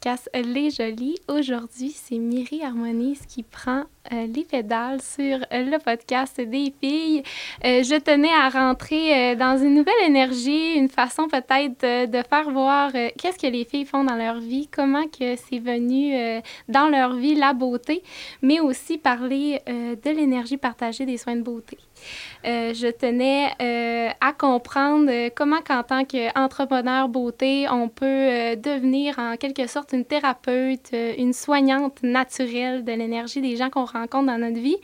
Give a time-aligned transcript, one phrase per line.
[0.00, 1.16] podcast Les Jolies.
[1.28, 7.22] Aujourd'hui, c'est Myri Harmonise qui prend euh, les pédales sur euh, le podcast des filles.
[7.64, 12.92] Euh, je tenais à rentrer dans une nouvelle énergie, une façon peut-être de faire voir
[12.92, 16.14] qu'est-ce que les filles font dans leur vie, comment que c'est venu
[16.68, 18.02] dans leur vie la beauté,
[18.40, 21.76] mais aussi parler de l'énergie partagée des soins de beauté.
[22.44, 29.92] Je tenais à comprendre comment qu'en tant qu'entrepreneur beauté, on peut devenir en quelque sorte
[29.92, 34.78] une thérapeute, une soignante naturelle de l'énergie des gens qu'on rencontre dans notre vie.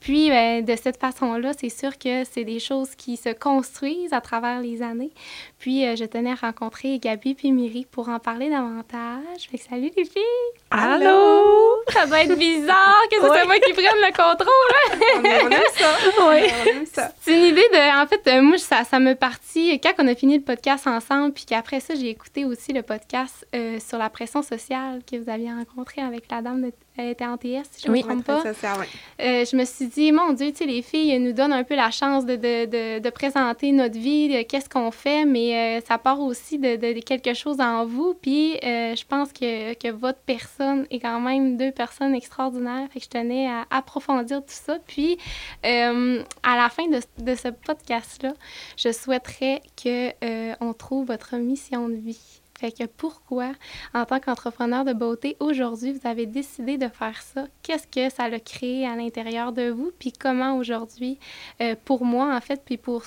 [0.00, 4.20] Puis, ben, de cette façon-là, c'est sûr que c'est des choses qui se construisent à
[4.20, 5.10] travers les années.
[5.60, 9.46] Puis, euh, je tenais à rencontrer Gabi puis Myri pour en parler davantage.
[9.50, 10.22] Fait que salut les filles!
[10.70, 11.82] Allô!
[11.90, 14.48] Ça doit être bizarre que ce soit moi qui prenne le contrôle.
[14.94, 15.42] Hein?
[15.44, 15.90] on, aime ça.
[16.30, 16.86] Oui.
[16.90, 17.12] ça.
[17.20, 18.02] C'est une idée de.
[18.02, 21.34] En fait, euh, moi, ça, ça me partit quand on a fini le podcast ensemble,
[21.34, 25.28] puis qu'après ça, j'ai écouté aussi le podcast euh, sur la pression sociale que vous
[25.28, 28.24] aviez rencontré avec la dame de elle était en TS, si je ne me trompe
[28.24, 28.42] pas.
[28.44, 31.76] Euh, je me suis dit, mon Dieu, tu sais, les filles nous donnent un peu
[31.76, 35.98] la chance de, de, de, de présenter notre vie, qu'est-ce qu'on fait, mais euh, ça
[35.98, 38.14] part aussi de, quelque chose en vous.
[38.20, 42.88] Puis euh, je pense que, que, votre personne est quand même deux personnes extraordinaires.
[42.92, 44.78] Fait que je tenais à approfondir tout ça.
[44.86, 45.18] Puis
[45.62, 48.34] à la fin de, ce podcast-là,
[48.76, 52.39] je souhaiterais qu'on trouve votre mission de vie.
[52.60, 53.52] Fait que pourquoi,
[53.94, 57.46] en tant qu'entrepreneur de beauté, aujourd'hui, vous avez décidé de faire ça?
[57.62, 59.92] Qu'est-ce que ça a créé à l'intérieur de vous?
[59.98, 61.18] Puis comment aujourd'hui,
[61.62, 63.02] euh, pour moi, en fait, puis pour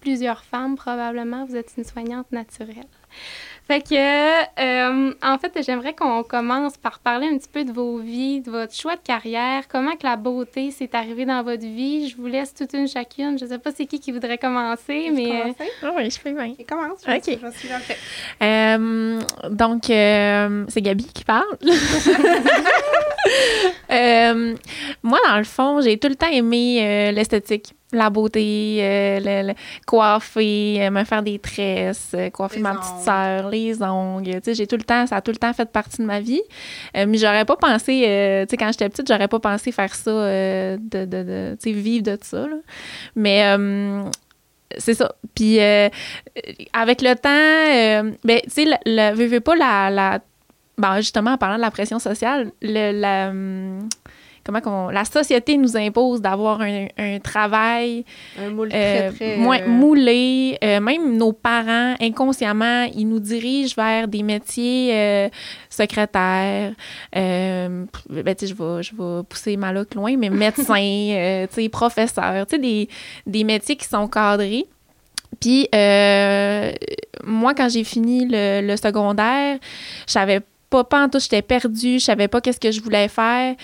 [0.00, 2.88] plusieurs femmes, probablement, vous êtes une soignante naturelle?
[3.72, 7.96] Fait que, euh, en fait, j'aimerais qu'on commence par parler un petit peu de vos
[7.96, 12.10] vies, de votre choix de carrière, comment que la beauté s'est arrivée dans votre vie?
[12.10, 13.38] Je vous laisse toute une chacune.
[13.38, 15.40] Je sais pas c'est qui qui voudrait commencer, mais...
[15.40, 16.52] Euh, ah oui, je fais bien.
[16.68, 17.00] commence.
[17.08, 17.22] OK.
[17.24, 17.70] Je suis
[18.42, 19.18] euh,
[19.48, 21.56] donc, c'est Gabi qui parle.
[25.02, 29.54] moi, dans le fond, j'ai tout le temps aimé l'esthétique la beauté, euh, le,
[29.86, 34.34] coiffer, euh, me faire des tresses, euh, coiffer ma petite sœur, les ongles.
[34.36, 36.20] Tu sais, j'ai tout le temps, ça a tout le temps fait partie de ma
[36.20, 36.42] vie.
[36.94, 40.78] mais j'aurais pas pensé, tu sais, quand j'étais petite, j'aurais pas pensé faire ça, de,
[40.78, 42.46] de, de tu sais, vivre de ça.
[42.46, 42.56] Là.
[43.14, 43.44] Mais
[44.78, 45.14] c'est ça.
[45.34, 50.20] Puis avec le temps, ben, tu sais, le, veux, veux pas la, la
[50.78, 53.88] ben, justement, en parlant de la pression sociale, le, la hum,
[54.44, 58.04] comment qu'on, la société nous impose d'avoir un, travail
[58.38, 60.58] un moule très, euh, très, moins euh, moulé.
[60.62, 65.30] Euh, même nos parents, inconsciemment, ils nous dirigent vers des métiers
[65.70, 66.72] secrétaires.
[67.12, 72.08] ben, je vais, je vais pousser ma loque loin, mais médecins, tu sais, tu
[72.48, 72.88] sais, des,
[73.26, 74.66] des métiers qui sont cadrés.
[75.40, 75.68] Puis,
[77.24, 79.58] moi, quand j'ai fini le, le secondaire,
[80.06, 80.40] je savais
[80.72, 83.54] pas, pas en tout, j'étais perdue, je savais pas qu'est-ce que je voulais faire.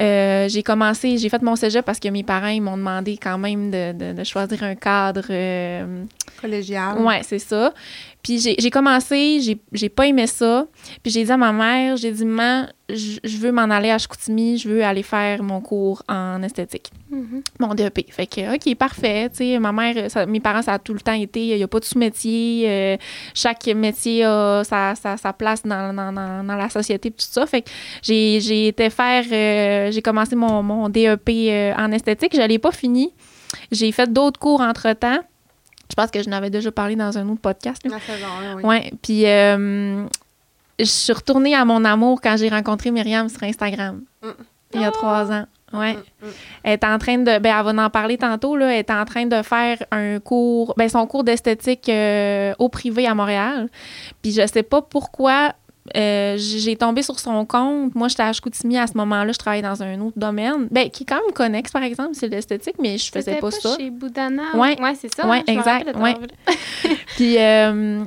[0.00, 3.36] Euh, j'ai commencé, j'ai fait mon cégep parce que mes parents ils m'ont demandé quand
[3.36, 6.04] même de, de, choisir un cadre euh,
[6.40, 6.98] collégial.
[6.98, 7.74] Ouais, c'est ça.
[8.22, 10.66] Puis j'ai commencé, j'ai pas aimé ça.
[11.02, 14.58] Puis j'ai dit à ma mère, j'ai dit, maman, je veux m'en aller à Chicoutimi,
[14.58, 17.42] je veux aller faire mon cours en esthétique, mm-hmm.
[17.58, 18.12] mon DEP.
[18.12, 19.28] Fait que, OK, parfait.
[19.30, 21.68] Tu sais, ma mère, mes parents, ça a tout le temps été, il n'y a
[21.68, 22.64] pas de sous-métier.
[22.68, 22.96] Euh,
[23.34, 27.44] chaque métier a sa, sa, place dans, dans, dans, la société, tout ça.
[27.46, 27.70] Fait que
[28.02, 32.36] j'ai été faire, euh, j'ai commencé mon, mon DEP euh, en esthétique.
[32.36, 33.12] Je l'ai pas fini.
[33.72, 35.18] J'ai fait d'autres cours entre-temps.
[35.92, 37.82] Je pense que je n'avais déjà parlé dans un autre podcast.
[37.84, 38.26] La saison,
[38.56, 38.62] oui.
[38.62, 38.90] Ouais.
[39.02, 40.06] Puis euh,
[40.78, 44.00] je suis retournée à mon amour quand j'ai rencontré Myriam sur Instagram.
[44.22, 44.28] Mm.
[44.72, 45.44] Il y a trois ans.
[45.74, 45.92] Ouais.
[45.92, 46.30] Mm, mm.
[46.62, 47.38] Elle est en train de.
[47.38, 48.72] Ben, elle va en parler tantôt, là.
[48.72, 50.72] Elle est en train de faire un cours.
[50.78, 53.68] Ben, son cours d'esthétique euh, au privé à Montréal.
[54.22, 55.52] Puis je sais pas pourquoi
[55.96, 57.94] euh, j'ai tombé sur son compte.
[57.94, 59.32] Moi, j'étais à Chicoutimi à ce moment-là.
[59.32, 60.68] Je travaillais dans un autre domaine.
[60.70, 63.50] Ben, qui est quand même connexe, par exemple, c'est l'esthétique, mais je faisais pas, pas
[63.50, 63.76] ça.
[63.76, 64.54] chez Boudana.
[64.54, 65.26] Ouais, ouais c'est ça.
[65.26, 65.96] Ouais, hein, exact.
[65.96, 66.14] Ouais.
[67.16, 68.04] Puis, euh,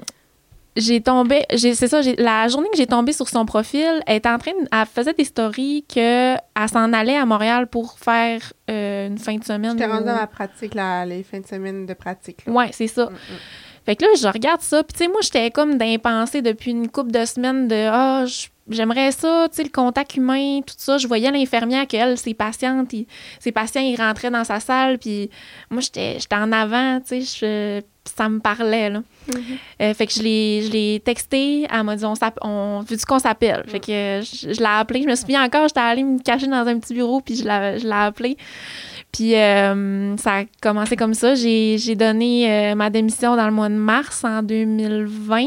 [0.75, 4.38] j'ai tombé, c'est ça, la journée que j'ai tombé sur son profil, elle était en
[4.38, 6.39] train, elle faisait des stories qu'elle
[6.71, 9.71] s'en allait à Montréal pour faire euh, une fin de semaine.
[9.71, 12.44] J'étais rendue à ma pratique, là, les fins de semaine de pratique.
[12.45, 13.05] Ouais, c'est ça.
[13.05, 13.38] Mm, mm.
[13.85, 16.89] Fait que là, je regarde ça, puis tu sais, moi, j'étais comme d'impensé depuis une
[16.89, 18.25] couple de semaines de Ah,
[18.67, 20.97] j'aimerais ça, tu sais, le contact humain, tout ça.
[20.97, 22.91] Je voyais l'infirmière qu'elle, ses patientes,
[23.39, 25.29] ses patients, ils rentraient dans sa salle, puis
[25.69, 29.01] moi, j'étais en avant, tu sais, ça me parlait, là.
[29.29, 29.41] Mm-hmm.
[29.81, 33.63] Euh, fait que je l'ai texté, elle m'a dit, on, on vu qu'on s'appelle.
[33.67, 36.67] Fait que je, je l'ai appelé, je me souviens encore, j'étais allée me cacher dans
[36.67, 38.38] un petit bureau, puis je l'ai appelé.
[39.15, 41.35] Puis euh, ça a commencé comme ça.
[41.35, 45.38] J'ai donné euh, ma démission dans le mois de mars en 2020.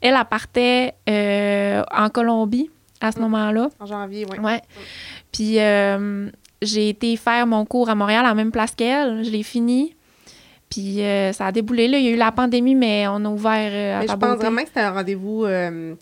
[0.00, 2.70] elle, elle partait euh, en Colombie
[3.00, 3.22] à ce Mm.
[3.22, 3.68] moment-là.
[3.80, 4.38] En janvier, oui.
[4.38, 4.60] Ouais.
[5.32, 5.56] Puis
[6.62, 9.24] j'ai été faire mon cours à Montréal à la même place qu'elle.
[9.24, 9.96] Je l'ai fini.
[10.70, 11.00] Puis
[11.32, 11.88] ça a déboulé.
[11.88, 11.98] Là.
[11.98, 14.62] Il y a eu la pandémie, mais on a ouvert à Mais je pense vraiment
[14.62, 15.46] que c'était un rendez-vous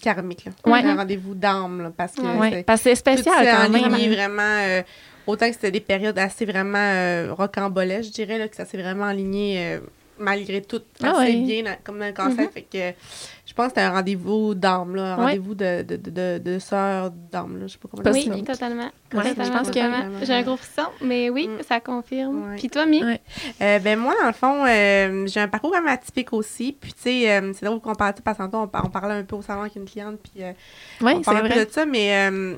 [0.03, 0.45] karmique.
[0.45, 0.53] Là.
[0.71, 0.85] Ouais.
[0.85, 2.65] Un rendez-vous d'âme, parce que Ouais.
[2.77, 4.13] C'est- spécial quand même.
[4.13, 4.83] vraiment.
[5.27, 8.81] Autant que c'était des périodes assez vraiment euh, rocambolesques, je dirais, là, que ça s'est
[8.81, 9.81] vraiment aligné euh,
[10.19, 12.45] malgré tout Ah assez bien dans- comme dans le cancer.
[12.45, 12.51] Mhm.
[12.51, 12.97] Fait que
[13.45, 15.25] je pense que c'était un rendez-vous d'âme, là, un Ouais.
[15.25, 17.59] rendez-vous de, de, de, de, sœurs d'âme.
[17.59, 18.53] là, Je sais pas comment Oui, ça.
[18.53, 18.85] totalement.
[18.85, 18.91] Ouais,
[19.31, 20.19] Totalement, je pense que- totalement.
[20.23, 21.63] J'ai un gros frisson, mais oui, Mm.
[21.69, 22.51] ça confirme.
[22.51, 22.57] Ouais.
[22.57, 23.03] Puis toi, Mi?
[23.03, 23.21] Ouais.
[23.63, 26.77] Euh, ben moi, dans le fond, euh, j'ai un parcours quand même atypique aussi.
[26.81, 29.15] Puis, tu sais, euh, c'est drôle qu'on parle, parce que tantôt, on, par- on parlait
[29.15, 30.53] un peu au salon avec une cliente, puis euh,
[31.01, 32.55] Oui, on parlait un peu de ça, mais, euh,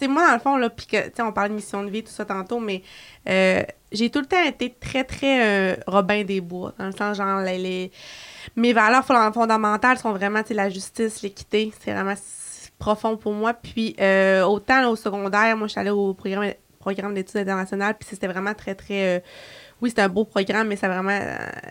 [0.00, 1.90] sais, moi, dans le fond, là, puis que, tu sais, on parlait de mission de
[1.90, 2.82] vie, tout ça tantôt, mais
[3.28, 3.62] euh,
[3.92, 7.40] j'ai tout le temps été très, très euh, Robin des Bois, dans le sens, genre,
[7.40, 7.90] les,
[8.56, 12.14] mes valeurs fond- fondamentales sont vraiment, tu sais, la justice, l'équité, c'est vraiment
[12.78, 13.52] profond pour moi.
[13.54, 17.94] Puis, euh, autant là, au secondaire, moi, je suis allée au programme, programme d'études internationales,
[17.98, 19.18] puis c'était vraiment très, très...
[19.18, 19.20] euh,
[19.82, 21.18] oui, c'était un beau programme, mais ça vraiment.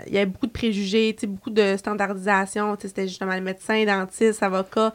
[0.07, 2.75] il y avait beaucoup de préjugés, beaucoup de standardisation.
[2.81, 4.93] C'était justement les médecins, dentistes, avocats,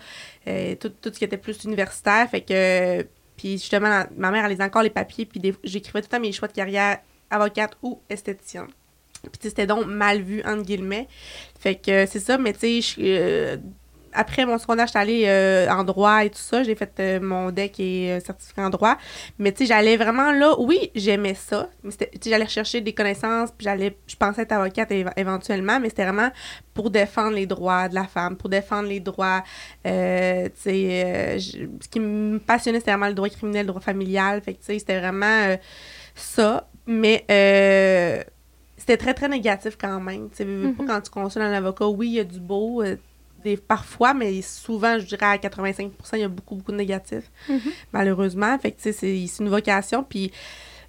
[0.48, 2.28] euh, tout, tout ce qui était plus universitaire.
[2.28, 3.06] Fait que.
[3.36, 6.32] Puis justement, ma mère, elle lisait encore les papiers, puis j'écrivais tout le temps mes
[6.32, 6.98] choix de carrière,
[7.30, 8.68] avocate ou esthéticienne.
[9.22, 11.08] Puis c'était donc mal vu, entre guillemets.
[11.58, 13.56] Fait que c'est ça, mais tu sais, euh,
[14.14, 16.62] après mon secondaire, j'étais allée euh, en droit et tout ça.
[16.62, 18.96] J'ai fait euh, mon deck et euh, certificat en droit.
[19.38, 20.54] Mais tu sais, j'allais vraiment là.
[20.58, 21.68] Oui, j'aimais ça.
[21.82, 25.12] Mais c'était- tu sais, j'allais rechercher des connaissances, puis j'allais, je pensais être avocate éve-
[25.16, 26.30] éventuellement, mais c'était vraiment
[26.72, 29.42] pour défendre les droits de la femme, pour défendre les droits.
[29.84, 34.40] tu sais, ce qui me passionnait, c'était vraiment le droit criminel, le droit familial.
[34.42, 35.56] Fait que tu sais, c'était vraiment
[36.14, 36.68] ça.
[36.86, 38.22] Mais euh,
[38.76, 40.28] c'était très, très négatif quand même.
[40.30, 40.74] Tu sais, Mhm.
[40.86, 42.82] quand tu consultes un avocat, oui, il y a du beau.
[43.44, 47.30] Des, parfois, mais souvent, je dirais à 85% il y a beaucoup, beaucoup de négatifs,
[47.48, 47.60] Mhm.
[47.92, 48.58] malheureusement.
[48.58, 50.02] Fait que, tu sais, c'est une vocation.
[50.02, 50.32] Puis,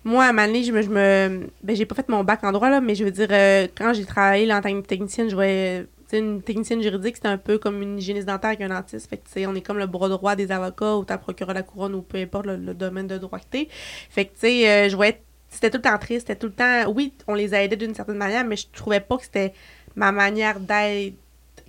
[0.04, 0.81] moi, à un moment donné, je me.
[0.81, 3.28] Je me ben, j'ai pas fait mon bac en droit, là, mais je veux dire,
[3.31, 5.86] euh, quand j'ai travaillé là, en tant que technicienne, je voyais.
[6.13, 9.10] une technicienne juridique, c'était un peu comme une hygiéniste dentaire avec un dentiste.
[9.10, 11.54] Fait que, tu sais, on est comme le bras droit des avocats ou ta procureur
[11.54, 13.68] de la couronne ou peu importe le, le domaine de droit que t'es.
[14.10, 15.22] Fait que, tu sais, euh, je voyais.
[15.50, 16.90] C'était tout le temps triste, c'était tout le temps.
[16.94, 19.54] Oui, on les aidait d'une certaine manière, mais je trouvais pas que c'était
[19.96, 21.16] ma manière d'aide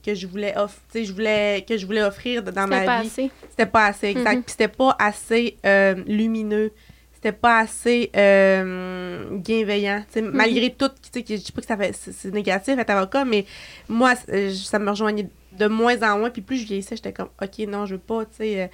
[0.07, 3.31] que je voulais off- je voulais que je voulais offrir dans ma pas vie assez.
[3.51, 4.43] c'était pas assez exact Mhm.
[4.45, 6.71] puis c'était pas assez euh, lumineux
[7.13, 10.31] c'était pas assez euh, bienveillant Mhm.
[10.33, 12.91] malgré tout tu sais, que je dis pas que ça fait c'est c'est négatif être
[12.91, 13.45] avocat mais
[13.89, 17.31] moi euh, ça me rejoignait de moins en moins puis plus je vieillissais j'étais comme
[17.43, 18.71] ok non je veux pas tu sais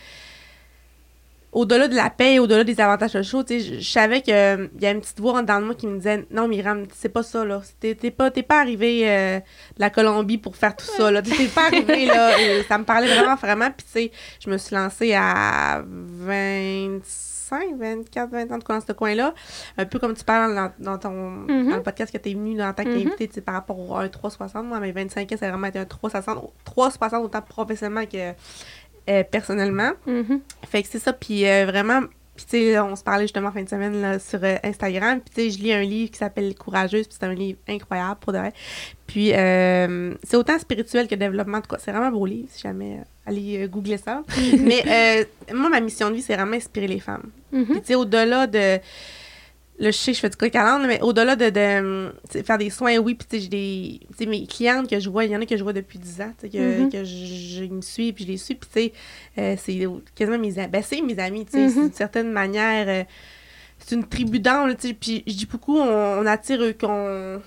[1.52, 4.86] au-delà de la paix, au-delà des avantages sociaux, tu sais, je, je savais qu'il y
[4.86, 7.22] a une petite voix en dedans de moi qui me disait Non, Myriam, c'est pas
[7.22, 7.60] ça, là.
[7.78, 11.20] T'es pas, pas arrivé euh, de la Colombie pour faire tout ça, là.
[11.22, 12.40] T'es pas arrivé, là.
[12.40, 13.70] Et ça me parlait vraiment, vraiment.
[13.70, 14.12] Puis, tu sais,
[14.42, 19.34] je me suis lancée à 25, 24, 20 ans de quoi dans ce coin-là.
[19.76, 21.70] Un peu comme tu parles dans, dans ton Mhm.
[21.70, 24.08] dans le podcast que t'es venu dans tant qu'invité, tu sais, par rapport au 1
[24.08, 24.64] 360.
[24.66, 28.32] Moi, à mes 25 ans, ça a vraiment été un 360, 360 autant professionnellement que
[29.08, 29.92] euh, personnellement.
[30.06, 30.40] Mhm.
[30.68, 32.00] Fait que c'est ça, puis euh, vraiment,
[32.34, 35.20] puis tu sais, on se parlait justement en fin de semaine là, sur euh, Instagram,
[35.20, 38.18] puis tu sais, je lis un livre qui s'appelle Courageuse, puis c'est un livre incroyable
[38.20, 38.52] pour de vrai.
[39.06, 42.48] Puis euh, c'est autant spirituel que développement, en tout cas, c'est vraiment un beau livre,
[42.50, 44.22] si jamais, allez googler ça.
[44.60, 47.30] Mais euh, moi, ma mission de vie, c'est vraiment inspirer les femmes.
[47.52, 48.78] Puis tu sais, au-delà de...
[49.82, 52.56] Là, je sais que je fais du coq à mais au-delà de, de sais, faire
[52.56, 54.26] des soins, oui, puis j'ai des...
[54.26, 56.32] Mes clientes que je vois, il y en a que je vois depuis 10 ans,
[56.40, 56.90] que, Mhm.
[56.90, 58.92] que je, je me suis, puis je les suis, puis tu sais,
[59.38, 60.70] euh, c'est quasiment mes amis.
[60.70, 62.86] Ben, c'est mes amis, tu sais, d'une certaine manière.
[62.88, 63.04] euh,
[63.84, 67.40] c'est une tribu d'âme, tu sais, puis je dis beaucoup, on, on attire eux qu'on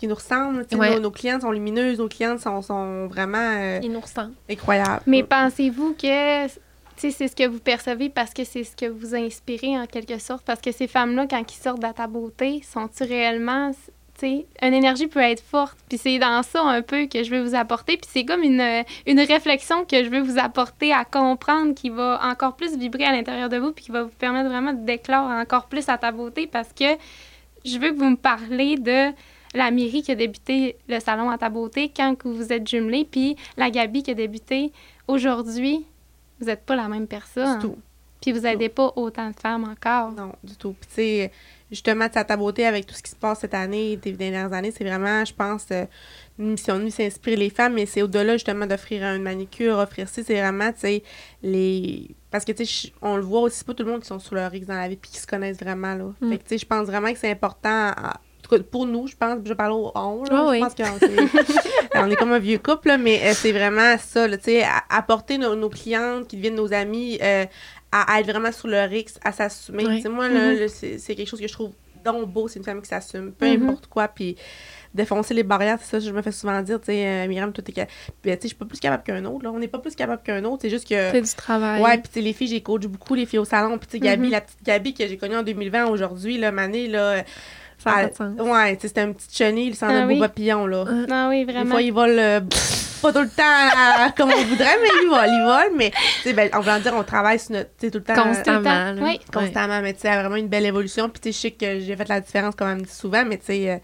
[0.00, 0.94] qui nous ressemblent, Ouais.
[0.94, 4.00] nos, nos clientes sont lumineuses, nos clientes sont, sont vraiment euh, nous
[4.50, 5.02] incroyables.
[5.06, 6.46] Mais pensez-vous que
[7.08, 10.44] c'est ce que vous percevez parce que c'est ce que vous inspirez en quelque sorte?
[10.44, 13.70] Parce que ces femmes-là, quand ils sortent de ta beauté, sont-ils réellement.
[14.18, 15.78] Tu sais, une énergie peut être forte?
[15.88, 17.96] Puis c'est dans ça un peu que je veux vous apporter.
[17.96, 22.20] Puis c'est comme une, une réflexion que je veux vous apporter à comprendre qui va
[22.22, 25.30] encore plus vibrer à l'intérieur de vous puis qui va vous permettre vraiment de d'éclore
[25.30, 26.84] encore plus à ta beauté parce que
[27.64, 29.12] je veux que vous me parlez de
[29.54, 33.36] la Myri qui a débuté le salon à ta beauté quand vous êtes jumelés, puis
[33.56, 34.72] la Gabi qui a débuté
[35.08, 35.84] aujourd'hui.
[36.40, 37.58] Vous n'êtes pas la même personne.
[37.58, 37.76] Du tout.
[38.20, 40.12] Puis vous n'aidez pas autant de femmes encore.
[40.12, 40.74] Non, du tout.
[40.78, 41.32] Puis, tu sais,
[41.70, 44.72] justement, à ta beauté avec tout ce qui se passe cette année, des dernières années,
[44.76, 45.86] c'est vraiment, je pense, euh,
[46.38, 49.78] une mission de nous, c'est inspirer les femmes, mais c'est au-delà, justement, d'offrir une manicure,
[49.78, 51.02] offrir ça, c'est vraiment, tu sais,
[51.42, 52.14] les.
[52.30, 54.18] Parce que, tu sais, on le voit aussi, c'est pas tout le monde qui sont
[54.18, 56.12] sur leur X dans la vie puis qui se connaissent vraiment, là.
[56.20, 56.30] Mm.
[56.30, 58.20] Fait que, tu sais, je pense vraiment que c'est important, à-
[58.50, 60.60] tout tout cas, pour nous, je pense, je parle au on, là, Ah je oui.
[60.60, 61.28] pense qu'on est,
[61.94, 65.38] on est comme un vieux couple, là, mais euh, c'est vraiment ça, tu sais, apporter
[65.38, 67.44] nos, nos clientes qui deviennent nos amis euh,
[67.92, 70.02] à, à être vraiment sur leur X, à s'assumer.
[70.08, 70.58] Moi, là, Mhm.
[70.60, 73.46] là, c'est quelque chose que je trouve donc beau, c'est une famille qui s'assume, peu
[73.46, 73.62] Mhm.
[73.64, 74.34] importe quoi, puis
[74.94, 77.62] défoncer les barrières, c'est ça, je me fais souvent dire, tu sais, euh, Myriam, toi,
[77.62, 77.86] t'es ca-
[78.22, 79.94] Puis, tu sais, je suis pas plus capable qu'un autre, là, on n'est pas plus
[79.94, 81.10] capable qu'un autre, c'est juste que...
[81.10, 81.82] C'est du travail.
[81.82, 83.76] Ouais, puis tu sais, les filles, j'ai coach beaucoup les filles au salon.
[83.78, 84.30] Puis tu sais, Gabi, Mhm.
[84.32, 87.22] la petite Gabi que j'ai connue en 2020, aujourd'hui, là, Mané, là.
[87.82, 88.46] Ça a pas elle- de sens.
[88.46, 90.84] Ouais, c'était une petite chenille, sans Ah un beau papillon, là.
[90.88, 91.70] Euh, Ah oui, Des vraiment.
[91.70, 92.40] fois, ils volent euh,
[93.02, 95.76] pas tout le temps à- comme on voudrait, mais ils volent, ils volent.
[95.76, 95.90] Mais,
[96.22, 98.22] tu ben, en voulant dire, on travaille sur notre, tout le temps.
[98.22, 98.92] Constamment.
[98.96, 99.02] Oui.
[99.02, 99.18] Ouais.
[99.32, 101.08] constamment, mais tu sais, vraiment une belle évolution.
[101.08, 103.24] Puis, tu sais, je sais que j'ai fait la différence, comme elle me dit souvent,
[103.24, 103.76] mais tu sais, euh,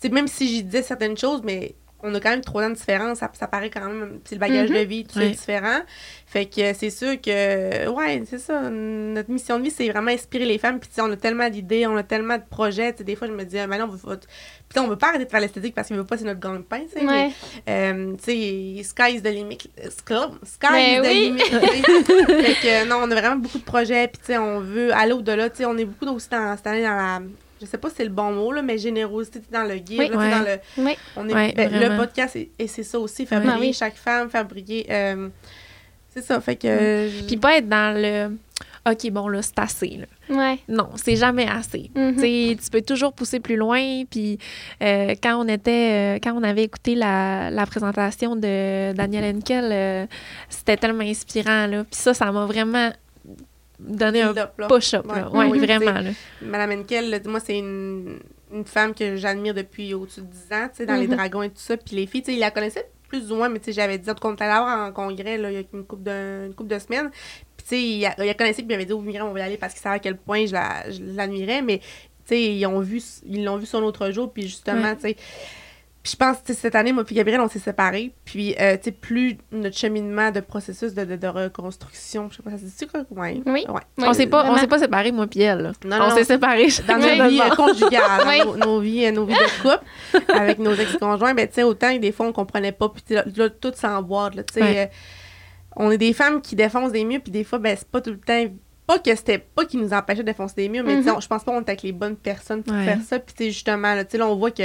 [0.00, 2.70] tu sais, même si j'y disais certaines choses, mais on a quand même trois ans
[2.70, 4.76] de différence, ça, ça paraît quand même, c'est le bagage Mhm.
[4.76, 5.26] de vie, tout Ouais.
[5.26, 5.80] est différent.
[6.26, 10.44] Fait que c'est sûr que, ouais, c'est ça, notre mission de vie, c'est vraiment inspirer
[10.44, 10.78] les femmes.
[10.78, 12.92] Puis, tu sais, on a tellement d'idées, on a tellement de projets.
[12.92, 14.18] Des fois, je me dis, ah, maintenant, on veut.
[14.68, 16.82] Puis, on veut pas arrêter de faire l'esthétique parce qu'on veut pas, c'est notre gagne-pain,
[16.92, 17.04] tu sais.
[17.04, 17.30] mais, Ouais.
[17.70, 19.58] euh, tu sais, sky is the limit.
[19.88, 20.14] Sky,
[20.44, 21.14] sky Mais is the oui.
[21.30, 21.40] limit.
[21.40, 24.06] fait que non, on a vraiment beaucoup de projets.
[24.08, 25.48] Puis, tu sais, on veut aller au-delà.
[25.50, 27.20] Tu sais, on est beaucoup aussi dans, cette année dans la.
[27.60, 29.98] Je sais pas si c'est le bon mot, là, mais générosité dans le guide.
[30.00, 30.08] Oui.
[30.10, 30.30] là, Ouais.
[30.30, 30.96] dans le, Oui.
[31.16, 33.72] on est, Ouais, ben, le podcast, et, et c'est ça aussi, briller Ah oui.
[33.72, 34.86] chaque femme, faire briller.
[34.90, 35.28] euh,
[36.14, 36.68] c'est ça, fait que.
[36.68, 38.36] je- Puis pas être dans le
[38.88, 39.98] OK, bon, là, c'est assez.
[39.98, 40.34] Là.
[40.34, 40.58] Ouais.
[40.66, 41.90] Non, c'est jamais assez.
[41.94, 42.16] Mhm.
[42.56, 44.04] Tu peux toujours pousser plus loin.
[44.10, 44.38] Puis
[44.82, 49.68] euh, quand on était, euh, quand on avait écouté la, la présentation de Daniel Henkel,
[49.70, 50.06] euh,
[50.48, 51.66] c'était tellement inspirant.
[51.66, 51.84] Là.
[51.84, 52.90] Puis ça, ça m'a vraiment
[53.78, 54.34] donné un
[54.68, 55.06] push-up.
[55.06, 55.22] Ouais.
[55.38, 55.92] Ouais, Oui, vraiment.
[56.00, 56.10] Là.
[56.42, 58.18] Madame Henkel, là, moi, c'est une,
[58.52, 61.16] une femme que j'admire depuis au-dessus de 10 ans, tu sais, dans les Mhm.
[61.16, 61.76] dragons et tout ça.
[61.76, 63.96] Puis les filles, tu sais, ils la connaissaient plus ou moins, mais tu sais, j'avais
[63.98, 66.46] dit, qu'on était allé la voir en congrès, là, il y a une couple de,
[66.46, 67.10] une couple de semaines.
[67.56, 69.32] Puis tu sais, il, la- il la connaissait, puis il m'avait dit, oh, Myriam, on
[69.32, 71.84] va y aller parce qu'il savait à quel point je la- je l'admirais, mais tu
[72.26, 74.96] sais, ils ont vu, ils l'ont vu son autre jour, puis justement, Ouais.
[74.96, 75.16] tu sais,
[76.08, 78.12] puis je pense que cette année, moi puis Gabriel, on s'est séparés.
[78.24, 82.42] Puis, euh, tu sais, plus notre cheminement de processus de, de, de reconstruction, je sais
[82.42, 83.00] pas, ça se dit quoi?
[83.10, 83.42] Ouais.
[83.44, 83.66] Oui.
[83.68, 83.80] Ouais.
[83.98, 84.58] Oui, on s'est pas, on vraiment.
[84.58, 85.58] s'est pas séparés, moi puis elle.
[85.60, 85.72] là.
[85.84, 86.14] Non, on non.
[86.16, 86.66] s'est séparés.
[86.86, 88.38] dans chacun nos vies euh, conjugales, Oui.
[88.44, 91.92] nos, nos vies, euh, nos vies de couple, avec nos ex-conjoints, ben, tu sais, autant
[91.94, 94.62] que des fois, on comprenait pas, puis là, là, tout s'emboîte, là, tu sais.
[94.62, 94.78] Ouais.
[94.84, 94.86] euh,
[95.76, 98.10] on est des femmes qui défoncent des murs, puis des fois, ben, c'est pas tout
[98.10, 98.44] le temps...
[98.86, 101.16] Pas que c'était pas qui nous empêchait de défoncer des murs, mais tu sais, Mhm.
[101.18, 102.86] on- je pense pas qu'on est avec les bonnes personnes pour Ouais.
[102.86, 103.18] faire ça.
[103.18, 104.62] Puis tu sais, justement, là, tu sais, là, on voit que,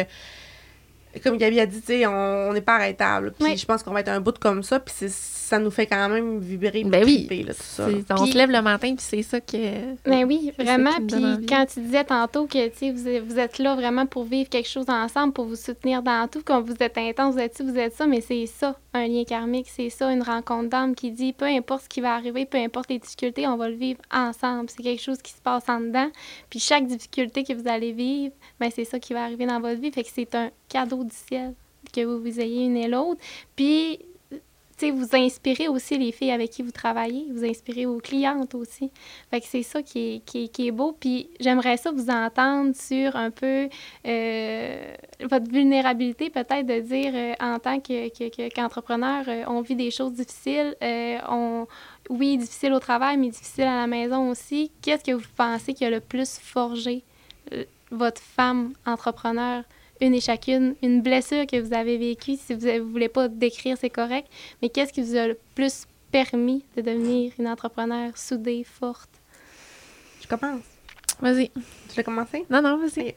[1.21, 3.33] comme Gabi a dit, tu sais, on n'est pas arrêtable.
[3.37, 3.57] Puis Oui.
[3.57, 6.39] je pense qu'on va être un bout comme ça, puis ça nous fait quand même
[6.39, 7.27] vibrer, Ben oui.
[7.27, 7.87] triper, là, tout ça.
[7.89, 7.97] là.
[8.17, 9.95] On se lève le matin, puis c'est ça que.
[10.05, 10.91] Ben oui, vraiment.
[11.07, 14.23] Puis quand tu disais tantôt que tu sais, vous, êtes- vous êtes là vraiment pour
[14.23, 17.55] vivre quelque chose ensemble, pour vous soutenir dans tout, quand vous êtes intense, vous êtes
[17.57, 20.95] ci, vous êtes ça, mais c'est ça, un lien karmique, c'est ça, une rencontre d'âme
[20.95, 23.75] qui dit peu importe ce qui va arriver, peu importe les difficultés, on va le
[23.75, 24.69] vivre ensemble.
[24.69, 26.09] C'est quelque chose qui se passe en dedans.
[26.49, 29.79] Puis chaque difficulté que vous allez vivre, ben c'est ça qui va arriver dans votre
[29.79, 29.91] vie.
[29.91, 31.53] Fait que c'est un cadeau du ciel
[31.93, 33.21] que vous vous ayez une et l'autre.
[33.55, 33.99] Puis
[34.75, 38.55] tu sais, vous inspirez aussi les filles avec qui vous travaillez, vous inspirez vos clientes
[38.55, 38.89] aussi.
[39.29, 40.97] Fait que c'est ça qui est, qui est, qui est beau.
[40.99, 43.69] Puis j'aimerais ça vous entendre sur un peu
[44.07, 44.93] euh,
[45.29, 49.75] votre vulnérabilité, peut-être de dire euh, en tant que, que- que- qu'entrepreneur, euh, on vit
[49.75, 50.75] des choses difficiles.
[51.29, 51.67] on,
[52.09, 54.71] oui, difficile au travail, mais difficile à la maison aussi.
[54.81, 57.03] Qu'est-ce que vous pensez qui a le plus forgé
[57.91, 59.63] votre femme entrepreneur?
[60.01, 62.35] Une et chacune, une blessure que vous avez vécue.
[62.35, 64.27] Si vous ne voulez pas décrire, c'est correct.
[64.61, 69.09] Mais qu'est-ce qui vous a le plus permis de devenir une entrepreneur soudée, forte?
[70.21, 70.61] Je commence.
[71.21, 71.49] Vas-y.
[71.49, 72.45] Tu l'as commencé?
[72.49, 73.15] Non, non, vas-y.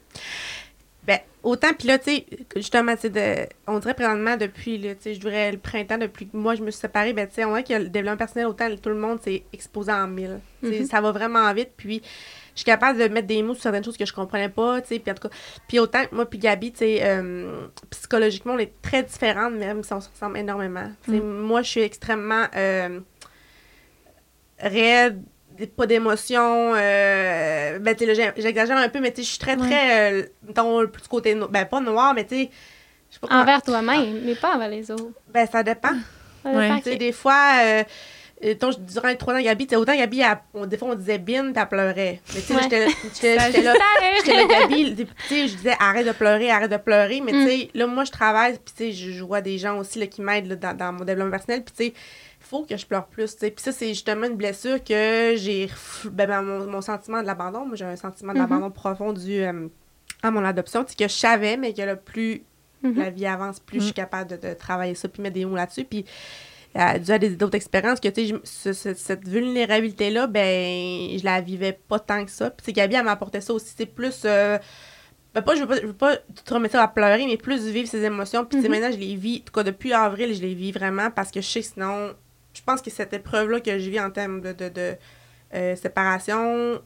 [1.04, 4.88] Ben, autant, puis là, tu sais, justement, tu sais, de- on dirait présentement depuis, tu
[4.98, 7.44] sais, je dirais le printemps, depuis que moi, je me suis séparée, ben, tu sais,
[7.44, 10.40] on dirait que le développement personnel, autant tout le monde s'est exposé en mille.
[10.62, 10.84] Mhm.
[10.84, 12.02] Ça va vraiment vite, puis
[12.56, 14.88] je suis capable de mettre des mots sur certaines choses que je comprenais pas, tu
[14.88, 15.34] sais, puis en tout cas,
[15.68, 19.84] puis autant que moi puis Gabi, tu sais, euh, psychologiquement, on est très différentes, même
[19.84, 20.90] si on se ressemble énormément.
[21.06, 22.98] Sais, moi, je suis extrêmement euh,
[24.58, 25.22] raide,
[25.76, 29.56] pas d'émotion, euh, ben, tu sais, j'exagère un peu, mais tu sais, je suis très,
[29.56, 32.50] très, euh, mettons, le plus côté, no- ben, pas noir, mais tu sais,
[33.30, 35.12] Envers toi-même, mais pas envers les autres.
[35.32, 35.92] Ben, ça dépend.
[36.42, 36.50] Ça
[36.90, 37.84] que- des fois, euh, euh,
[38.42, 41.52] mettons, durant les trois ans, Gabi, autant Gabi, elle- on- des fois, on disait bin,
[41.54, 42.20] elle pleurait.
[42.34, 42.92] Mais tu sais, j'étais là.
[43.14, 47.44] J'étais là, Gabi, tu sais, je disais arrête de pleurer, arrête de pleurer, mais Mm.
[47.44, 49.98] tu sais, là, moi, je travaille, puis tu sais, je, je vois des gens aussi
[49.98, 51.94] là, qui m'aident là, dans, dans mon développement personnel, puis tu sais,
[52.40, 53.50] faut que je pleure plus, tu sais.
[53.50, 55.68] Puis ça, c'est justement une blessure que j'ai,
[56.04, 59.40] ben, ben, mon, mon sentiment de l'abandon, moi, j'ai un sentiment de l'abandon profond dû
[59.42, 59.68] euh,
[60.22, 62.42] à mon adoption, que je savais, mais que là, plus
[62.82, 62.98] Mhm.
[62.98, 63.86] la vie avance, plus je Mm.
[63.86, 66.04] suis capable de, de travailler ça, puis mettre des mots là-dessus, puis
[66.78, 71.40] euh, dû à des- d'autres expériences que, tu sais, ce- cette vulnérabilité-là, ben, je la
[71.40, 72.50] vivais pas tant que ça.
[72.50, 74.58] Puis, tu sais, Gabi, elle m'apportait ça aussi, c'est plus euh,
[75.34, 77.88] ben, pas, je veux pas, je veux pas te remettre à pleurer, mais plus vivre
[77.88, 78.44] ses émotions.
[78.44, 78.68] Puis, Mhm.
[78.68, 81.40] maintenant, je les vis, en tout cas, depuis avril, je les vis vraiment parce que
[81.40, 82.12] je sais que sinon,
[82.54, 84.94] je pense que cette épreuve-là que je vis en termes de, de, de,
[85.54, 86.80] euh, séparation,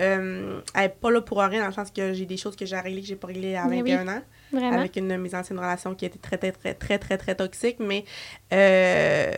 [0.00, 2.64] euh, elle est pas là pour rien, dans le sens que j'ai des choses que
[2.64, 4.12] j'ai à régler que j'ai pas réglées à Mais 21 oui.
[4.14, 4.78] ans Vraiment.
[4.78, 7.76] avec une de mes anciennes relations qui était très, très, très, très, très, très toxique.
[7.80, 8.04] Mais,
[8.52, 9.32] euh,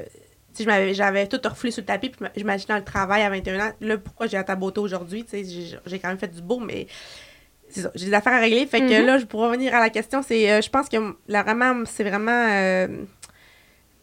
[0.93, 3.73] j'avais tout refoulé sur le tapis, puis dans le travail à 21 ans.
[3.81, 5.25] Là, pourquoi j'ai à ta beauté aujourd'hui?
[5.25, 6.87] Tu sais, j'ai- j'ai quand même fait du beau, mais
[7.69, 7.91] c'est ça.
[7.95, 8.67] J'ai des affaires à régler.
[8.67, 9.07] Fait que Mhm.
[9.07, 10.23] là, je pourrais revenir à la question.
[10.23, 10.97] C'est, euh, je pense que
[11.29, 12.87] là, vraiment, c'est vraiment euh,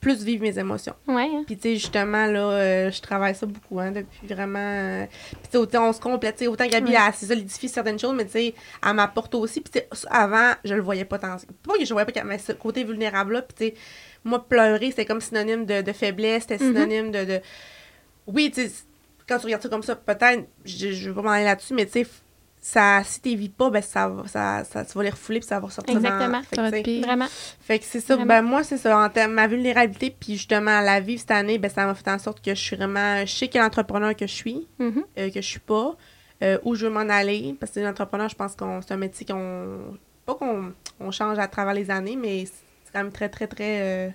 [0.02, 0.96] plus vivre mes émotions.
[1.08, 1.30] Ouais.
[1.32, 1.44] hein.
[1.46, 4.58] Puis, tu sais, justement, là, euh, je travaille ça beaucoup, hein, depuis vraiment.
[4.60, 6.98] euh, Puis, tu sais, autant on se complète, tu sais, autant Gabi, Ouais.
[7.08, 8.56] elle solidifie certaines choses, mais tu sais,
[8.86, 9.62] elle m'apporte aussi.
[9.62, 11.38] Puis, tu sais, ça, avant, je le voyais pas tant.
[11.66, 13.82] Pas que je voyais pas mais ce côté vulnérable-là, puis, tu sais,
[14.24, 16.74] moi, pleurer, c'était comme synonyme de, de faiblesse, c'était Mhm.
[16.74, 17.40] synonyme de, de.
[18.28, 18.72] Oui, tu sais,
[19.28, 21.86] quand tu regardes ça comme ça, peut-être, je, je vais pas m'en aller là-dessus, mais
[21.86, 22.08] tu sais,
[22.64, 25.60] ça, si t'évis pas, ben, ça, va- ça, ça, tu vas les refouler, puis ça
[25.60, 25.96] va ressortir.
[25.96, 26.42] dans- Exactement.
[26.44, 27.06] Fait que, être pire.
[27.06, 27.26] Vraiment.
[27.60, 28.16] fait que c'est ça.
[28.16, 28.28] Vraiment.
[28.28, 28.98] Ben, moi, c'est ça.
[29.00, 32.20] En termes ma vulnérabilité, puis justement, la vivre cette année, ben, ça m'a fait en
[32.20, 33.22] sorte que je suis vraiment.
[33.26, 35.04] Je sais quel entrepreneur que je suis, Mhm.
[35.18, 35.96] euh, que je suis pas,
[36.44, 37.56] euh, où je veux m'en aller.
[37.60, 39.98] Parce que l'entrepreneur, je pense qu'on c'est un métier qu'on.
[40.26, 43.82] Pas qu'on on change à travers les années, mais c'est quand même très, très, très
[43.82, 44.10] euh,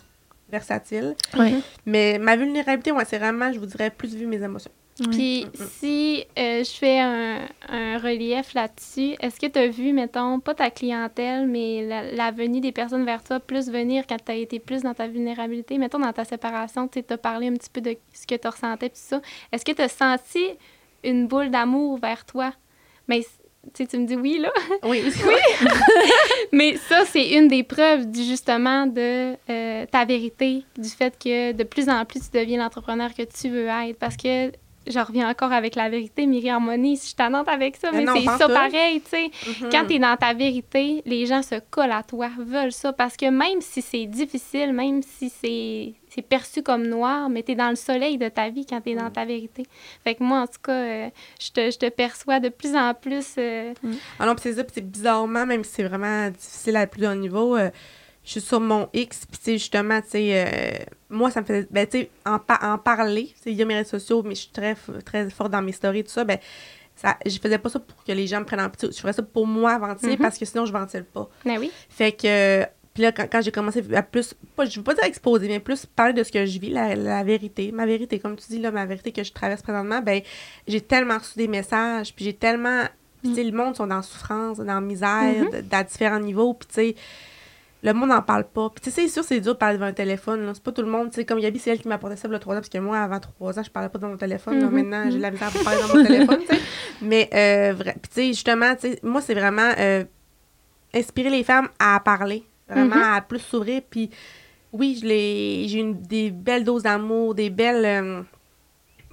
[0.50, 1.16] versatile.
[1.36, 1.54] Ouais.
[1.84, 4.70] Mais ma vulnérabilité, moi, c'est vraiment, je vous dirais, plus vivre mes émotions.
[5.10, 5.66] Puis Mm, mm.
[5.78, 10.54] si euh, je fais un, un relief là-dessus, est-ce que tu as vu, mettons, pas
[10.54, 14.36] ta clientèle, mais la, la venue des personnes vers toi plus venir quand tu as
[14.36, 15.76] été plus dans ta vulnérabilité?
[15.76, 18.88] Mettons, dans ta séparation, tu as parlé un petit peu de ce que tu ressentais,
[18.88, 19.20] tout ça.
[19.52, 20.44] Est-ce que tu as senti
[21.04, 22.52] une boule d'amour vers toi?
[23.06, 23.20] Mais
[23.74, 24.52] tu sais, tu me dis oui, là.
[24.84, 25.02] Oui,
[26.52, 31.52] Mais ça, c'est une des preuves du, justement de euh, ta vérité, du fait que
[31.52, 33.98] de plus en plus tu deviens l'entrepreneur que tu veux être.
[33.98, 34.52] Parce que
[34.87, 38.25] je reviens encore avec la vérité, Myri Harmonie, je suis tannante avec ça, Mais c'est
[38.25, 38.53] ça tout.
[38.53, 39.31] pareil, tu sais.
[39.62, 39.68] Mhm.
[39.70, 42.92] Quand tu es dans ta vérité, les gens se collent à toi, veulent ça.
[42.92, 47.53] Parce que même si c'est difficile, même si c'est c'est perçu comme noir, mais tu
[47.53, 49.12] es dans le soleil de ta vie quand tu es dans Mm.
[49.12, 49.64] ta vérité.
[50.03, 52.94] Fait que moi, en tout cas, euh, je, te, je te perçois de plus en
[52.94, 53.35] plus.
[53.37, 53.75] euh,
[54.18, 57.07] Ah non, puis c'est ça, puis c'est bizarrement, même si c'est vraiment difficile à plus
[57.07, 57.68] haut niveau, euh,
[58.25, 61.66] je suis sur mon X, puis sais, justement, tu sais, euh, moi, ça me fait,
[61.71, 64.77] ben, tu sais, en, pa- en parler, via mes réseaux sociaux, mais je suis très,
[65.05, 66.38] très forte dans mes stories, tout ça, ben,
[66.97, 69.12] ça, je faisais pas ça pour que les gens me prennent en pitié, je ferais
[69.12, 70.19] ça pour moi ventiler, Mhm.
[70.23, 71.29] parce que sinon, je ventile pas.
[71.45, 71.71] Ben oui.
[71.90, 72.64] Fait que,
[72.95, 75.61] puis là, quand, quand j'ai commencé à plus, pas, je veux pas dire exposer, mais
[75.61, 78.59] plus parler de ce que je vis, la, la vérité, ma vérité, comme tu dis,
[78.59, 80.23] là, ma vérité que je traverse présentement, ben,
[80.66, 82.85] j'ai tellement reçu des messages, puis j'ai tellement,
[83.23, 85.69] puis tu sais, le monde sont dans souffrance, dans misère, Mhm.
[85.71, 86.95] à différents niveaux, puis tu sais,
[87.87, 88.68] le monde n'en parle pas.
[88.70, 90.51] Puis tu sais, c'est sûr, c'est dur de parler devant un téléphone.
[90.53, 92.38] C'est pas tout le monde, tu sais, comme Gabi, c'est elle qui m'apportait ça, le
[92.38, 94.59] 3 ans, parce que moi, avant 3 ans, je parlais pas dans mon téléphone.
[94.62, 94.70] Mhm.
[94.70, 96.62] Maintenant, j'ai la misère pour parler dans mon téléphone, tu sais.
[97.01, 100.05] Mais, euh, puis tu sais, justement, tu sais, moi, c'est vraiment euh,
[100.94, 103.03] inspirer les femmes à parler, vraiment Mhm.
[103.03, 103.83] à plus s'ouvrir.
[103.88, 104.11] Puis
[104.72, 107.85] oui, j'ai une- des belles doses d'amour, des belles.
[107.85, 108.22] euh,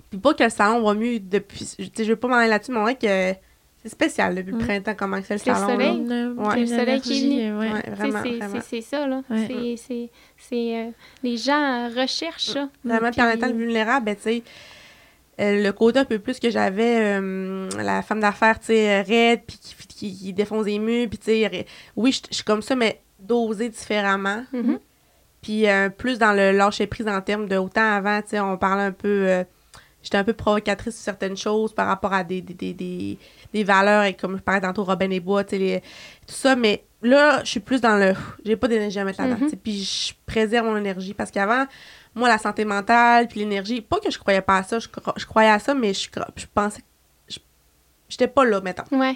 [0.09, 1.59] puis pas que le salon va mieux depuis.
[1.77, 3.33] Tu sais, je veux pas m'en aller là-dessus, mais on que
[3.83, 4.63] c'est spécial depuis le Mhm.
[4.65, 5.67] printemps, comment que c'est le C'est le salon.
[5.67, 5.73] là.
[5.73, 6.27] soleil.
[6.37, 6.59] Ouais.
[6.61, 7.59] Le soleil qui est venu.
[7.59, 7.71] Ouais.
[7.73, 8.19] Ouais, vraiment,
[8.61, 9.21] c'est- ça, là.
[9.29, 9.45] Ouais.
[9.47, 10.09] C'est- C'est.
[10.37, 10.89] c'est, euh,
[11.21, 12.69] les gens recherchent ça.
[12.83, 14.43] Vraiment, puis en étant vulnérable, ben, tu sais,
[15.41, 19.41] euh, le côté un peu plus que j'avais, euh, la femme d'affaires, tu sais, raide,
[19.45, 21.65] puis qui, qui, qui défonce des murs, puis tu sais,
[21.95, 24.43] oui, je suis comme ça, mais dosée différemment.
[24.53, 24.79] Mhm.
[25.41, 28.57] Puis euh, plus dans le lâcher prise en termes de autant avant, tu sais, on
[28.57, 29.27] parlait un peu.
[29.27, 29.43] euh,
[30.01, 33.17] J'étais un peu provocatrice sur certaines choses par rapport à des, des, des, des,
[33.53, 35.79] des valeurs, et comme je parlais tantôt, Robin et Bois, tu sais, les-
[36.27, 36.55] tout ça.
[36.55, 38.13] Mais là, je suis plus dans le.
[38.45, 39.45] J'ai pas d'énergie à mettre là-dedans.
[39.49, 41.13] Sais, Puis je préserve mon énergie.
[41.13, 41.65] Parce qu'avant,
[42.15, 44.87] moi, la santé mentale, puis l'énergie, pas que je croyais pas à ça, je,
[45.17, 46.81] je croyais à ça, mais je, je pensais.
[47.29, 47.39] je-
[48.09, 48.83] J'étais pas là, mettons.
[48.91, 49.15] Ouais.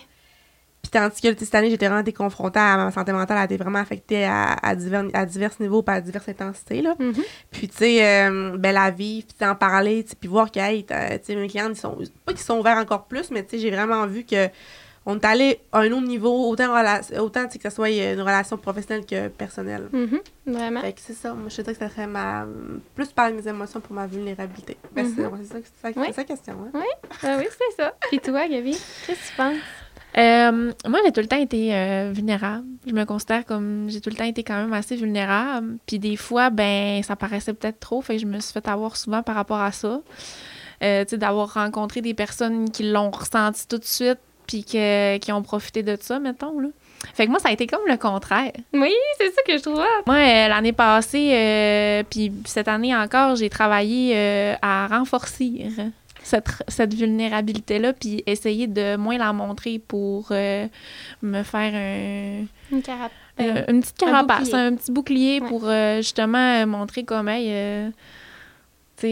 [0.90, 3.46] Puis tandis que cette année, j'étais vraiment été confrontée à ma santé mentale, elle a
[3.46, 6.82] été vraiment affectée à, à, divers, à divers niveaux, pas à diverses intensités.
[6.82, 6.96] Là.
[6.98, 7.14] Mhm.
[7.52, 10.94] Puis, tu sais, euh, ben, la vie, puis en parler, puis voir que, hey, tu
[11.24, 13.70] sais, mes clients, ils sont, pas qu'ils sont ouverts encore plus, mais tu sais, j'ai
[13.72, 14.48] vraiment vu que
[15.10, 16.74] on est allé à un autre niveau, autant,
[17.20, 19.90] autant que ce soit une relation professionnelle que personnelle.
[19.92, 20.20] Mhm.
[20.46, 20.82] Vraiment.
[20.82, 22.46] Fait que c'est ça, moi, je dirais que ça serait ma...
[22.96, 24.78] plus de mes émotions pour ma vulnérabilité.
[24.94, 25.34] Ben, c'est Mhm.
[25.34, 26.08] ouais, c'est ça, c'est ça, Oui.
[26.08, 26.80] c'est ça question, hein?
[27.24, 27.94] Ah oui, c'est ça.
[28.10, 28.72] Puis toi, Gabi,
[29.06, 29.58] qu'est-ce que tu penses?
[30.18, 32.66] Euh, moi, j'ai tout le temps été euh, vulnérable.
[32.88, 35.78] Je me considère comme j'ai tout le temps été quand même assez vulnérable.
[35.86, 38.96] Puis des fois, ben, ça paraissait peut-être trop, fait que je me suis fait avoir
[38.98, 40.02] souvent par rapport à ça.
[40.84, 45.18] Euh, tu sais, d'avoir rencontré des personnes qui l'ont ressenti tout de suite, puis que-
[45.18, 46.70] qui ont profité de ça, mettons, là.
[47.14, 48.52] Fait que moi, ça a été comme le contraire.
[48.74, 49.78] Oui, c'est ça que je trouve.
[49.78, 50.04] hot.
[50.08, 55.68] Moi, euh, l'année passée, euh, puis cette année encore, j'ai travaillé euh, à renforcer
[56.28, 60.68] cette, cette vulnérabilité-là, puis essayer de moins la montrer pour euh,
[61.22, 62.46] me faire un...
[62.76, 65.48] Une, carap euh, une petite carapace, un un, petit bouclier Ouais.
[65.48, 67.90] pour euh, justement montrer comme, hey, euh,
[68.98, 69.08] tu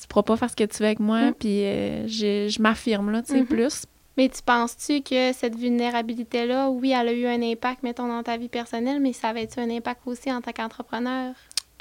[0.00, 1.34] tu pourras pas faire ce que tu veux avec moi, Mm.
[1.38, 1.60] puis
[2.08, 3.46] je, m'affirme, là, tu sais, Mhm.
[3.46, 3.84] plus.
[4.16, 8.36] Mais tu penses-tu que cette vulnérabilité-là, oui, elle a eu un impact, mettons, dans ta
[8.36, 11.32] vie personnelle, mais ça avait tu un impact aussi en tant qu'entrepreneur?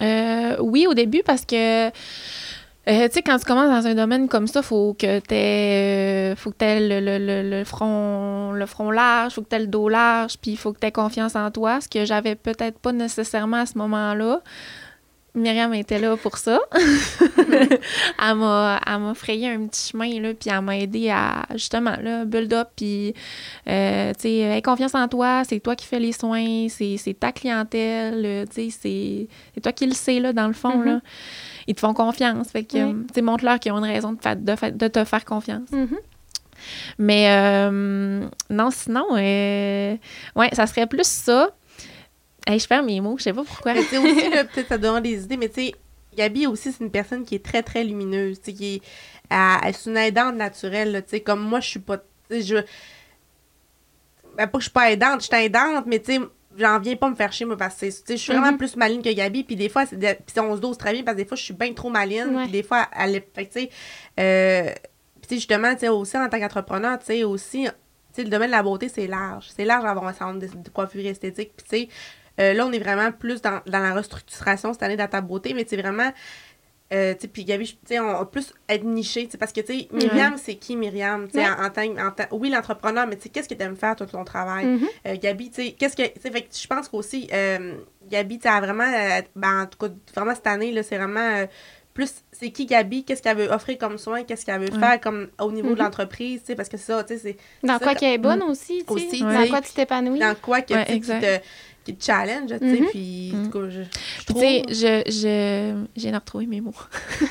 [0.01, 1.89] Euh, oui, au début, parce que,
[2.87, 6.33] euh, tu sais, quand tu commences dans un domaine comme ça, faut que tu aies,
[6.37, 9.59] faut que t'aies le, le, le, le front, le front large, faut que tu aies
[9.59, 12.35] le dos large, puis il faut que tu aies confiance en toi, ce que j'avais
[12.35, 14.41] peut-être pas nécessairement à ce moment-là.
[15.35, 16.59] Myriam était là pour ça.
[17.37, 21.95] elle m'a elle m'a frayé un petit chemin, là, puis elle m'a aidé à, justement,
[22.01, 23.13] là, build up, puis,
[23.67, 27.13] euh, tu sais, aie confiance en toi, c'est toi qui fais les soins, c'est c'est
[27.13, 30.77] ta clientèle, euh, tu sais, c'est c'est toi qui le sais, là, dans le fond,
[30.79, 30.85] Mhm.
[30.85, 30.99] là.
[31.69, 32.81] Ils te font confiance, fait que, Oui.
[32.81, 35.23] euh, tu sais, montre-leur qu'ils ont une raison de, fa- de, fa- de te faire
[35.23, 35.69] confiance.
[35.71, 35.97] Mhm.
[36.97, 39.95] Mais euh, non, sinon, euh,
[40.35, 41.51] ouais, ça serait plus ça.
[42.47, 43.73] Hey, je perds mes mots, je sais pas pourquoi.
[43.75, 45.75] Mais tu sais, aussi, là, peut-être ça donne des idées, mais tu sais,
[46.17, 48.81] Gabi aussi, c'est une personne qui est très, très lumineuse, tu sais, qui est,
[49.29, 52.03] elle- elle- c'est une aidante naturelle, là, tu sais, comme moi, je suis pas, tu
[52.31, 52.55] sais, je,
[54.37, 56.19] ben, pas que je suis pas aidante, je suis aidante, mais tu sais,
[56.57, 58.57] j'en viens pas me faire chier, moi, parce que, je suis vraiment Mhm.
[58.57, 61.03] plus maline que Gabi, puis des fois, c'est de- puis on se dose très bien,
[61.03, 63.45] parce que des fois, je suis bien trop maline, puis des fois, elle est, fait
[63.45, 63.69] que, tu sais,
[64.19, 64.73] euh,
[65.27, 67.69] puis justement, tu sais, aussi, en tant qu'entrepreneur, tu sais, aussi, tu
[68.13, 69.47] sais, le domaine de la beauté, c'est large.
[69.55, 71.51] C'est large d'avoir un salon de, de coiffure esthétique.
[71.55, 71.89] Puis, tu sais,
[72.39, 75.53] euh, là, on est vraiment plus dans, dans la restructuration cette année dans ta beauté,
[75.53, 76.11] mais c'est vraiment.
[76.91, 80.37] Euh, puis Gabi, on va plus être niché, tu sais, parce que, tu sais, Myriam,
[80.37, 81.27] c'est qui Myriam?
[81.33, 81.45] Ouais.
[81.45, 84.23] en, en tant, en tant- oui, l'entrepreneur, mais qu'est-ce que tu aimes faire tout ton
[84.23, 84.65] travail?
[84.65, 84.87] Mhm.
[85.05, 86.03] Euh, Gabi, tu sais, qu'est-ce que.
[86.03, 87.75] Je pense qu'aussi, euh,
[88.09, 88.83] Gabi, tu sais, elle a vraiment.
[88.91, 91.19] euh, ben, en tout cas, vraiment cette année, c'est vraiment.
[91.19, 91.45] euh,
[91.93, 95.27] plus, c'est qui Gabi, qu'est-ce qu'elle veut offrir comme soin, qu'est-ce qu'elle veut faire comme
[95.41, 95.79] au niveau de Mhm.
[95.79, 98.85] l'entreprise, tu sais, parce que ça, tu sais, c'est Dans quoi qu'elle est bonne aussi,
[98.87, 99.07] tu sais.
[99.07, 100.19] Aussi, Dans quoi tu t'épanouis.
[100.19, 101.39] dans quoi que, Ouais, tu te,
[101.91, 102.87] qui te challenge, tu sais, Mhm.
[102.89, 103.49] puis, Mhm.
[103.51, 103.81] cas, je,
[104.25, 104.41] trouve...
[104.41, 106.73] tu sais, je, je, de retrouver mes mots.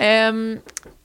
[0.00, 0.56] Euh,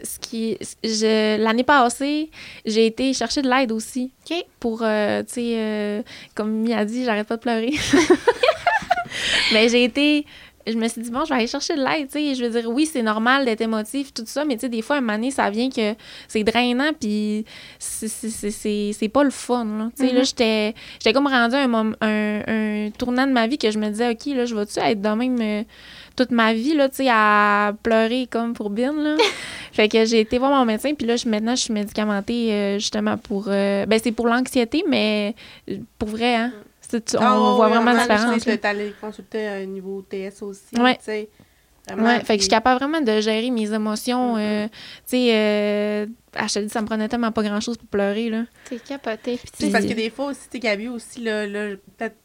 [0.03, 2.30] ce qui, je, l'année passée,
[2.65, 4.12] j'ai été chercher de l'aide aussi.
[4.30, 4.43] OK.
[4.60, 6.01] Pour, euh, tu sais, euh,
[6.36, 7.73] comme Mimi a dit, j'arrête pas de pleurer.
[9.53, 10.25] mais j'ai été,
[10.71, 12.36] je me suis dit, bon, je vais aller chercher de l'aide, tu sais.
[12.36, 14.95] Je veux dire, oui, c'est normal d'être émotif, tout ça, mais tu sais, des fois,
[14.95, 15.95] à un moment donné, ça vient que
[16.27, 17.45] c'est drainant, puis
[17.80, 19.89] c'est- pas le fun, là.
[19.97, 20.25] Tu sais, là, Mhm.
[20.25, 23.89] j'étais j'étais comme rendue à un, un, un tournant de ma vie que je me
[23.89, 25.63] disais, OK, là, je vais-tu être de même euh,
[26.15, 29.15] toute ma vie, là, tu sais, à pleurer comme pour Bin, là?
[29.71, 32.80] fait que j'ai été voir mon médecin, puis là, je, maintenant, je suis médicamentée euh,
[32.80, 33.45] justement pour...
[33.47, 35.36] euh, ben, c'est pour l'anxiété, mais
[35.97, 36.53] pour vrai, hein?
[36.89, 38.43] C'est- tu- on Ah, ouais, voit ouais, vraiment la différence.
[38.43, 40.95] Tu t'es allé consulter un niveau TS aussi, Ouais.
[40.97, 41.30] tu sais.
[41.89, 44.36] Vraiment, Ouais, fait que je suis capable vraiment de gérer mes émotions.
[44.38, 44.69] euh, Mhm.
[44.69, 48.30] tu sais, euh, ah, je te dis, ça me prenait tellement pas grand-chose pour pleurer,
[48.30, 48.43] là.
[48.69, 49.38] T'es capoté.
[49.38, 51.76] Puis Tu sais, tu- parce que des fois aussi, tu sais, Gabi aussi, là, là
[51.97, 52.17] peut-être,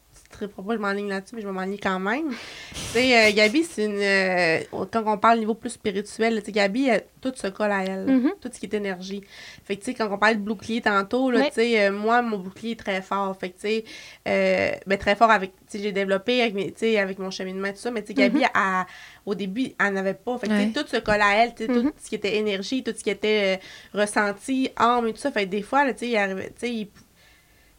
[0.43, 2.29] ne pas, je m'enligne là-dessus, mais je vais m'enligner quand même.
[2.29, 3.97] tu sais, euh, Gabi, c'est une.
[3.99, 7.83] euh, quand on parle niveau plus spirituel, tu sais, Gabi, euh, tout se colle à
[7.83, 8.05] elle.
[8.05, 8.31] Mhm.
[8.41, 9.23] Tout ce qui est énergie.
[9.63, 11.47] Fait que, tu sais, quand on parlait de bouclier tantôt, là, Ouais.
[11.49, 13.35] tu sais, euh, moi, mon bouclier est très fort.
[13.39, 13.83] Fait que, tu sais,
[14.27, 15.51] euh, ben, très fort avec.
[15.69, 18.07] Tu sais, j'ai développé avec, mes, sais, avec mon cheminement et tout ça, mais, tu
[18.07, 18.47] sais, Gabi, Mhm.
[18.55, 18.85] elle-
[19.25, 20.37] au début, elle n'avait pas.
[20.37, 21.83] Fait que, sais, tout se colle à elle, tu sais, Mhm.
[21.91, 23.57] tout ce qui était énergie, tout ce qui était
[23.95, 25.31] euh, ressenti, âme et tout ça.
[25.31, 26.89] Fait que, des fois, tu sais, il arrivait- tu sais, il-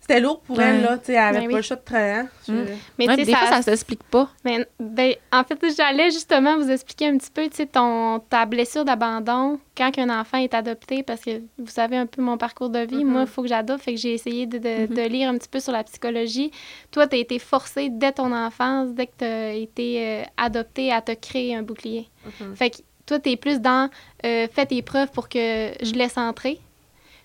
[0.06, 0.64] c'était lourd pour Ouais.
[0.64, 1.54] elle, là, tu sais, elle avait Ben pas oui.
[1.56, 2.12] le choix de travailler.
[2.12, 2.28] hein.
[2.48, 2.64] Mm.
[2.98, 4.28] Mais Ouais, des fois, ça s'explique pas.
[4.44, 8.44] Mais, ben, en fait, j'allais justement vous expliquer un petit peu, tu sais, ton, ta
[8.44, 12.68] blessure d'abandon quand un enfant est adopté, parce que vous savez un peu mon parcours
[12.70, 13.02] de vie.
[13.04, 14.94] Moi, il faut que j'adopte, fait que j'ai essayé de, de- Mhm.
[14.94, 16.50] de lire un petit peu sur la psychologie.
[16.90, 20.92] Toi, tu as été forcé dès ton enfance, dès que tu as été euh, adopté,
[20.92, 22.08] à te créer un bouclier.
[22.40, 22.54] Mhm.
[22.56, 23.90] Fait que toi, tu es plus dans
[24.24, 25.38] euh, fais tes preuves pour que
[25.82, 26.58] je laisse entrer.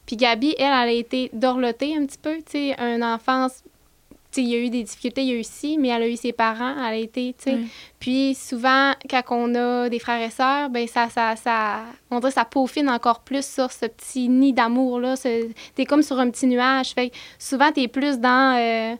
[0.10, 3.62] Puis Gabi, elle, elle a été dorlotée un petit peu, tu sais, une enfance.
[4.32, 6.02] Tu sais, il y a eu des difficultés, il y a eu ci, mais elle
[6.02, 7.58] a eu ses parents, elle a été, tu sais.
[8.00, 12.32] Puis souvent, quand on a des frères et sœurs, ben ça, ça, ça, on dirait
[12.32, 15.14] ça peaufine encore plus sur ce petit nid d'amour-là.
[15.76, 16.90] T'es comme sur un petit nuage.
[16.96, 18.58] Fait que souvent, t'es plus dans...
[18.58, 18.96] euh,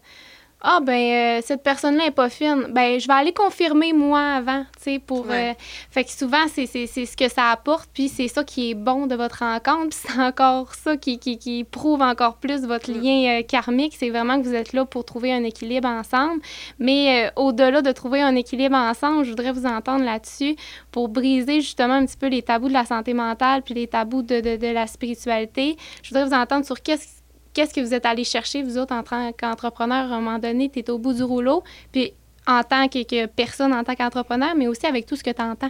[0.62, 2.68] ah, ben, euh, cette personne-là est pas fine.
[2.72, 5.26] Ben, je vais aller confirmer moi avant, tu sais, pour.
[5.28, 5.52] Ouais.
[5.52, 5.54] euh,
[5.90, 8.74] fait que souvent, c'est c'est- c'est ce que ça apporte, puis c'est ça qui est
[8.74, 12.92] bon de votre rencontre, puis c'est encore ça qui, qui, qui prouve encore plus votre
[12.92, 13.02] Mm.
[13.02, 13.96] lien euh, karmique.
[13.98, 16.42] C'est vraiment que vous êtes là pour trouver un équilibre ensemble.
[16.78, 20.56] Mais au-delà de trouver un équilibre ensemble, je voudrais vous entendre là-dessus
[20.92, 24.24] pour briser justement un petit peu les tabous de la santé mentale puis les tabous
[24.24, 25.78] de, de, de la spiritualité.
[26.04, 27.19] Je voudrais vous entendre sur qu'est-ce
[27.54, 30.70] Qu'est-ce que vous êtes allé chercher, vous autres, en tant qu'entrepreneur, à un moment donné,
[30.70, 31.64] tu es au bout du rouleau.
[31.92, 32.14] Puis
[32.48, 35.70] en tant que, personne, en tant qu'entrepreneur, mais aussi avec tout ce que tu entends.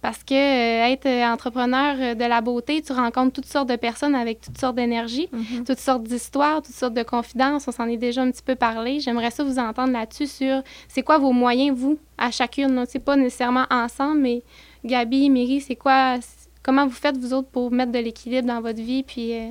[0.00, 4.40] Parce que euh, être entrepreneur de la beauté, tu rencontres toutes sortes de personnes avec
[4.40, 5.64] toutes sortes d'énergie, mm-hmm.
[5.64, 7.68] toutes sortes d'histoires, toutes sortes de confidences.
[7.68, 8.98] On s'en est déjà un petit peu parlé.
[8.98, 12.84] J'aimerais ça vous entendre là-dessus sur c'est quoi vos moyens, vous, à chacune.
[12.88, 14.42] C'est pas nécessairement ensemble, mais
[14.84, 16.16] Gabi, Miri, c'est quoi,
[16.62, 19.32] comment vous faites, vous autres, pour mettre de l'équilibre dans votre vie, puis...
[19.32, 19.50] Euh,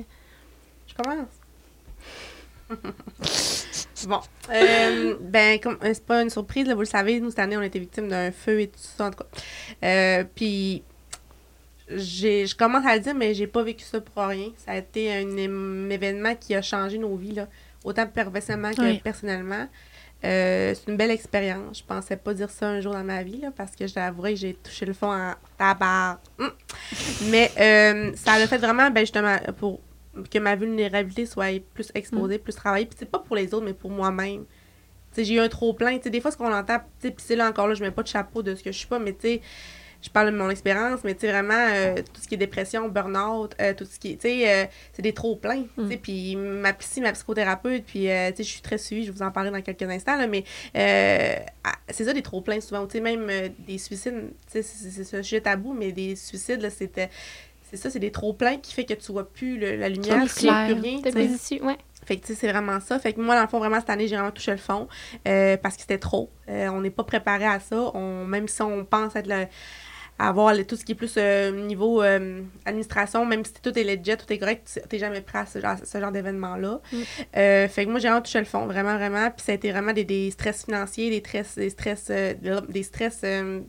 [0.86, 1.35] Je commence.
[4.06, 4.20] bon.
[4.50, 7.66] Euh, ben, euh, c'est pas une surprise, vous le savez, nous, cette année, on a
[7.66, 9.26] été victimes d'un feu et tout ça, en tout cas.
[9.84, 10.82] Euh, puis,
[11.88, 14.50] je commence à le dire, mais j'ai pas vécu ça pour rien.
[14.56, 17.46] Ça a été un, événement qui a changé nos vies, là,
[17.84, 19.68] autant professionnellement que personnellement.
[20.22, 21.78] c'est une belle expérience.
[21.78, 24.34] Je pensais pas dire ça un jour dans ma vie, là, parce que je que
[24.34, 26.20] j'ai touché le fond en tabac.
[26.40, 26.50] Hum.
[27.30, 27.52] Mais
[28.16, 29.80] ça a fait vraiment, ben, justement, pour
[30.30, 32.40] que ma vulnérabilité soit plus exposée, mm.
[32.40, 32.86] plus travaillée.
[32.86, 34.44] Puis c'est pas pour les autres, mais pour moi-même.
[35.16, 35.96] J'ai eu un trop plein.
[35.96, 38.42] des fois, ce qu'on entend, puis c'est là encore là, je mets pas de chapeau
[38.42, 39.40] de ce que je suis pas, mais tu sais,
[40.02, 42.88] je parle de mon expérience, mais tu sais, vraiment, euh, tout ce qui est dépression,
[42.88, 45.64] burn-out, euh, tout ce qui est, tu sais, euh, c'est des trop pleins.
[45.76, 45.88] Mm.
[46.02, 49.22] Puis ma psy, ma psychothérapeute, puis tu sais, je suis très suivie, je vais vous
[49.22, 52.86] en parler dans quelques instants, là, mais c'est ça, des trop pleins souvent.
[52.86, 57.10] Tu sais, même des suicides, tu sais, c'est un sujet tabou, mais des suicides, c'était
[57.76, 60.64] c'est ça, c'est des trop-pleins qui fait que tu vois plus la lumière, tu vois
[60.64, 61.00] plus rien.
[61.00, 61.76] Plus ouais.
[62.06, 62.98] Fait que, tu sais, c'est vraiment ça.
[63.00, 64.86] Fait que moi, dans le fond, vraiment, cette année, j'ai vraiment touché le fond
[65.26, 66.30] euh, parce que c'était trop.
[66.48, 67.90] Euh, on n'est pas préparé à ça.
[67.94, 69.46] On, même si on pense être le,
[70.16, 72.00] avoir tout ce qui est plus euh, niveau
[72.64, 75.60] administration, même si tout est legit, tout est correct, tu n'es jamais prêt à ce
[75.60, 76.80] genre, ce genre d'événement-là.
[76.92, 76.96] Mm.
[77.68, 79.28] fait que moi, j'ai vraiment touché le fond, vraiment, vraiment.
[79.32, 82.10] Puis ça a été vraiment des, des stress financiers, des stress, des stress,
[82.68, 83.24] des stress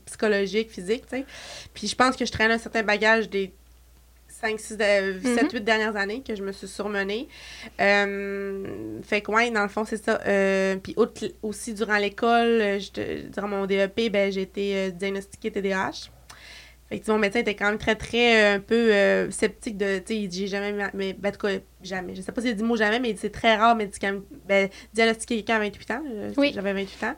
[0.05, 1.25] psychologiques, physiques, tu sais.
[1.73, 3.51] Puis je pense que je traîne un certain bagage des
[4.39, 7.27] 5, 6, 7, 8 dernières années que je me suis surmenée.
[7.81, 10.19] Euh, fait que, ouais, dans le fond, c'est ça.
[10.27, 10.95] Euh, puis
[11.41, 12.79] aussi, durant l'école, euh,
[13.33, 16.11] durant mon DEP, ben, j'ai été diagnostiquée TDAH.
[16.89, 18.91] Fait que mon médecin était quand même très, très un peu
[19.31, 19.99] sceptique de.
[19.99, 20.71] Tu sais, j'ai jamais.
[20.93, 22.15] Mais, ben, en tout cas, jamais.
[22.15, 24.21] Je sais pas s'il a dit mot jamais, mais c'est très rare médicament.
[24.47, 26.03] Ben, diagnostiquer quelqu'un à 28 ans.
[26.37, 26.51] Oui.
[26.53, 27.15] J'avais 28 ans.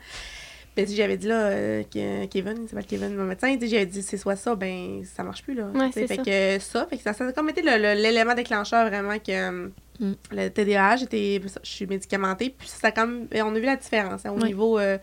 [0.76, 4.18] Ben, si j'avais dit là, euh, Kevin, il s'appelle Kevin, mon médecin, j'avais dit c'est
[4.18, 5.68] soit ça, ben ça marche plus là.
[5.74, 6.18] Ouais, fait ça.
[6.18, 9.68] que ça, fait que ça, ça a comme été l'élément déclencheur vraiment que
[10.00, 10.16] mm.
[10.32, 14.46] le TDAH, je suis médicamentée, puis ça comme, on a vu la différence hein, au
[14.46, 14.98] niveau, euh,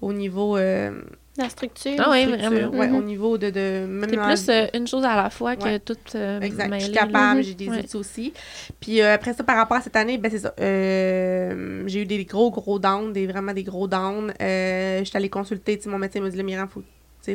[0.00, 1.02] au niveau euh,
[1.36, 1.94] la structure.
[1.98, 2.76] Ah oui, vraiment.
[2.76, 3.50] Ouais, Au niveau de.
[3.50, 5.96] de c'est plus euh, une chose à la fois que tout.
[6.14, 6.74] Euh, exact.
[6.74, 8.32] je suis capable, j'ai des outils aussi.
[8.80, 10.52] Puis euh, après ça, par rapport à cette année, ben c'est ça.
[10.58, 14.32] j'ai eu des gros, gros downs, des, vraiment des gros downs.
[14.40, 16.82] Euh, J'étais allée consulter, mon médecin m'a dit, le Miran, faut,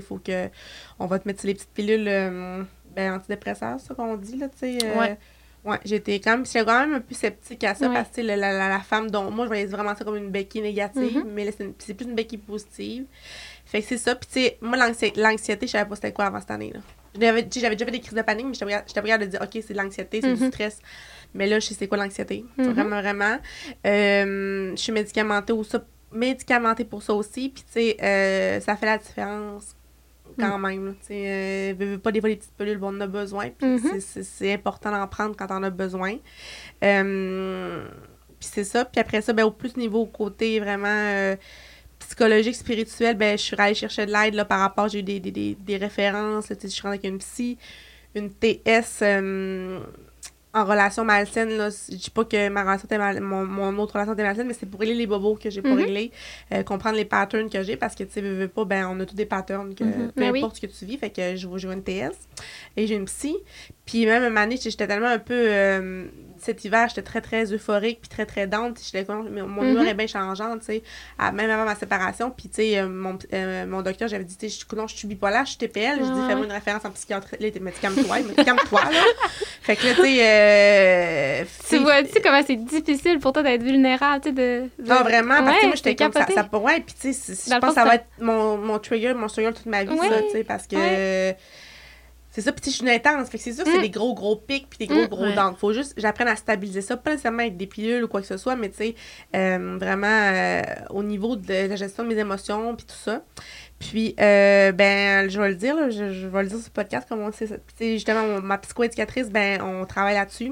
[0.02, 0.50] faut que.
[1.00, 2.06] On va te mettre les petites pilules
[2.96, 4.98] ben, antidépresseurs, ça qu'on dit, là, tu sais.
[4.98, 5.18] ouais.
[5.66, 8.54] Ouais, j'étais quand même, quand même un peu sceptique à ça parce que la, la,
[8.54, 11.32] la, femme dont moi je voyais vraiment ça comme une béquille négative, mm-hmm.
[11.34, 13.06] mais c'est plus une béquille positive.
[13.66, 14.16] Fait que c'est ça.
[14.16, 16.80] Puis, tu sais, moi, l'anxiété, je savais pas c'était quoi avant cette année-là.
[17.20, 19.78] J'avais déjà fait des crises de panique, mais j'étais pas de dire, OK, c'est de
[19.78, 20.52] l'anxiété, c'est du mm-hmm.
[20.52, 20.80] stress.
[21.34, 22.46] Mais là, je sais c'est quoi l'anxiété.
[22.58, 22.70] Mm-hmm.
[22.72, 23.38] Vraiment, vraiment.
[23.86, 27.50] Euh, je suis médicamentée, ou ça, médicamentée pour ça aussi.
[27.50, 29.76] Puis, tu sais, euh, ça fait la différence
[30.38, 30.68] quand mm.
[30.68, 30.96] même.
[31.02, 33.50] Tu sais, euh, pas des fois les petites pilules, on en a besoin.
[33.50, 34.24] Puis, mm-hmm.
[34.24, 36.18] c'est important d'en prendre quand on a besoin.
[36.84, 37.88] Euh,
[38.40, 38.86] puis, c'est ça.
[38.86, 41.36] Puis après ça, ben, au plus niveau côté vraiment
[42.16, 45.58] psychologique, spirituel, ben, je suis allée chercher de l'aide par rapport, j'ai eu des, des,
[45.60, 46.48] des, références.
[46.50, 47.58] je suis rentrée avec une psy,
[48.16, 49.82] une TS euh,
[50.54, 51.58] en relation malsaine.
[51.58, 52.88] Là, je dis pas que ma relation
[53.22, 55.68] mon, mon, autre relation était malsaine, mais c'est pour régler les bobos que j'ai pas
[55.68, 55.76] mm-hmm.
[55.76, 56.12] réglés,
[56.54, 59.06] euh, comprendre les patterns que j'ai, parce que tu sais, veux, pas, ben, on a
[59.06, 60.12] tous des patterns, que, mm-hmm.
[60.14, 60.98] peu ben importe ce que tu vis.
[60.98, 62.16] Fait que je vais une TS
[62.78, 63.36] et j'ai une psy.
[63.86, 65.34] Puis même une année, j'étais tellement un peu.
[65.34, 66.06] Euh,
[66.40, 68.74] cet hiver, j'étais très, très euphorique, puis très, très down.
[68.94, 70.84] Mon mm humeur est bien changeante, tu sais,
[71.34, 72.30] même avant ma séparation.
[72.30, 75.46] Puis, tu sais, euh, mon, euh, mon docteur, j'avais dit, tu sais, je suis bipolaire,
[75.46, 75.98] je suis TPL.
[75.98, 77.38] J'ai dit, fais-moi une référence en psychiatrie.
[77.40, 79.04] Là, il m'a dit, calme-toi, il m'a dit, calme-toi, là.
[79.62, 80.18] fait que là, tu sais.
[80.22, 85.44] Euh, tu vois-tu comment c'est difficile pour toi d'être vulnérable, tu sais, de, Non, vraiment,
[85.44, 86.28] parce que moi, j'étais comme ça.
[86.28, 89.28] ça ouais, puis, tu sais, je pense que ça va être mon, mon trigger, mon
[89.28, 91.34] trigger toute ma vie, ça, tu sais, parce que.
[92.36, 93.30] C'est ça, puis je suis une intense.
[93.30, 93.84] Fait que c'est sûr que c'est mm.
[93.84, 95.56] des gros, gros pics puis des gros, mm, gros dents.
[95.56, 96.98] Faut juste j'apprenne à stabiliser ça.
[96.98, 98.96] Pas nécessairement avec des pilules ou quoi que ce soit, mais tu sais,
[99.34, 103.24] euh, vraiment euh, au niveau de la gestion de mes émotions puis tout ça.
[103.80, 107.22] Puis, euh, ben, je vais le dire, je, vais le dire sur le podcast, comme
[107.22, 107.56] on sait ça.
[107.78, 110.52] Puis, justement, ma psychoéducatrice, ben, on travaille là-dessus.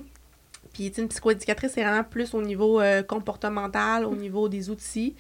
[0.72, 5.16] Puis, une psychoéducatrice, c'est vraiment plus au niveau comportemental, au niveau des outils.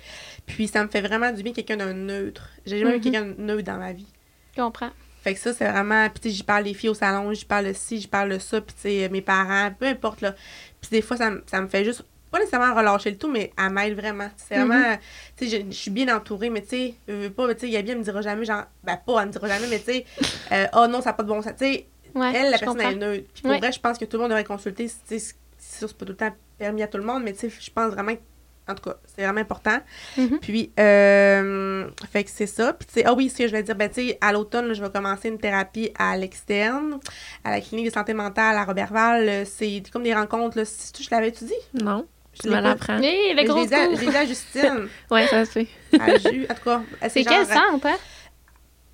[0.45, 2.51] Puis, ça me fait vraiment du bien quelqu'un d'un neutre.
[2.65, 3.01] J'ai jamais eu mm-hmm.
[3.01, 4.07] quelqu'un de neutre dans ma vie.
[4.55, 4.91] Je comprends.
[5.23, 6.09] Fait que ça, c'est vraiment.
[6.09, 8.39] Puis, tu j'y parle des filles au salon, j'y parle de ci, j'y parle de
[8.39, 10.35] ça, puis, tu sais, mes parents, peu importe, là.
[10.81, 13.71] Puis, des fois, ça, ça me fait juste pas nécessairement relâcher le tout, mais elle
[13.71, 14.29] m'aide vraiment.
[14.37, 14.97] C'est vraiment,
[15.37, 17.61] tu sais, je, je suis bien entourée, mais tu sais, je veux pas, mais tu
[17.67, 19.85] sais, Gabi, elle me dira jamais, genre, ben pas, elle me dira jamais, mais tu
[19.85, 20.05] sais,
[20.51, 21.53] euh, oh non, ça n'a pas de bon sens.
[21.57, 22.89] Tu sais, Ouais, elle, la personne, comprends.
[22.89, 23.27] elle neutre.
[23.33, 23.57] Puis pour Ouais.
[23.59, 24.85] vrai, je pense que tout le monde devrait consulter.
[24.85, 27.23] tu sais, C'est c'est sûr, c'est pas tout le temps permis à tout le monde,
[27.23, 28.19] mais tu sais, je pense vraiment que,
[28.67, 29.77] en tout cas, c'est vraiment important.
[30.17, 30.39] Mhm.
[30.39, 32.73] Puis, euh, fait que c'est ça.
[32.73, 34.67] Puis, tu sais, ah oui, ce que je vais dire, ben, tu sais, à l'automne,
[34.67, 36.99] là, je vais commencer une thérapie à l'externe,
[37.43, 39.45] à la clinique de santé mentale à Robertval.
[39.45, 40.65] C'est comme des rencontres, là.
[40.65, 41.53] Si tu, je l'avais-tu dit?
[41.83, 42.99] Non, Je tu me l'apprends.
[42.99, 45.67] Oui, le gros Je l'ai dit à- Justine, Ouais, ça se fait.
[45.99, 46.81] à Ju, en tout cas.
[47.09, 47.97] C'est genre, quel centre, hein?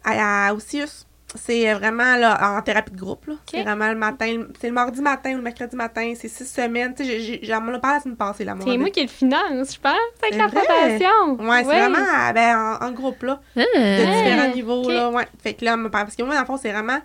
[0.03, 1.05] à, à Osius.
[1.35, 3.27] C'est vraiment là, en thérapie de groupe.
[3.27, 3.35] là.
[3.49, 4.45] C'est vraiment le matin.
[4.59, 6.13] C'est le mardi matin ou le mercredi matin.
[6.15, 6.95] C'est six semaines.
[6.95, 8.43] Tu sais, j'en ai parlé la semaine passée.
[8.45, 10.61] Là, C'est moi qui le finance, je pense, avec C'est la vrai?
[10.61, 11.47] fondation.
[11.47, 13.39] Ouais, c'est vraiment à- ben, en, en groupe, là.
[13.55, 14.23] De Ah.
[14.23, 14.91] différents niveaux, ok.
[14.91, 15.09] là.
[15.11, 15.27] Ouais.
[15.41, 16.99] Fait que là, on me parle- parce que moi, dans le fond, c'est vraiment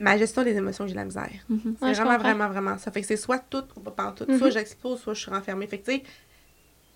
[0.00, 1.30] ma gestion des émotions que j'ai de la misère.
[1.48, 1.76] Mhm.
[1.80, 2.90] C'est Ouais, vraiment, vraiment, vraiment ça.
[2.90, 4.24] Fait que c'est soit tout ou pas en tout.
[4.28, 4.38] Mhm.
[4.38, 5.66] Soit j'explose, soit je suis renfermée.
[5.68, 6.02] Fait que, tu sais,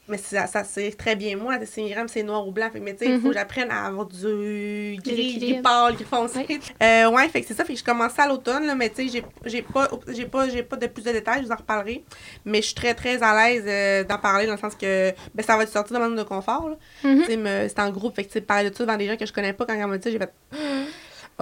[0.09, 1.55] mais ça, ça c'est très bien moi.
[1.65, 2.69] C'est Myriam, c'est noir ou blanc.
[2.73, 3.33] Fait mais tu sais, il faut Mhm.
[3.33, 6.39] que j'apprenne à avoir du gris, gris pâle, gris foncé.
[6.49, 6.59] Ouais.
[6.83, 7.65] Euh, ouais, fait que c'est ça.
[7.65, 10.49] Fait que je commençais à l'automne, là, mais tu sais, j'ai- j'ai pas, j'ai pas,
[10.49, 12.05] j'ai pas de plus de détails, je vous en reparlerai.
[12.45, 15.43] Mais je suis très, très à l'aise euh, d'en parler dans le sens que, ben,
[15.45, 16.77] ça va être sorti de ma zone de confort, là.
[17.05, 17.21] Mhm.
[17.21, 19.17] Tu sais, me- c'est en groupe, fait que, tu parler de ça devant des gens
[19.17, 20.33] que je connais pas, quand on m'a dit, j'ai fait,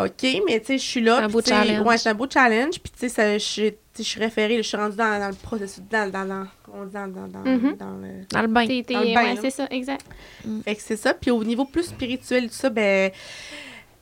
[0.07, 1.17] OK, mais tu sais, je suis là.
[1.19, 1.87] C'est un beau tu sais, challenge.
[1.87, 2.81] Ouais, c'est un beau challenge.
[2.81, 6.25] Puis, tu sais, je suis- référée, je suis rendue dans, dans le processus, dans, dans,
[6.25, 7.77] dans, comment on dit, dans, dans, dans, Mhm.
[7.77, 8.09] dans le...
[8.31, 8.67] Dans le bain.
[8.67, 9.41] T'es- t'es- Dans le bain, ouais, là.
[9.43, 10.07] c'est ça, exact.
[10.65, 11.13] Fait que c'est ça.
[11.15, 13.11] Puis au niveau plus spirituel, tout ça, ben,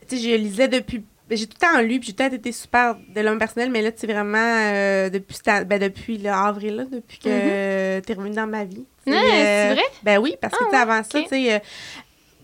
[0.08, 1.02] tu sais, je lisais depuis.
[1.28, 3.38] ben, J'ai tout le temps lu, puis j'ai tout le temps été super de l'homme
[3.38, 7.28] personnel, mais là, tu sais, vraiment, euh, depuis, ben, depuis le avril, là, depuis que
[7.28, 8.86] euh, t'es revenu dans ma vie.
[9.06, 9.82] Ouais, c'est euh, vrai?
[10.02, 11.58] Ben oui, parce que, Ah tu sais, ouais, avant ça, tu sais, euh,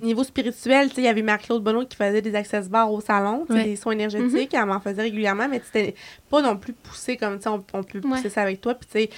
[0.02, 3.00] niveau spirituel, tu sais, il y avait Marie-Claude Bonneau qui faisait des access bars au
[3.00, 3.64] salon, Ouais.
[3.64, 4.59] des soins énergétiques, Mhm.
[4.61, 5.94] elle m'en faisait régulièrement, mais c'était
[6.30, 8.28] pas non plus poussé comme, tu on, on peut pousser Ouais.
[8.30, 9.11] ça avec toi, puis tu sais,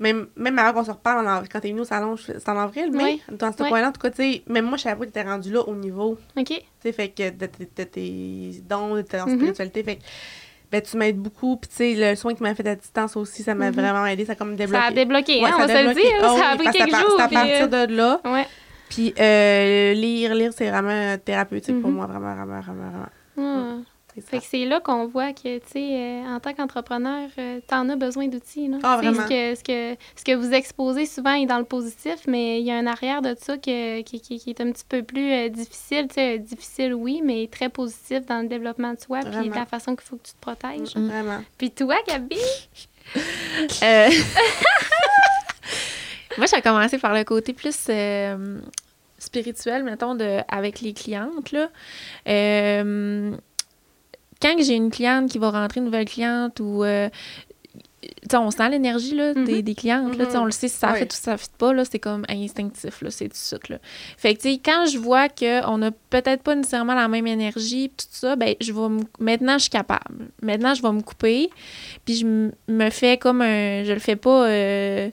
[0.00, 2.90] même, même avant qu'on se reparle, en quand t'es venu au salon, c'était en avril,
[2.92, 3.68] mais dans ce Ouais.
[3.68, 5.60] coin-là, en tout cas, tu sais, même moi, je savais pas que t'étais rendu là
[5.68, 6.44] au niveau, OK.
[6.46, 9.36] tu sais, fait que de, de- de tes dons, de ta Mhm.
[9.36, 10.02] spiritualité, fait que,
[10.72, 13.16] ben, tu m'aides beaucoup, puis tu sais, le soin que tu m'as fait à distance
[13.16, 13.76] aussi, ça m'a Mhm.
[13.76, 14.80] vraiment aidé, ça a comme débloqué.
[14.82, 16.04] Ça a débloqué, Ouais, hein, ça on va se le dire.
[16.20, 17.16] Ah ça oui, a pris quelques c'est à jours.
[17.16, 18.20] par- C'est à puis, partir de là.
[18.26, 18.46] euh, Ouais.
[18.94, 21.96] Puis euh, lire, lire, c'est vraiment thérapeutique pour Mhm.
[21.96, 23.08] moi, vraiment, vraiment, vraiment, vraiment.
[23.38, 23.76] Ah.
[24.14, 24.26] C'est ça.
[24.28, 27.88] Fait que c'est là qu'on voit que, tu sais, euh, en tant qu'entrepreneur, euh, t'en
[27.88, 28.76] as besoin d'outils, là.
[28.84, 29.24] Ah, vraiment.
[29.24, 32.64] Ce que, ce, que, ce que vous exposez souvent est dans le positif, mais il
[32.64, 35.32] y a un arrière de ça que, qui, qui- qui est un petit peu plus
[35.32, 39.48] euh, difficile, tu sais, difficile, oui, mais très positif dans le développement de soi, puis
[39.48, 40.94] la façon qu'il faut que tu te protèges.
[40.94, 41.08] Mm.
[41.08, 41.42] Vraiment.
[41.58, 42.38] Puis toi, Gabi?
[43.82, 44.08] Euh,
[46.38, 47.76] Moi, j'ai commencé par le côté plus
[49.24, 51.52] euh, spirituel, mettons, de, avec les clientes.
[51.52, 51.68] Là.
[52.28, 53.32] Euh,
[54.42, 56.84] quand j'ai une cliente qui va rentrer, une nouvelle cliente, ou.
[56.84, 57.08] euh,
[58.34, 59.62] on sent l'énergie là, des, Mhm.
[59.62, 60.16] des clientes.
[60.18, 60.98] là, on le sait si ça Oui.
[60.98, 61.72] fait ou ça fait pas.
[61.72, 63.00] là, C'est comme instinctif.
[63.00, 63.68] là, C'est tout de suite.
[63.70, 63.78] Là.
[64.18, 67.90] Fait que, tu sais, quand je vois qu'on n'a peut-être pas nécessairement la même énergie,
[67.90, 70.28] tout ça, ben, je vais me- maintenant, je suis capable.
[70.42, 71.48] Maintenant, je vais me couper.
[72.04, 72.26] Puis je
[72.68, 73.84] me fais comme un.
[73.84, 74.48] Je le fais pas.
[74.48, 75.10] euh,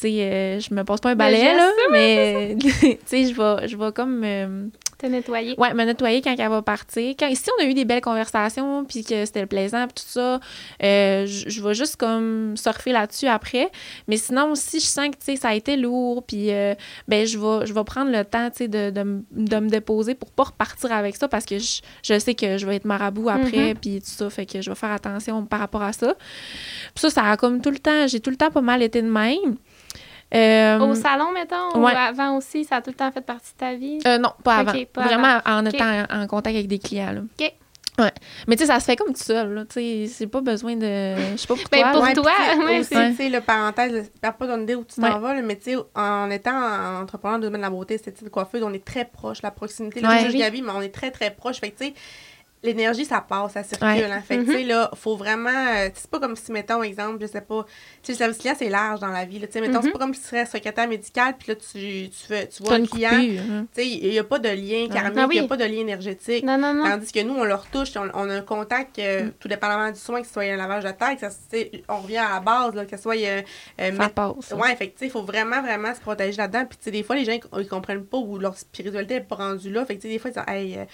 [0.00, 3.34] tu sais, euh, je me passe pas un balai, geste, là, mais tu sais, je
[3.34, 4.22] vais, je vais comme.
[4.24, 4.66] euh,
[5.00, 5.54] T'as nettoyé.
[5.58, 7.14] Ouais, me nettoyer quand elle va partir.
[7.16, 10.40] Quand, si on a eu des belles conversations, puis que c'était plaisant, puis tout ça,
[10.82, 13.70] euh, je je vais juste comme surfer là-dessus après.
[14.08, 16.74] Mais sinon, si je sens que, tu sais, ça a été lourd, puis euh,
[17.06, 20.14] ben, je vais, je vais prendre le temps, tu sais, de, de, de me déposer
[20.16, 23.28] pour pas repartir avec ça, parce que je, je sais que je vais être marabout
[23.28, 26.14] après, puis tout ça, fait que je vais faire attention par rapport à ça.
[26.94, 29.00] Puis ça, ça a comme tout le temps, j'ai tout le temps pas mal été
[29.00, 29.56] de même.
[30.34, 31.92] Euh, Au salon, mettons, ouais.
[31.92, 33.98] ou avant aussi, ça a tout le temps fait partie de ta vie?
[34.06, 34.72] Euh, non, pas avant.
[34.92, 37.12] pas Vraiment en étant en, en contact avec des clients.
[37.12, 37.20] Là.
[37.40, 37.52] OK.
[37.98, 38.12] Ouais.
[38.46, 39.54] Mais tu sais, ça se fait comme tout seul.
[39.54, 39.64] Là.
[39.64, 41.16] Tu sais, c'est pas besoin de.
[41.32, 42.06] Je sais pas pour Ben, toi.
[42.14, 42.32] pour toi,
[42.64, 45.14] ouais, aussi, c'est- tu sais, le parenthèse, je perds pas d'une idée où tu t'en
[45.14, 45.18] Ouais.
[45.18, 48.28] vas, là, mais tu sais, en étant entrepreneur de domaine de la beauté, esthétique, de
[48.28, 50.00] coiffeuse, on est très proche, la proximité.
[50.00, 50.18] Là, Ouais.
[50.20, 50.38] je juge Oui.
[50.40, 51.58] Gabi, mais on est très, très proche.
[51.58, 51.94] Fait que, tu sais,
[52.62, 53.86] l'énergie, ça passe, ça circule.
[53.88, 54.04] Ouais.
[54.04, 54.20] hein.
[54.26, 55.48] Fait tu sais, là, faut vraiment.
[55.50, 57.64] euh, c'est pas comme si, mettons, exemple, je sais pas.
[58.02, 59.38] Tu sais, le service client, c'est large dans la vie.
[59.38, 59.46] là.
[59.46, 62.26] Tu sais, mettons, c'est pas comme si tu serais secrétaire médical, puis là, tu, tu,
[62.26, 63.10] fais, tu vois un client.
[63.12, 63.66] hein.
[63.74, 65.64] Tu sais, il n'y a pas de lien karmique, il Ah n'y a pas de
[65.64, 66.44] lien énergétique.
[66.44, 66.84] Non, non, non.
[66.84, 69.32] Tandis que nous, on leur touche, on, on a un contact, euh, Mm.
[69.40, 71.36] tout dépendamment du soin, que ce soit un lavage de tête, que ça,
[71.88, 73.16] on revient à la base, là, que ce soit.
[73.16, 73.42] euh,
[73.80, 74.52] euh, Ça passe.
[74.52, 76.64] Ouais, fait tu sais, il faut vraiment, vraiment se protéger là-dedans.
[76.66, 79.36] Puis, tu sais, des fois, les gens, ils, comprennent pas ou leur spiritualité n'est pas
[79.36, 79.84] rendue là.
[79.84, 80.84] Fait que, tu sais, des fois, ils disent, hey, euh,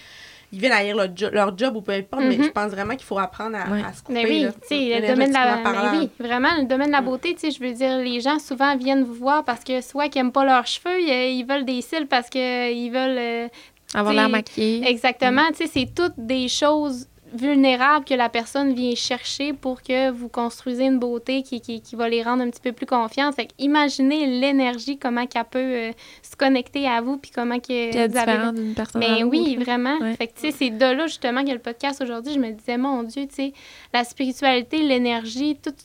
[0.55, 2.43] ils viennent haïr leur, jo- leur job ou peu importe, mais Mhm.
[2.45, 3.83] je pense vraiment qu'il faut apprendre à, Ouais.
[3.87, 4.13] à se couper.
[4.23, 5.99] Mais oui, là, tu sais, le domaine de la mais parlant.
[5.99, 7.05] oui, vraiment, le domaine de la Mm.
[7.05, 10.07] beauté, tu sais, je veux dire, les gens souvent viennent vous voir parce que soit
[10.09, 13.17] qu'ils n'aiment pas leurs cheveux, ils, ils veulent des cils parce qu'ils veulent...
[13.17, 13.47] euh,
[13.93, 14.87] Avoir l'air maquillé.
[14.89, 20.09] exactement, tu sais, c'est toutes des choses vulnérables que la personne vient chercher pour que
[20.11, 23.35] vous construisez une beauté qui, qui, qui va les rendre un petit peu plus confiantes.
[23.35, 27.91] Fait que imaginez l'énergie, comment qu'elle peut euh, se connecter à vous, puis comment que
[27.91, 28.51] Puis vous avez...
[28.59, 29.97] d'une personne Mais l'autre, oui, vraiment.
[29.99, 30.15] Ouais.
[30.15, 32.33] Fait que, tu sais, c'est de là, justement, qu'il y a le podcast aujourd'hui.
[32.33, 33.53] Je me disais, mon Dieu, tu sais,
[33.93, 35.75] la spiritualité, l'énergie, toute,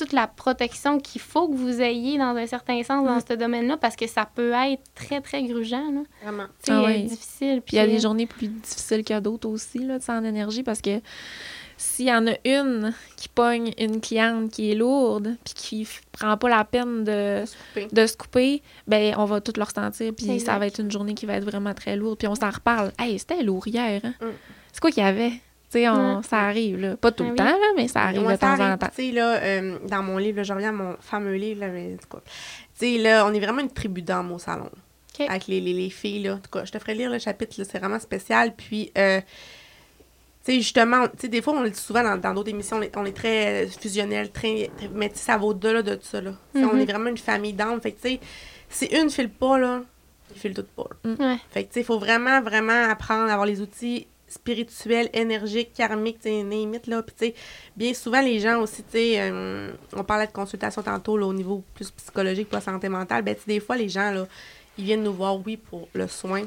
[0.00, 3.06] toute la protection qu'il faut que vous ayez dans un certain sens Mm.
[3.06, 6.00] dans ce domaine-là, parce que ça peut être très, très grugeant, là.
[6.22, 6.46] Vraiment.
[6.64, 7.02] Sais, Ah euh, ouais.
[7.02, 7.62] difficile.
[7.64, 10.62] Puis il y a euh, des journées plus difficiles que d'autres aussi, là, en énergie,
[10.62, 11.00] parce que
[11.76, 16.36] s'il y en a une qui pogne une cliente qui est lourde, puis qui prend
[16.36, 17.88] pas la peine de, Se couper.
[17.94, 21.14] de se couper, ben on va tout le ressentir, puis ça va être une journée
[21.14, 22.92] qui va être vraiment très lourde, puis on s'en reparle.
[22.98, 24.14] Hey, c'était lourd hier, hein?
[24.20, 24.26] Mm.
[24.72, 25.32] C'est quoi qu'il y avait?
[25.72, 26.22] Tu sais, on- Ouais.
[26.28, 26.96] ça arrive, là.
[26.96, 27.36] Pas tout Ah le oui.
[27.38, 28.88] temps, là, mais ça arrive de temps en temps.
[28.88, 31.68] Tu sais, là, euh, dans mon livre, là, je reviens à mon fameux livre, là,
[31.68, 32.22] mais en tout cas,
[32.78, 34.70] Tu sais, là, on est vraiment une tribu d'hommes au salon.
[35.28, 36.34] Avec les, les, les filles, là.
[36.34, 38.54] En tout cas, je te ferai lire le chapitre, là, c'est vraiment spécial.
[38.56, 42.32] Puis, euh, tu sais, justement, tu sais, des fois, on le dit souvent dans dans
[42.32, 45.82] d'autres émissions, on est, on est très euh, fusionnel, très, très- mais ça va au-delà
[45.82, 46.32] de ça, là.
[46.54, 46.80] On Mhm.
[46.80, 47.80] est vraiment une famille d'hommes.
[47.82, 48.20] Fait que, tu sais,
[48.70, 49.82] si une file pas, là,
[50.34, 50.86] il file toutes pas.
[51.04, 51.10] là.
[51.18, 51.36] Ouais.
[51.50, 55.74] Fait que, tu sais, il faut vraiment, vraiment apprendre à avoir les outils spirituels, énergiques,
[55.74, 57.02] karmiques, tu it, là.
[57.02, 57.34] Puis, tu sais,
[57.76, 61.34] bien souvent, les gens aussi, tu sais, euh, on parlait de consultation tantôt, là, au
[61.34, 63.22] niveau plus psychologique pour la santé mentale.
[63.22, 64.26] Ben, des fois, les gens, là,
[64.78, 66.44] ils viennent nous voir, oui, pour le soin,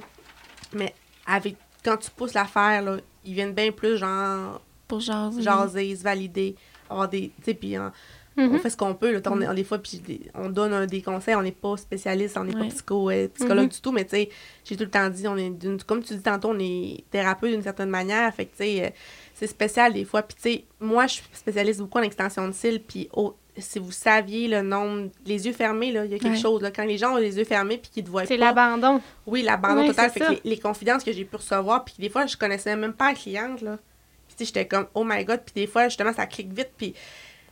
[0.72, 0.94] mais
[1.26, 5.42] avec, quand tu pousses l'affaire, là, ils viennent bien plus, genre, Pour jaser.
[5.42, 6.56] jaser, se valider,
[6.90, 7.92] avoir des, tu sais, puis hein,
[8.38, 8.60] on Mhm.
[8.60, 10.02] fait ce qu'on peut, là, on est- des fois, puis
[10.34, 12.62] on donne un- des conseils, on n'est pas spécialiste, on n'est Ouais.
[12.68, 13.70] pas psycho, euh, psychologue Mhm.
[13.72, 14.30] du tout, mais tu sais,
[14.66, 15.52] j'ai tout le temps dit, on est
[15.86, 18.90] comme tu dis tantôt, on est thérapeute d'une certaine manière, fait que tu sais, euh,
[19.34, 22.54] c'est spécial des fois, puis tu sais, moi, je suis spécialiste beaucoup en extension de
[22.54, 26.18] cils, puis oh, si vous saviez le nombre, les yeux fermés, là, il y a
[26.18, 26.40] quelque Ouais.
[26.42, 29.00] chose, là, quand les gens ont les yeux fermés, puis qu'ils te voient C'est l'abandon.
[29.28, 30.10] oui, l'abandon Ouais, total.
[30.10, 32.94] Fait que les, les confidences que j'ai pu recevoir, puis des fois, je connaissais même
[32.94, 33.78] pas la cliente, là.
[34.28, 35.42] Puis, tu sais, j'étais comme, oh my god.
[35.46, 36.72] Puis, des fois, justement, ça clique vite.
[36.76, 36.96] Puis,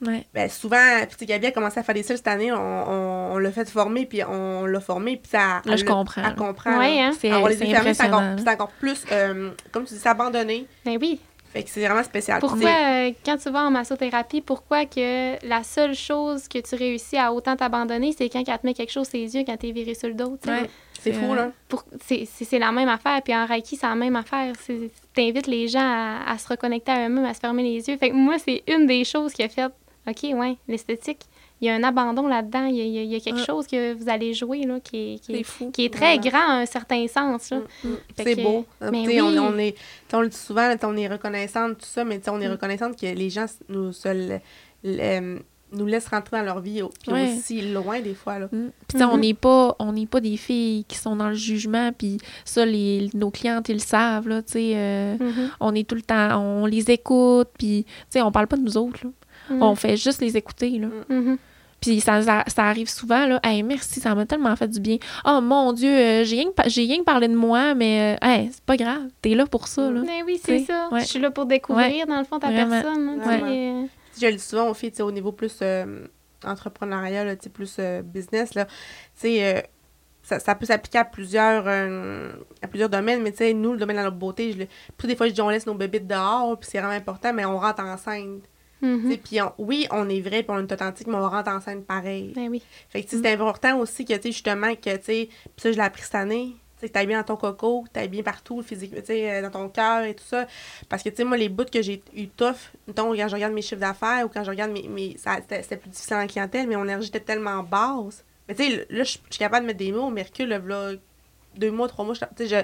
[0.02, 0.26] Ouais.
[0.34, 2.52] ben, souvent, puis, tu sais, Gabi a commencé à faire des cils cette année.
[2.52, 5.18] On, on, on l'a fait former, puis on l'a formé.
[5.18, 5.62] Puis, ça.
[5.64, 6.78] Là, je comprends, Elle comprend.
[6.80, 7.12] Ouais, hein?
[7.20, 8.36] C'est encore, impressionnant.
[8.38, 10.66] c'est encore plus, euh, comme tu dis, s'abandonner.
[10.86, 11.20] Ben oui.
[11.54, 12.40] Fait que c'est vraiment spécial.
[12.40, 17.18] Pourquoi, euh, quand tu vas en massothérapie, pourquoi que la seule chose que tu réussis
[17.18, 19.72] à autant t'abandonner, c'est quand elle te met quelque chose sur les yeux quand t'es
[19.72, 20.62] viré sur le dos, tu sais?
[20.62, 20.70] Ouais.
[21.02, 21.52] C'est fou, là.
[21.68, 23.22] Pour- C'est c'est- c'est la même affaire.
[23.24, 24.54] Puis en Reiki, c'est la même affaire.
[24.62, 27.98] C'est- T'invites les gens à, à se reconnecter à eux-mêmes, à se fermer les yeux.
[27.98, 29.70] Fait que moi, c'est une des choses qui a fait,
[30.08, 31.20] OK, ouais, l'esthétique,
[31.62, 32.66] il y a un abandon là-dedans.
[32.66, 34.64] Il y a, il y a- il y a quelque chose que vous allez jouer
[34.64, 35.70] là, qui, est, qui, est, fou.
[35.72, 37.52] qui est très grand à un certain sens.
[37.52, 37.60] Là.
[37.84, 37.98] Mm, mm.
[38.18, 38.66] C'est que- beau.
[38.92, 39.40] mais on, oui.
[39.40, 39.76] on est,
[40.14, 42.52] on le dit souvent, là, on est reconnaissante, tout ça, mais on est Mm.
[42.54, 44.40] reconnaissante que les gens nous, se le-
[44.84, 45.40] le-
[45.74, 47.34] nous laissent rentrer dans leur vie, au- puis Ouais.
[47.38, 48.40] aussi loin des fois.
[48.40, 48.48] Là.
[48.52, 48.72] Mm.
[48.88, 49.22] Puis, tu sais, on Mhm.
[49.22, 53.10] n'est pas, on n'est pas des filles qui sont dans le jugement, puis ça, les,
[53.14, 54.74] nos clientes, ils le savent, là, tu sais.
[54.76, 55.50] euh, Mhm.
[55.62, 58.64] on est tout le temps, on les écoute, puis, tu sais, on parle pas de
[58.64, 59.12] nous autres, là.
[59.52, 59.62] Mhm.
[59.64, 60.88] On fait juste les écouter, là.
[61.10, 61.38] Mhm.
[61.80, 63.40] Puis ça, ça, ça arrive souvent, là.
[63.44, 64.98] Hey, merci, ça m'a tellement fait du bien.
[65.26, 68.64] Oh mon Dieu, euh, j'ai rien, rien que parlé de moi, mais euh, hey, c'est
[68.64, 69.02] pas grave.
[69.22, 70.02] T'es là pour ça, là.
[70.06, 70.90] Mais oui, c'est ça.
[70.92, 71.02] ouais.
[71.02, 72.82] Je suis là pour découvrir, dans le fond, ta Vraiment.
[72.82, 73.10] personne.
[73.10, 73.48] hein, tu Vraiment.
[73.48, 73.86] sais, euh,
[74.22, 76.06] Je le dis souvent aux filles, au niveau plus euh,
[76.46, 78.72] entrepreneurial, là, tu sais, plus euh, business, là, tu
[79.16, 79.62] sais, euh,
[80.24, 82.32] ça, ça peut s'appliquer à plusieurs, euh,
[82.62, 85.08] à plusieurs domaines, mais tu sais, nous, le domaine de la beauté, je, le- puis
[85.08, 87.58] des fois, je dis, on laisse nos bébés dehors, puis c'est vraiment important, mais on
[87.58, 88.44] rentre enceinte.
[88.82, 89.18] Mhm.
[89.18, 92.34] Puis oui, on est vrai, puis on est authentique, mais on rentre enceinte pareil.
[92.36, 92.62] Ben oui.
[92.90, 95.72] Fait que sais, c'est important aussi que, tu sais, justement, que, tu sais, puis ça,
[95.72, 98.62] je l'ai appris cette année, tu sais, que bien dans ton coco, que bien partout,
[98.62, 100.48] physiquement, tu sais, euh, dans ton cœur et tout ça.
[100.90, 102.56] Parce que, tu sais, moi, les bouts que j'ai eu tough,
[102.88, 105.16] mettons, quand je regarde mes chiffres d'affaires ou quand je regarde mes.
[105.18, 108.24] c'était, plus difficile en clientèle, mais mon énergie était tellement basse.
[108.48, 110.92] Mais, tu sais, là, je suis capable de mettre des mots, recule, là, v'là
[111.56, 112.56] deux mois, trois mois, je- tu je,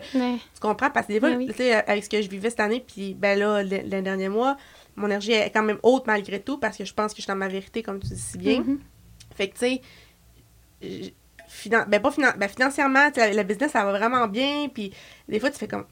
[0.62, 0.90] comprends?
[0.90, 1.48] Parce que des fois, Ben oui.
[1.48, 4.30] tu sais, avec ce que je vivais cette année, puis ben là, le, le dernier
[4.30, 4.58] mois,
[4.98, 7.28] mon énergie est quand même haute malgré tout, parce que je pense que je suis
[7.30, 8.60] dans ma vérité, comme tu dis si bien.
[8.60, 8.80] Mhm.
[9.36, 9.82] Fait que, tu sais,
[10.82, 11.14] j-
[11.48, 14.92] finan- ben, pas finan- ben, financièrement, la, la business, ça va vraiment bien, puis
[15.30, 15.86] des fois, tu fais comme.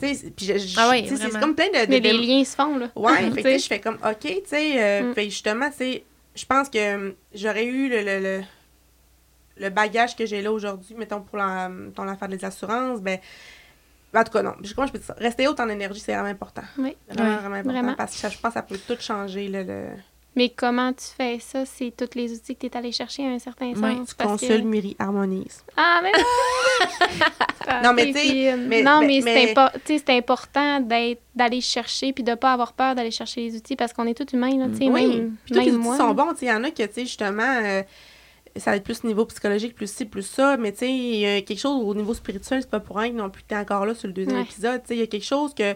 [0.00, 1.86] Tu sais, c'est- puis je- je- Ah oui, tu sais, c'est comme plein de.
[1.86, 2.90] de- Mais de- les liens se font, là.
[2.94, 5.14] Ouais, fait que, je fais comme, OK, tu sais, euh, Mm.
[5.14, 6.04] fait justement, tu sais,
[6.34, 8.42] je pense que hum, j'aurais eu le, le, le,
[9.58, 13.18] le bagage que j'ai là aujourd'hui, mettons, pour la, mettons, l'affaire des assurances, ben,
[14.20, 14.54] en tout cas, non.
[14.62, 15.14] Je- Comment je peux dire ça?
[15.18, 16.62] Rester haute en énergie, c'est vraiment important.
[16.78, 16.96] Oui.
[17.08, 17.70] Vraiment, vraiment important.
[17.80, 17.94] Vraiment.
[17.94, 19.84] Parce que ça, je pense que ça peut tout changer, le, le...
[20.38, 21.64] Mais comment tu fais ça?
[21.64, 24.08] C'est tous les outils que tu es allé chercher à un certain sens.
[24.10, 25.64] Tu parce consultes, que- Miri, harmonise.
[25.76, 26.24] Ah, mais non!
[27.82, 29.54] Non, mais tu sais, mais- Non, mais- mais, mais-
[29.84, 33.74] c'est tu important d'être d'aller chercher puis de pas avoir peur d'aller chercher les outils
[33.76, 35.96] parce qu'on est tous humains, là, tu sais, Oui, même, puis tous les outils moi.
[35.96, 36.32] sont bons.
[36.32, 37.82] tu Il y en a que, tu sais, justement, euh,
[38.58, 40.56] ça va être plus au niveau psychologique, plus ci, plus ça.
[40.56, 43.10] Mais, tu sais, il y a quelque chose au niveau spirituel, c'est pas pour rien
[43.10, 44.42] que non plus t'es encore là sur le deuxième Ouais.
[44.42, 44.82] épisode.
[44.82, 45.74] Tu sais, il y a quelque chose que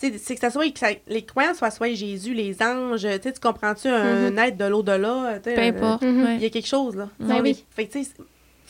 [0.00, 4.30] c'est que ça soit que les croyants soient soit Jésus, les anges, tu comprends-tu un,
[4.30, 4.48] mm-hmm.
[4.48, 5.38] être de l'au-delà?
[5.42, 6.02] Peu importe.
[6.02, 6.36] Mm-hmm.
[6.36, 7.08] Il y a quelque chose, là.
[7.18, 7.64] Ben oui.
[7.70, 8.10] Fait tu sais,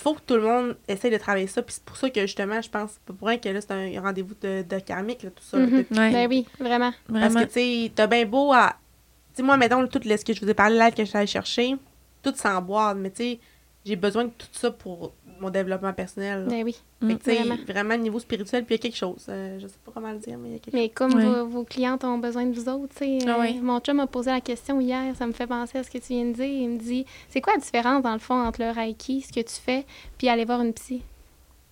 [0.01, 1.63] faut que tout le monde essaye de travailler ça.
[1.63, 4.01] Puis c'est pour ça que, justement, je pense, pas pour rien que là, c'est un
[4.01, 5.59] rendez-vous de, de karmique, là, tout ça.
[5.59, 6.93] Mm Ben oui, vraiment.
[7.13, 8.77] Parce que, tu sais, t'as bien beau à.
[9.35, 11.17] Tu sais, moi, mettons, tout ce que je vous ai parlé, là, que je suis
[11.17, 11.77] allée chercher,
[12.23, 13.41] tout sans boire, mais tu sais,
[13.85, 16.47] j'ai besoin de tout ça pour mon développement personnel.
[16.49, 16.77] Ben oui.
[17.01, 17.57] Fait que, vraiment.
[17.67, 19.25] vraiment, niveau spirituel, puis il y a quelque chose.
[19.31, 21.15] Euh, je sais pas comment le dire, mais il y a quelque mais chose.
[21.15, 23.19] Mais comme vos, clientes ont besoin de vous autres, tu sais.
[23.27, 25.91] Ah euh, mon chum m'a posé la question hier, ça me fait penser à ce
[25.91, 26.45] que tu viens de dire.
[26.45, 29.41] Il me dit c'est quoi la différence, dans le fond, entre le Reiki, ce que
[29.41, 29.87] tu fais,
[30.19, 30.99] puis aller voir une psy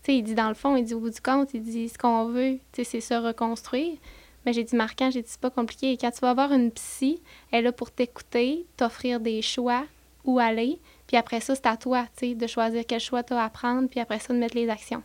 [0.03, 1.90] Tu sais, il dit dans le fond, il dit au bout du compte, il dit
[1.90, 3.99] ce qu'on veut, tu sais, c'est se reconstruire.
[4.46, 5.92] Mais j'ai dit marquant, j'ai dit c'est pas compliqué.
[5.92, 7.20] Et quand tu vas voir une psy,
[7.53, 9.84] elle est là pour t'écouter, t'offrir des choix,
[10.29, 10.79] où aller.
[11.07, 13.49] Puis après ça, c'est à toi, tu sais, de choisir quel choix tu as à
[13.49, 15.03] prendre, puis après ça, de mettre les actions.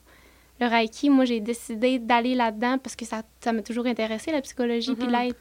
[0.60, 4.42] Le Reiki, moi, j'ai décidé d'aller là-dedans parce que ça, ça m'a toujours intéressé, la
[4.42, 5.26] psychologie, puis mm-hmm.
[5.26, 5.36] l'aide.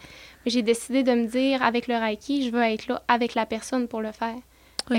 [0.45, 3.45] Mais j'ai décidé de me dire, avec le Reiki, je veux être là avec la
[3.45, 4.37] personne pour le faire.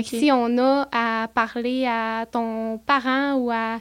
[0.02, 3.78] si on a à parler à ton parent ou à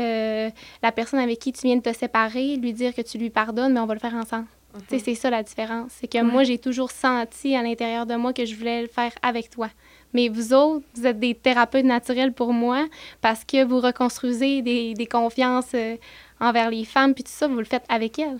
[0.00, 0.50] euh,
[0.82, 3.74] la personne avec qui tu viens de te séparer, lui dire que tu lui pardonnes,
[3.74, 4.46] mais on va le faire ensemble.
[4.74, 5.02] Mm-hmm.
[5.04, 5.92] C'est ça la différence.
[6.00, 9.12] C'est que moi, j'ai toujours senti à l'intérieur de moi que je voulais le faire
[9.22, 9.68] avec toi.
[10.16, 12.86] Mais vous autres, vous êtes des thérapeutes naturels pour moi
[13.20, 15.96] parce que vous reconstruisez des, des confiances euh,
[16.40, 18.38] envers les femmes, puis tout ça, vous le faites avec elles.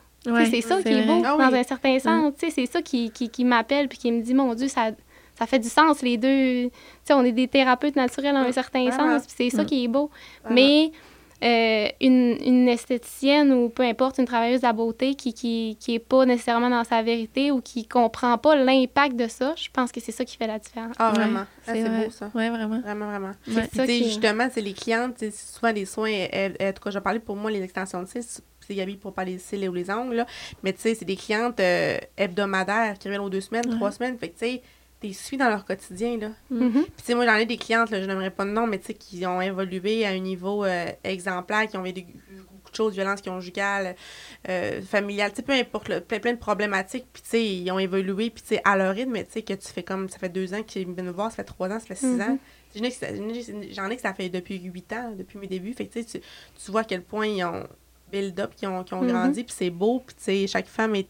[0.50, 2.32] c'est ça qui est beau, ah dans un certain sens.
[2.38, 4.92] C'est ça qui, qui, qui m'appelle, puis qui me dit, mon Dieu, ça,
[5.38, 6.70] ça fait du sens, les deux.
[7.10, 10.10] on est des thérapeutes naturels dans un certain sens, puis c'est ça qui est beau.
[10.48, 10.92] Mais
[11.42, 15.94] euh, une, une, esthéticienne ou peu importe, une travailleuse de la beauté qui, qui, qui
[15.94, 19.92] est pas nécessairement dans sa vérité ou qui comprend pas l'impact de ça, je pense
[19.92, 20.96] que c'est ça qui fait la différence.
[20.98, 21.44] Ah, vraiment.
[21.66, 22.30] Ah, c'est beau, ça.
[22.34, 22.80] Oui, vraiment.
[22.80, 23.32] Vraiment, vraiment.
[23.86, 27.62] Justement, c'est les clientes, souvent les soins, en tout cas, je parlais pour moi, les
[27.62, 30.26] extensions de cils, c'est Gabi pour pas les cils ou les ongles, là.
[30.62, 34.18] mais tu sais, c'est des clientes euh, hebdomadaires qui reviennent aux deux semaines, trois semaines,
[34.18, 34.62] fait que tu sais,
[35.08, 36.30] t'es suis dans leur quotidien, là.
[36.52, 36.72] Mm-hmm.
[36.72, 38.78] Puis, tu sais, moi, j'en ai des clientes, là, je n'aimerais pas de nom, mais
[38.78, 42.76] tu sais, qui ont évolué à un niveau euh, exemplaire, qui ont vécu beaucoup de
[42.76, 43.96] choses, violences conjugales,
[44.48, 47.78] euh, familiales, tu sais, peu importe, plein, plein de problématiques, puis tu sais, ils ont
[47.78, 50.18] évolué, puis tu sais, à leur rythme, mais tu sais, que tu fais comme, ça
[50.18, 52.30] fait deux ans qu'ils viennent me voir, ça fait trois ans, ça fait six mm-hmm.
[52.30, 52.38] ans.
[53.72, 56.20] J'en ai que ça fait depuis huit ans, depuis mes débuts, fait que tu sais,
[56.20, 57.66] tu vois à quel point ils ont
[58.12, 59.08] build-up, qui ont, qui ont mm-hmm.
[59.08, 61.08] grandi, puis c'est beau, puis tu sais, chaque femme est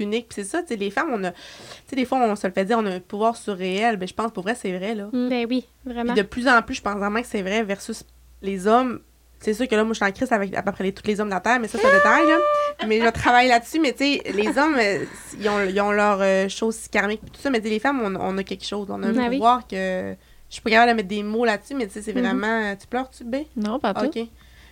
[0.00, 0.28] unique.
[0.28, 1.32] Puis c'est ça, tu sais, les femmes, on a.
[1.32, 1.38] Tu
[1.86, 3.96] sais, des fois, on se le fait dire, on a un pouvoir surréel.
[3.96, 5.08] Ben, je pense, pour vrai, c'est vrai, là.
[5.12, 5.28] Mm.
[5.28, 6.14] Ben oui, vraiment.
[6.14, 8.04] de plus en plus, je pense vraiment que c'est vrai versus
[8.42, 9.00] les hommes.
[9.40, 11.06] C'est sûr que là, moi, je suis en crise avec à peu près les, tous
[11.06, 12.38] les hommes de la Terre, mais ça, c'est un détail, là.
[12.86, 15.04] Mais je travaille là-dessus, mais tu sais, les hommes, euh,
[15.38, 18.36] ils, ont, ils ont leurs euh, choses karmiques, tout ça, mais les femmes, on, on,
[18.36, 18.88] a quelque chose.
[18.90, 20.14] On a un ben pouvoir que.
[20.48, 22.20] Je suis pas capable de mettre des mots là-dessus, mais tu sais, c'est mm-hmm.
[22.20, 22.76] vraiment.
[22.76, 23.36] Tu pleures-tu, B?
[23.54, 24.06] Non, pas tout.
[24.06, 24.28] OK.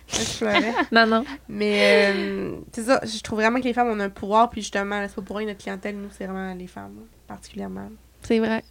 [0.07, 0.73] Je pleurais.
[0.91, 1.25] non, non.
[1.49, 5.01] Mais euh, c'est ça, je trouve vraiment que les femmes ont un pouvoir, puis justement,
[5.07, 6.95] c'est pas pour rien notre clientèle, nous, c'est vraiment les femmes,
[7.27, 7.89] particulièrement.
[8.23, 8.63] C'est vrai.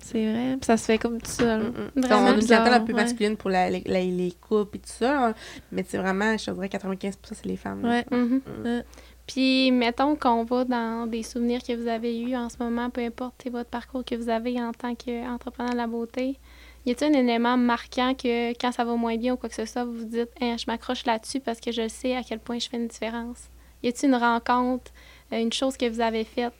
[0.00, 0.56] C'est vrai.
[0.56, 1.60] Puis ça se fait comme tout ça.
[1.96, 5.34] on a une clientèle un peu masculine pour la, les couples et tout ça,
[5.70, 7.84] mais c'est vraiment, je dirais 95% c'est les femmes.
[7.84, 8.04] Ouais.
[8.10, 8.82] Mm-hmm.
[9.26, 13.00] Puis, mettons qu'on va dans des souvenirs que vous avez eus en ce moment, peu
[13.00, 16.38] importe votre parcours que vous avez en tant qu'entrepreneur de la beauté.
[16.86, 19.64] Y a-t-il un élément marquant que quand ça va moins bien ou quoi que ce
[19.64, 22.58] soit, vous vous dites hein, je m'accroche là-dessus parce que je sais à quel point
[22.58, 23.48] je fais une différence?
[23.82, 24.92] Y a-t-il une rencontre,
[25.32, 26.52] euh, une chose que vous avez faite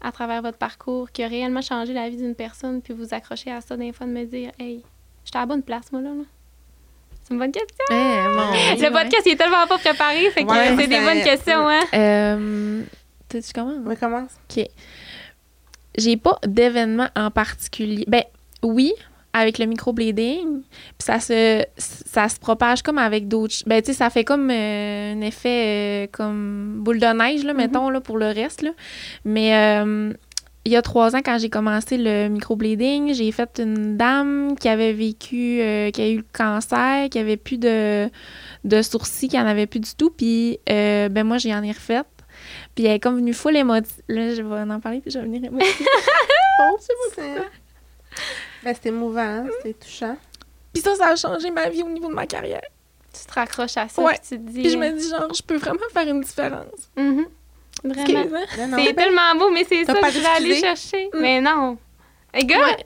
[0.00, 3.50] à travers votre parcours qui a réellement changé la vie d'une personne, puis vous accrochez
[3.50, 4.82] à ça d'un fois de me dire Hey,
[5.24, 6.10] j'étais à la bonne place, moi, là.
[7.22, 7.84] C'est une bonne question.
[7.90, 11.68] Eh, bon, le podcast, il est tellement pas préparé, fait que c'est des bonnes questions,
[11.68, 11.82] hein?
[11.94, 12.82] Euh,
[13.28, 13.82] tu commences?
[13.84, 14.30] Oui, commence.
[14.48, 14.64] OK.
[15.98, 18.04] J'ai pas d'événement en particulier.
[18.06, 18.22] Ben,
[18.62, 18.92] oui,
[19.36, 23.56] avec le microblading, puis ça se, ça se propage comme avec d'autres...
[23.66, 27.52] Ben, tu sais, ça fait comme euh, un effet euh, comme boule de neige, là,
[27.52, 27.56] mm-hmm.
[27.56, 28.70] mettons, là, pour le reste, là.
[29.26, 30.12] Mais euh,
[30.64, 34.70] il y a trois ans, quand j'ai commencé le microblading, j'ai fait une dame qui
[34.70, 35.60] avait vécu,
[35.92, 38.08] qui a eu le cancer, qui avait plus de,
[38.64, 42.02] de sourcils, qui en avait plus du tout, puis ben moi, j'y en ai refait.
[42.74, 44.02] Puis elle est comme venue full émotive.
[44.08, 45.68] Là, je vais en parler, puis je vais venir émotive.
[46.62, 47.22] oh, c'est
[48.66, 49.46] ben, c'était émouvant, hein?
[49.58, 50.16] c'était touchant.
[50.72, 52.66] Puis ça, ça a changé ma vie au niveau de ma carrière.
[53.12, 54.18] Tu te raccroches à ça, ouais.
[54.18, 54.62] tu te dis...
[54.62, 56.90] Puis je me dis, genre, je peux vraiment faire une différence.
[56.96, 57.22] Mm
[57.84, 58.40] Vraiment.
[58.82, 61.06] C'est tellement beau, mais c'est ça que je vais aller chercher.
[61.14, 61.20] Mm.
[61.20, 61.78] Mais non.
[62.34, 62.76] Les gars,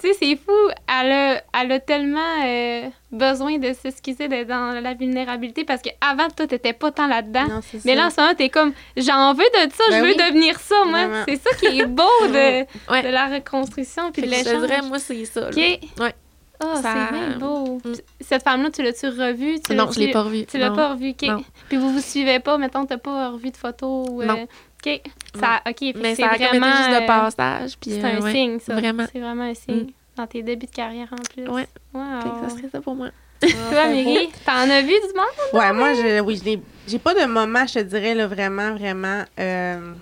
[0.00, 0.52] tu sais, c'est fou.
[0.88, 6.28] Elle a, elle a tellement euh, besoin de s'excuser d'être dans la vulnérabilité parce qu'avant,
[6.28, 7.46] toi, t'étais pas tant là-dedans.
[7.84, 10.58] Mais là, en ce moment, t'es comme, j'en veux de ça, je ben veux devenir
[10.58, 11.24] ça, moi.
[11.28, 12.62] C'est ça qui est beau de,
[13.02, 14.62] de la reconstruction puis de l'échange.
[14.62, 15.48] vrai, moi, c'est ça.
[15.48, 15.56] OK.
[15.56, 16.14] Ouais.
[16.64, 17.76] Oh, c'est bien beau.
[17.84, 17.92] Mm.
[18.20, 19.56] Cette femme-là, tu l'as-tu revue?
[19.70, 20.46] non, je l'ai pas revue.
[20.46, 21.28] Tu l'as pas revue, OK.
[21.68, 24.08] Puis vous vous suivez pas, mettons, t'as pas revu de photos?
[24.24, 24.46] Non.
[24.84, 25.00] OK.
[25.38, 26.66] Ça, OK, fait que Mais c'est ça vraiment...
[26.76, 27.76] juste de euh, passage.
[27.80, 28.74] Puis, C'est euh, un ouais, signe, ça.
[28.74, 29.06] Vraiment.
[29.12, 29.84] C'est vraiment un signe.
[29.84, 29.90] Mm.
[30.16, 31.48] Dans tes débuts de carrière, en plus.
[31.48, 31.66] Ouais.
[31.92, 32.20] Wow.
[32.22, 33.08] Fait que ça serait ça pour moi.
[33.40, 33.50] Toi,
[33.88, 35.52] Mary, t'en as vu du monde?
[35.52, 38.72] Ouais, moi, je, oui, je n'ai- j'ai pas de moment, je te dirais, là, vraiment,
[38.72, 39.92] vraiment, euh,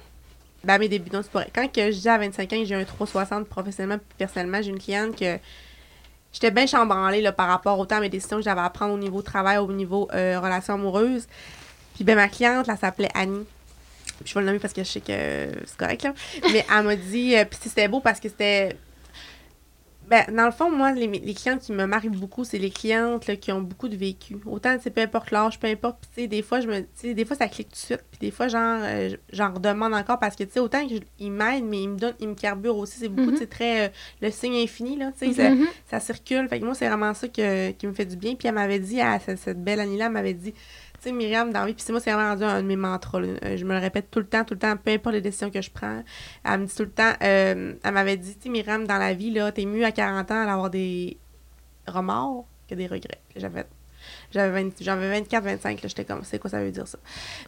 [0.63, 1.11] dans mes débuts.
[1.13, 1.51] Non, c'est pas vrai.
[1.53, 4.71] Quand que je dis à 25 ans que j'ai un 360 professionnellement puis personnellement, j'ai
[4.71, 5.39] une cliente que
[6.33, 8.99] j'étais bien chambranlée là, par rapport autant à mes décisions que j'avais à prendre au
[8.99, 11.27] niveau travail, au niveau euh, relation amoureuse.
[11.97, 13.45] Puis ben, ma cliente, là, s'appelait Annie.
[14.25, 16.15] Je vais le nommer parce que je sais que c'est correct, là.
[16.53, 18.77] Mais elle m'a dit, euh, puis c'était beau parce que c'était
[20.07, 23.27] ben, dans le fond, moi, les, les clientes qui me marquent beaucoup, c'est les clientes
[23.27, 24.37] là, qui ont beaucoup de vécu.
[24.45, 25.97] Autant, sais, peu importe l'âge, peu importe.
[26.03, 28.05] Puis, tu sais, des fois, je me, des fois, ça clique tout de suite.
[28.11, 31.65] Puis, des fois, genre, euh, j'en redemande encore parce que, tu sais, autant qu'ils m'aident,
[31.65, 32.99] mais ils me donnent, ils me carburent aussi.
[32.99, 33.37] C'est beaucoup, Mhm.
[33.37, 33.89] tu sais, très euh,
[34.21, 35.11] le signe infini, là.
[35.19, 35.67] Tu sais, ça- Mhm.
[35.91, 36.49] ça, circule.
[36.51, 38.35] Fait que moi, c'est vraiment ça que, qui me fait du bien.
[38.35, 40.53] Puis, elle m'avait dit, à cette, cette belle Annie-là, elle m'avait dit,
[41.05, 43.21] sais, Myriam, dans la vie, puis c'est moi, c'est vraiment rendu un de mes mantras.
[43.21, 45.51] Euh, Je me le répète tout le temps, tout le temps, peu importe les décisions
[45.51, 46.03] que je prends.
[46.45, 49.15] Elle me dit tout le temps, euh, elle m'avait dit, tu sais, Myriam, dans la
[49.15, 51.17] vie, là, t'es mieux à 40 ans d'avoir des
[51.87, 53.21] remords que des regrets.
[53.37, 53.67] J'avais
[54.33, 56.99] j'avais 20 j'avais 24 25 là j'étais comme c'est quoi ça veut dire ça?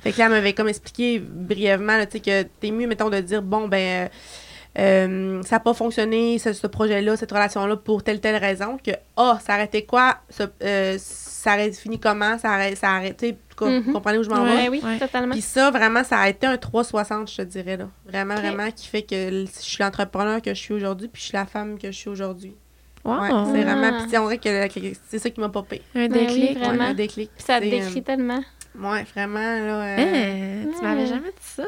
[0.02, 3.20] Fait que là elle m'avait comme expliqué brièvement tu sais que t'es mieux mettons de
[3.20, 4.08] dire bon ben euh,
[4.78, 9.38] euh, ça n'a pas fonctionné ce, projet-là cette relation-là pour telle telle raison que ah
[9.44, 10.18] ça arrêtait quoi
[10.62, 13.00] euh, ça aurait fini comment ça aurait ça
[13.64, 13.92] vous Mhm.
[13.92, 14.62] comprenez où je m'en Ouais.
[14.64, 14.68] vais?
[14.68, 14.98] oui, Ouais.
[14.98, 15.32] totalement.
[15.32, 17.88] puis ça, vraiment, ça a été un 360, je te dirais, là.
[18.06, 21.36] Vraiment, vraiment, qui fait que je suis l'entrepreneur que je suis aujourd'hui, puis je suis
[21.36, 22.54] la femme que je suis aujourd'hui.
[23.04, 23.20] Wow.
[23.20, 23.90] Ouais, c'est vraiment...
[24.00, 24.04] Ah.
[24.08, 25.80] Puis on dirait que, c'est ça qui m'a popé.
[25.94, 26.58] Un Ben oui, déclic.
[26.58, 26.84] vraiment.
[26.84, 27.30] Ouais, un déclic.
[27.36, 28.40] Puis ça décrit tellement.
[28.80, 29.82] euh, ouais, vraiment, là...
[29.84, 29.96] euh,
[30.64, 31.62] Hein, tu m'avais jamais dit ça.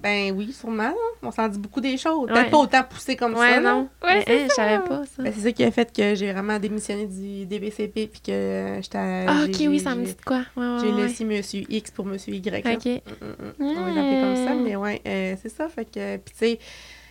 [0.00, 0.92] Ben oui, sûrement.
[1.22, 2.28] On s'en dit beaucoup des choses.
[2.28, 2.32] Ouais.
[2.34, 3.72] Peut-être pas autant poussé comme Ouais, ça, là.
[3.72, 3.88] non.
[4.02, 5.22] Ouais, hein, je savais pas ça.
[5.24, 8.80] Ben, c'est ça qui a fait que j'ai vraiment démissionné du DBCP, puis que euh,
[8.82, 8.98] j'étais...
[8.98, 10.42] à- Ah, ok, oui, ça me dit de quoi.
[10.56, 11.02] Ouais, ouais, J'ai ouais.
[11.02, 12.74] laissé Monsieur X pour Monsieur Y, là.
[12.74, 12.86] Ok.
[12.86, 13.76] Mm, mm, mm.
[13.76, 15.68] On va les appeler comme ça, mais ouais, euh, c'est ça.
[15.68, 16.58] Fait que, puis tu sais,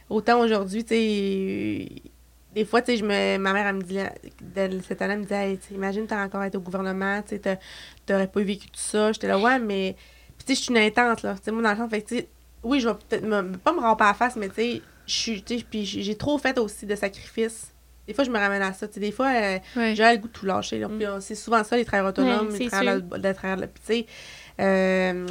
[0.10, 1.90] autant aujourd'hui, tu sais,
[2.56, 4.00] des fois, tu sais, je me, ma mère, elle me dit,
[4.88, 7.36] cette année, elle me disait, Hey, tu sais, imagine, t'as encore été au gouvernement, tu
[7.36, 7.60] sais,
[8.06, 9.12] t'aurais pas vécu tout ça.
[9.12, 9.98] J'étais là, ouais, mais,
[10.38, 11.34] puis tu sais, je suis une intense, là.
[11.36, 12.28] Tu sais, moi, dans le sens, fait que, tu sais,
[12.68, 13.28] oui, je vais peut-être
[13.60, 16.16] pas me rendre à la face, mais tu sais, je suis, tu sais, puis j'ai
[16.16, 17.74] trop fait aussi de sacrifices.
[18.08, 18.88] Des fois, je me ramène à ça.
[18.88, 19.94] Tu sais, des fois, euh, Ouais.
[19.96, 20.80] j'ai le goût de tout lâcher.
[20.86, 21.20] Mm.
[21.20, 24.06] C'est souvent ça, les travailleurs autonomes, Ouais, les travailleurs de, de de- Puis, tu sais,
[24.62, 25.26] euh,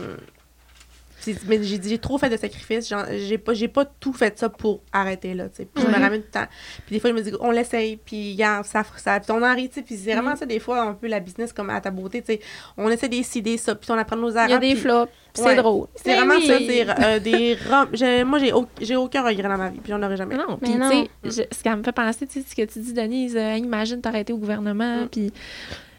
[1.48, 2.92] mais j'ai dit, j'ai trop fait de sacrifices.
[3.26, 5.68] J'ai pas, j'ai pas tout fait ça pour arrêter, là, tu sais.
[5.72, 5.96] Puis, je Ouais.
[5.98, 6.46] me ramène tout le temps.
[6.86, 7.96] Puis, des fois, je me dis, on l'essaye.
[7.96, 9.20] Puis, regarde, ça, ça.
[9.20, 9.82] Puis, on en rit, tu sais.
[9.82, 10.36] Puis, c'est vraiment Mm.
[10.36, 12.40] ça, des fois, un peu la business comme à ta beauté, tu sais.
[12.76, 13.74] On essaie des idées, ça.
[13.74, 14.46] Puis, on apprend nos erreurs.
[14.48, 15.44] Il y a des puis- flops, Ouais.
[15.44, 15.86] c'est drôle.
[15.96, 16.46] C'est vraiment oui.
[16.46, 19.78] ça, des, euh, des rom- j'ai- Moi, j'ai, au- j'ai aucun regret dans ma vie.
[19.80, 20.36] Puis, j'en aurai jamais.
[20.36, 20.90] Non, Mais puis non.
[20.90, 23.36] tu sais, je- ce qui me fait penser, tu sais, ce que tu dis, Denise,
[23.36, 25.08] euh, imagine t'aurais été au gouvernement, Mm.
[25.08, 25.32] puis...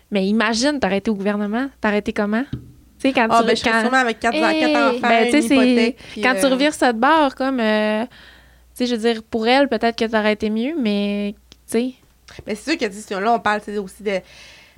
[0.10, 2.46] Mais imagine t'aurais été au gouvernement, t'aurais été comment?
[3.00, 3.48] Tu sais, quand Ah, tu...
[3.48, 4.60] ben, je quand- sûrement avec quatre, Hey!
[4.74, 5.98] quatre enfants, Ben, une hypothèque.
[6.12, 7.60] puis, quand tu euh, revires ça de bord, comme...
[7.60, 8.10] euh, tu
[8.74, 11.36] sais, je veux dire, pour elle, peut-être que t'aurais été mieux, mais...
[11.52, 11.94] Tu sais...
[12.46, 14.20] Mais c'est sûr que tu sais, là, on parle aussi de.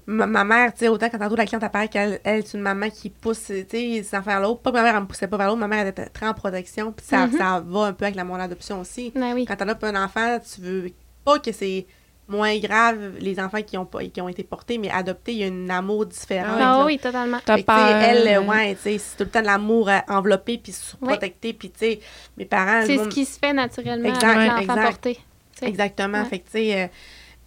[0.05, 2.63] Ma, ma mère, tu sais, autant quand tantôt la cliente apparaît qu'elle, elle, c'est une
[2.63, 4.61] maman qui pousse, tu sais, sans faire l'autre.
[4.61, 6.28] Pas que ma mère, elle me poussait pas vers l'autre, ma mère, elle était très
[6.28, 7.38] en protection, puis ça, Mhm.
[7.38, 9.11] ça va un peu avec la mon adoption aussi.
[9.15, 9.45] Ben oui.
[9.45, 10.89] Quand t'en as pas un enfant, tu veux
[11.26, 11.86] pas que c'est
[12.30, 15.43] moins grave les enfants qui ont, pas, qui ont été portés, mais adoptés, il y
[15.43, 16.55] a un amour différent.
[16.59, 17.39] Ah oui, totalement.
[17.43, 17.77] T'as peur.
[17.77, 21.69] elle, ouais, tu sais, c'est tout le temps de l'amour euh, enveloppé puis surprotecté, puis
[21.69, 21.99] tu sais,
[22.38, 22.84] mes parents...
[22.86, 24.82] C'est ce qui se fait naturellement Exact, avec l'enfant exact.
[24.84, 25.19] porté.
[25.61, 26.21] Exactement.
[26.21, 26.30] Ouais.
[26.30, 26.88] Fait que, tu sais, euh,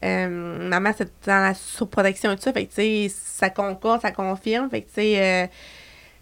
[0.05, 2.53] euh, maman, c'est dans la surprotection et tout ça.
[2.53, 4.69] Fait que, tu sais, ça concorde, ça confirme.
[4.69, 5.47] Fait que, tu sais, euh,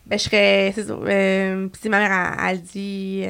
[0.07, 0.73] ben, je serais.
[0.75, 0.91] C'est.
[0.91, 3.25] Euh, sais, ma mère, elle, elle dit.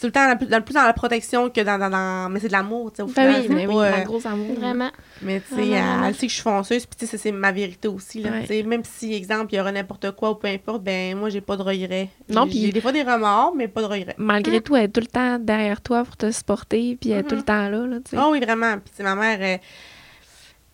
[0.00, 1.76] C'est tout le temps dans, le plus- dans le plus dans la protection que dans.
[1.76, 3.66] dans, dans- mais c'est de l'amour, tu sais, au Ben final.
[3.68, 4.54] oui, un euh, gros amour.
[4.54, 4.90] Vraiment.
[5.22, 7.88] mais tu sais, elle, sait que je suis fonceuse, puis tu sais, c'est ma vérité
[7.88, 8.22] aussi.
[8.22, 8.40] Là, Ouais.
[8.42, 11.30] Tu sais, Même si, exemple, il y aura n'importe quoi ou peu importe, ben moi,
[11.30, 12.10] j'ai pas de regrets.
[12.28, 14.14] Non, puis- J'ai des fois des remords, mais pas de regrets.
[14.18, 17.22] Malgré tout, elle est tout le temps derrière toi pour te supporter, puis elle est
[17.28, 18.16] tout le temps là, là, tu sais.
[18.16, 18.74] Ah oui, vraiment.
[18.74, 19.58] Puis, tu sais, ma mère, euh,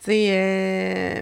[0.01, 1.21] tu sais, euh,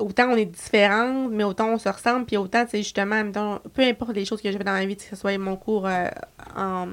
[0.00, 3.60] autant on est différentes, mais autant on se ressemble, puis autant, tu sais, justement, mettons,
[3.74, 5.86] peu importe les choses que j'ai fait dans ma vie, que ce soit mon cours
[5.86, 6.08] euh,
[6.56, 6.88] en,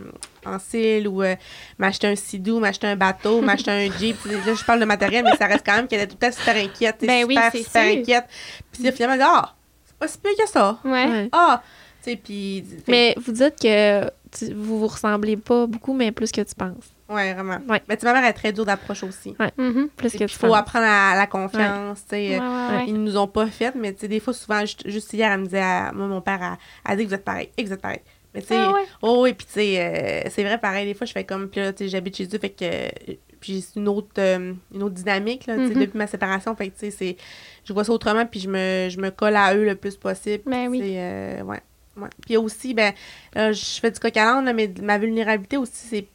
[0.46, 1.36] en cils ou euh,
[1.80, 4.18] m'acheter un sidou, m'acheter un bateau, m'acheter un jeep.
[4.26, 6.38] Là, je parle de matériel, mais ça reste quand même qu'elle est tout le temps
[6.38, 6.98] super inquiète.
[7.02, 8.00] Ben oui, super, c'est super sûr.
[8.02, 8.26] inquiète.
[8.72, 9.56] Puis là, finalement, elle dit, ah,
[9.86, 10.80] c'est pas si pire que ça.
[10.86, 11.06] Ouais.
[11.08, 11.30] Ouais.
[11.32, 11.64] Ah,
[12.04, 12.64] tu sais, puis.
[12.88, 16.92] Mais vous dites que tu- vous vous ressemblez pas beaucoup, mais plus que tu penses.
[17.10, 17.60] Ouais, vraiment.
[17.70, 17.82] Ouais.
[17.88, 19.36] Mais tu sais, ma mère est très dure d'approche aussi.
[19.58, 19.90] Mhm.
[19.96, 20.58] Plus Il que faut penses.
[20.58, 22.30] apprendre à la confiance, tu sais.
[22.32, 22.86] Ouais, euh, ouais, ouais.
[22.88, 25.40] Ils nous ont pas fait, mais tu sais, des fois, souvent, juste, juste hier, elle
[25.40, 27.68] me disait, à- moi, mon père a, a dit que vous êtes pareil, et que
[27.68, 28.02] vous êtes pareil.
[28.34, 28.82] Mais tu sais, Ah ouais.
[29.02, 31.62] oh oui, puis tu sais, euh, c'est vrai, pareil, des fois, je fais comme, puis
[31.62, 34.96] là, tu sais, j'habite chez eux, fait que, puis c'est une autre, euh, une autre
[34.96, 35.80] dynamique, là, tu sais, Mhm.
[35.82, 37.18] depuis ma séparation, fait que, tu sais, c'est,
[37.64, 40.44] je vois ça autrement, puis je me, je me colle à eux le plus possible.
[40.46, 40.94] Ben puis oui.
[40.98, 41.62] euh, ouais.
[41.96, 42.10] Ouais.
[42.26, 42.94] Puis aussi, ben,
[43.34, 46.08] là, je fais du coq à l'âne, mais ma vulnérabilité aussi, c'est.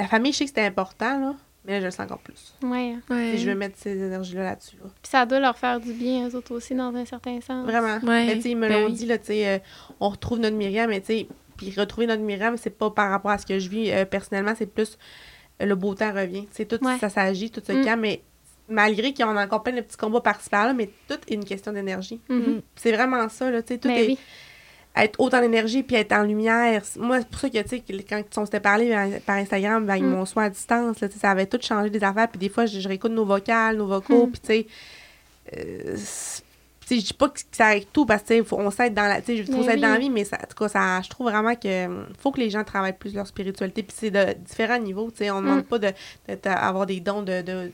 [0.00, 1.34] La famille, je sais que c'était important, là.
[1.66, 2.54] Mais là, je le sens encore plus.
[2.62, 2.94] Ouais.
[3.34, 4.76] Et je vais mettre ces énergies-là là-dessus.
[4.82, 4.88] Là.
[5.02, 7.66] Puis ça doit leur faire du bien, eux autres aussi, dans un certain sens.
[7.66, 7.96] Vraiment.
[7.98, 8.24] Ouais.
[8.26, 8.94] Mais tu sais, ils me Ben l'ont oui.
[8.94, 9.58] dit, là, tu sais, euh,
[10.00, 11.26] on retrouve notre Myriam, mais tu sais,
[11.58, 14.54] puis retrouver notre Myriam, c'est pas par rapport à ce que je vis euh, personnellement,
[14.56, 14.96] c'est plus
[15.60, 16.46] euh, le beau temps revient.
[16.46, 16.96] Tu sais, tout Ouais.
[16.98, 17.84] ça s'agit, tout se Mm.
[17.84, 18.22] calme, mais
[18.66, 21.72] malgré qu'on a encore plein de petits combats par-ci par-là, mais tout est une question
[21.74, 22.20] d'énergie.
[22.30, 22.62] Mhm.
[22.76, 24.18] C'est vraiment ça, là, tu sais, tout Ben est oui.
[24.96, 26.82] Être haut en énergie puis être en lumière.
[26.96, 28.90] Moi, c'est pour ça que, tu sais, quand on s'était parlé
[29.24, 30.10] par Instagram, ben, ils Mm.
[30.10, 32.80] m'ont soit à distance, là, ça avait tout changé des affaires, puis des fois, je,
[32.80, 34.30] je réécoute nos vocales, nos vocaux, Mm.
[34.32, 34.66] puis tu sais,
[35.56, 35.96] euh,
[36.90, 39.26] je dis pas que ça arrive tout, parce que, faut- on s'aide dans la, tu
[39.36, 39.80] sais, je trouve oui.
[39.80, 41.86] dans la vie, mais ça, en tout cas, ça, je trouve vraiment que
[42.18, 45.30] faut que les gens travaillent plus leur spiritualité, puis c'est de différents niveaux, tu sais,
[45.30, 45.50] on ne Mm.
[45.50, 45.92] demande pas de,
[46.28, 47.70] de- d'avoir des dons de, de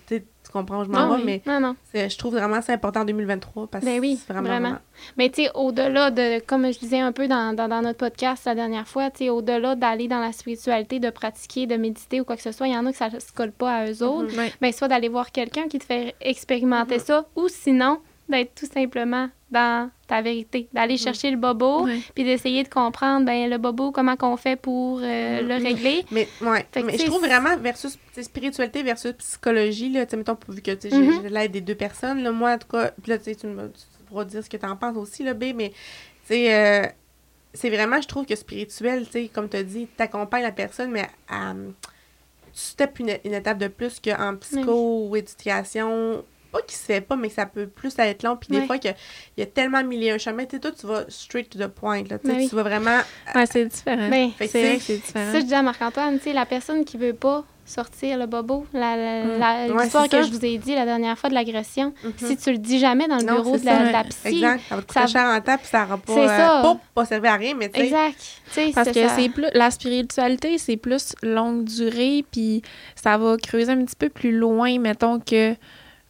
[0.47, 1.23] tu comprends je m'en vais, oui.
[1.25, 1.77] mais Non, non.
[1.93, 4.69] c'est- je trouve vraiment c'est important en 2023, parce que Ben oui, c'est vraiment, vraiment.
[4.69, 4.81] vraiment-
[5.19, 8.45] Mais tu sais, au-delà de, comme je disais un peu dans, dans, dans notre podcast
[8.47, 12.25] la dernière fois, tu sais, au-delà d'aller dans la spiritualité, de pratiquer, de méditer ou
[12.25, 14.03] quoi que ce soit, il y en a que ça se colle pas à eux
[14.03, 14.33] autres.
[14.33, 14.39] Mhm.
[14.39, 14.53] Ouais.
[14.61, 17.01] Ben, soit d'aller voir quelqu'un qui te fait expérimenter Mhm.
[17.01, 17.99] ça, ou sinon,
[18.29, 22.01] d'être tout simplement dans ta vérité, d'aller chercher le bobo, Ouais.
[22.15, 25.49] puis d'essayer de comprendre, ben, le bobo, comment qu'on fait pour euh, Mhm.
[25.49, 26.05] le régler.
[26.11, 26.67] Mais, ouais.
[26.73, 30.17] Fait que, mais tu je trouve vraiment versus tu spiritualité versus psychologie, là, tu sais,
[30.17, 32.69] mettons, vu que tu sais, j'ai j'ai l'aide des deux personnes, là, moi, en tout
[32.69, 35.23] cas, là, tu sais, tu, me- tu pourras dire ce que tu en penses aussi,
[35.23, 35.77] là, B, mais, tu
[36.27, 36.87] sais, euh,
[37.55, 40.91] c'est vraiment, je trouve que spirituel, tu sais, comme tu as dit, t'accompagnes la personne,
[40.91, 41.55] mais à,
[42.53, 46.25] tu steps une, une étape de plus qu'en psycho ou éducation,
[46.57, 48.67] pas qui se fait pas, mais que ça peut plus être long, puis des Ouais.
[48.67, 48.95] fois, qu'il
[49.37, 51.69] y a tellement mille et un chemins, tu sais, toi, tu vas straight to the
[51.69, 52.49] point, là, Ben oui.
[52.49, 52.99] tu vas vraiment...
[53.35, 54.09] Ouais, c'est différent.
[54.09, 55.33] Ben, que c'est vrai c'est- que c'est différent.
[55.33, 58.65] Ça, je dis à Marc-Antoine, tu sais, la personne qui veut pas sortir le bobo,
[58.73, 59.39] la- la- Mm.
[59.41, 60.29] la- Ouais, l'histoire c'est que ça.
[60.29, 62.13] je vous ai dit la dernière fois de l'agression, Mhm.
[62.17, 63.87] si tu le dis jamais dans le Non, bureau de la, ça.
[63.89, 64.61] de la psy, Exact.
[64.69, 66.61] Ça va te coûter Ça- cher en temps, puis ça n'aura pas, euh, ça.
[66.63, 67.87] pas, pas servi à rien, mais tu sais.
[67.87, 68.17] exact.
[68.21, 72.63] Tu sais, Parce que c'est plus la spiritualité, c'est plus longue durée, puis
[72.95, 75.57] ça va creuser un petit peu plus loin, mettons que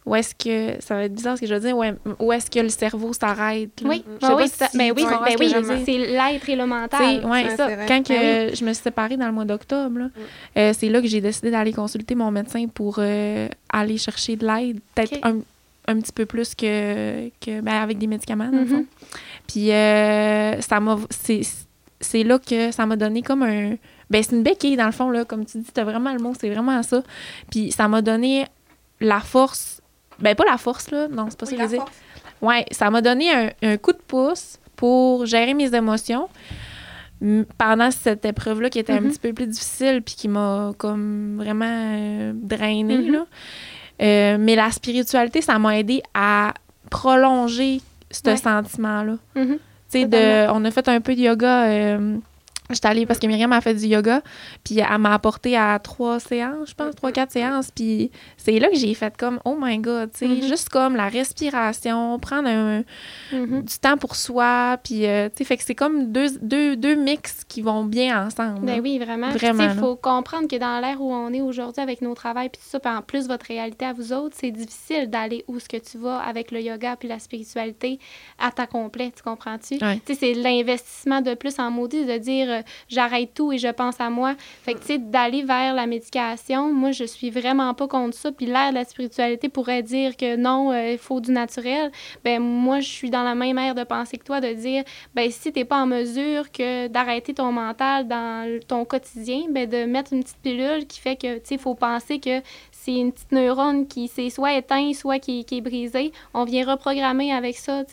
[0.07, 1.75] où est-ce que ça va être bizarre ce que je veux dire,
[2.19, 3.69] où est-ce que le cerveau s'arrête.
[3.83, 6.49] Oui, Je sais ben pas oui, si ça- tu ben oui, ben ce c'est l'être
[6.49, 7.25] et le mental.
[7.25, 7.67] ouais, c'est ça.
[7.85, 10.09] Quand que, Ben je me suis séparée dans le mois d'octobre,
[10.57, 14.47] euh, c'est là que j'ai décidé d'aller consulter mon médecin pour euh, aller chercher de
[14.47, 15.39] l'aide, peut-être un,
[15.89, 18.85] un petit peu plus que, que ben, avec des médicaments, dans le fond.
[19.45, 21.41] Puis euh, ça m'a c'est
[21.99, 23.75] c'est là que ça m'a donné comme un
[24.09, 26.33] ben c'est une béquille dans le fond là comme tu dis, t'as vraiment le mot,
[26.39, 27.03] c'est vraiment ça.
[27.51, 28.45] Puis ça m'a donné
[28.99, 29.76] la force
[30.19, 31.85] ben pas la force là, non, c'est pas Oui, ça que je veux dire.
[32.41, 36.27] Ouais, ça m'a donné un, un coup de pouce pour gérer mes émotions
[37.57, 39.09] pendant cette épreuve-là qui était un Mhm.
[39.09, 42.99] petit peu plus difficile puis qui m'a comme vraiment euh, drainée.
[42.99, 43.11] Mhm.
[43.13, 43.25] là.
[44.03, 46.53] Euh, mais la spiritualité, ça m'a aidé à
[46.91, 48.37] prolonger ce Ouais.
[48.37, 49.15] sentiment-là.
[49.35, 49.57] Mhm.
[49.91, 51.63] Tu sais, on a fait un peu de yoga.
[51.65, 52.17] euh,
[52.69, 54.21] J'étais allée parce que Myriam a fait du yoga,
[54.63, 57.71] puis elle m'a apporté à trois séances, je pense, trois, quatre séances.
[57.71, 60.41] Puis c'est là que j'ai fait comme, oh my god, tu sais, Mhm.
[60.47, 62.83] juste comme la respiration, prendre un,
[63.31, 63.61] Mhm.
[63.63, 66.95] du temps pour soi, puis euh, tu sais, fait que c'est comme deux, deux, deux
[66.95, 68.65] mix qui vont bien ensemble.
[68.65, 69.29] Ben oui, vraiment.
[69.31, 72.59] Vraiment, Il faut comprendre que dans l'ère où on est aujourd'hui avec nos travails puis
[72.61, 75.69] tout ça, puis en plus votre réalité à vous autres, c'est difficile d'aller où ce
[75.69, 77.99] que tu vas avec le yoga puis la spiritualité
[78.39, 79.75] à ta complet, tu comprends-tu?
[79.83, 80.01] Ouais.
[80.05, 82.56] Tu sais, c'est l'investissement de plus en maudit de dire
[82.89, 84.35] j'arrête tout et je pense à moi.
[84.63, 88.31] Fait que tu sais, d'aller vers la médication, moi je suis vraiment pas contre ça.
[88.31, 91.91] Puis l'ère de la spiritualité pourrait dire que non, euh, il faut du naturel.
[92.23, 94.83] Ben moi je suis dans la même ère de pensée que toi de dire
[95.15, 99.85] ben si t'es pas en mesure que d'arrêter ton mental dans ton quotidien, ben de
[99.85, 102.41] mettre une petite pilule qui fait que tu sais, il faut penser que
[102.87, 106.13] c'est une petite neurone qui s'est soit éteinte, soit qui, qui est brisée.
[106.33, 107.83] On vient reprogrammer avec ça.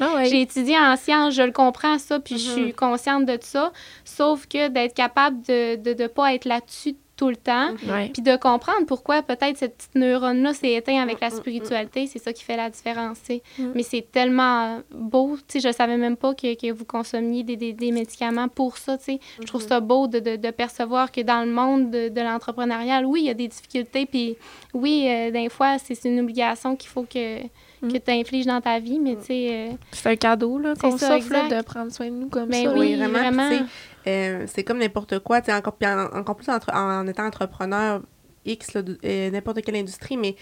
[0.00, 0.26] Ah ouais.
[0.26, 2.56] j'ai étudié en sciences, je le comprends ça, puis je Mhm.
[2.64, 3.72] suis consciente de ça.
[4.04, 8.10] Sauf que d'être capable de ne de, de pas être là-dessus tout le temps, Ouais.
[8.12, 11.38] puis de comprendre pourquoi peut-être cette petite neurone-là s'est éteinte avec la Mm, mm, mm.
[11.38, 13.18] spiritualité, c'est ça qui fait la différence.
[13.22, 13.42] tu sais.
[13.58, 13.70] Mm.
[13.76, 15.36] Mais c'est tellement euh, beau.
[15.46, 18.76] Tu sais, je savais même pas que, que vous consommiez des, des, des médicaments pour
[18.76, 18.98] ça.
[18.98, 19.20] tu sais.
[19.40, 23.06] Je trouve ça beau de, de, de percevoir que dans le monde de, de l'entrepreneurial,
[23.06, 24.36] oui, il y a des difficultés, puis
[24.74, 27.38] oui, euh, des fois, c'est une obligation qu'il faut que,
[27.82, 27.92] Mm.
[27.94, 29.48] que tu infliges dans ta vie, mais tu sais...
[29.50, 32.72] euh, C'est un cadeau là, qu'on s'offre de prendre soin de nous comme Ben ça.
[32.74, 33.18] oui, vraiment.
[33.18, 33.66] vraiment.
[34.06, 38.00] Euh, c'est comme n'importe quoi, tu encore, en- encore plus entre- en, étant entrepreneur
[38.44, 40.34] X, euh, n'importe quelle industrie, mais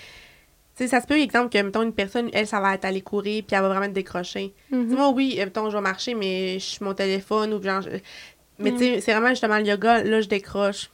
[0.76, 3.54] ça se peut, exemple, que, mettons, une personne, elle, ça va être aller courir, puis
[3.54, 4.54] elle va vraiment te décrocher.
[4.70, 4.88] mhm.
[4.88, 7.82] Tu Moi, oui, euh, mettons, je vais marcher, mais je suis mon téléphone, ou genre,
[8.58, 8.76] mais Mm.
[8.78, 10.90] tu sais, c'est vraiment justement le yoga, là, je décroche.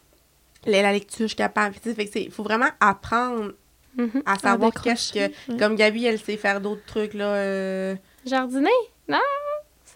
[0.67, 1.77] La, la lecture, je suis capable.
[1.81, 3.53] Tu fait que faut vraiment apprendre
[3.97, 4.23] Mhm.
[4.27, 5.57] à savoir qu'est-ce que.
[5.59, 7.27] Comme Gabi, elle sait faire d'autres trucs, là.
[7.35, 7.95] euh,
[8.25, 8.69] Jardiner?
[9.09, 9.19] Non?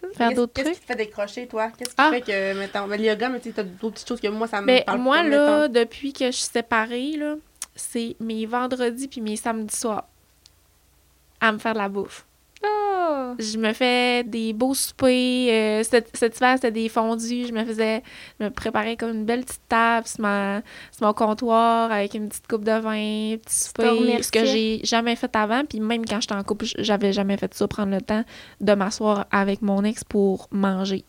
[0.09, 0.75] Faire Qu'est-ce- d'autres Qu'est-ce trucs.
[0.79, 1.69] qui te fait décrocher, toi?
[1.77, 2.09] Qu'est-ce qui Ah.
[2.11, 4.61] fait que, mettons, ben, le yoga, mais tu t'as d'autres petites choses que moi, ça
[4.61, 5.73] me Ben, parle moi, pas, là, mettons.
[5.73, 7.35] depuis que je suis séparée, là,
[7.75, 10.07] c'est mes vendredis puis mes samedis soirs
[11.39, 12.25] à me faire de la bouffe.
[12.63, 13.33] Oh!
[13.39, 15.49] Je me fais des beaux soupers.
[15.49, 17.47] euh, cet, cet hiver, c'était des fondus.
[17.47, 18.03] Je me faisais...
[18.39, 22.29] Je me préparais comme une belle petite table sur, ma- sur mon comptoir avec une
[22.29, 24.21] petite coupe de vin, petit souper.
[24.21, 25.63] Ce que j'ai jamais fait avant.
[25.65, 28.23] Puis même quand j'étais en couple, j'avais jamais fait ça, prendre le temps
[28.59, 31.03] de m'asseoir avec mon ex pour manger.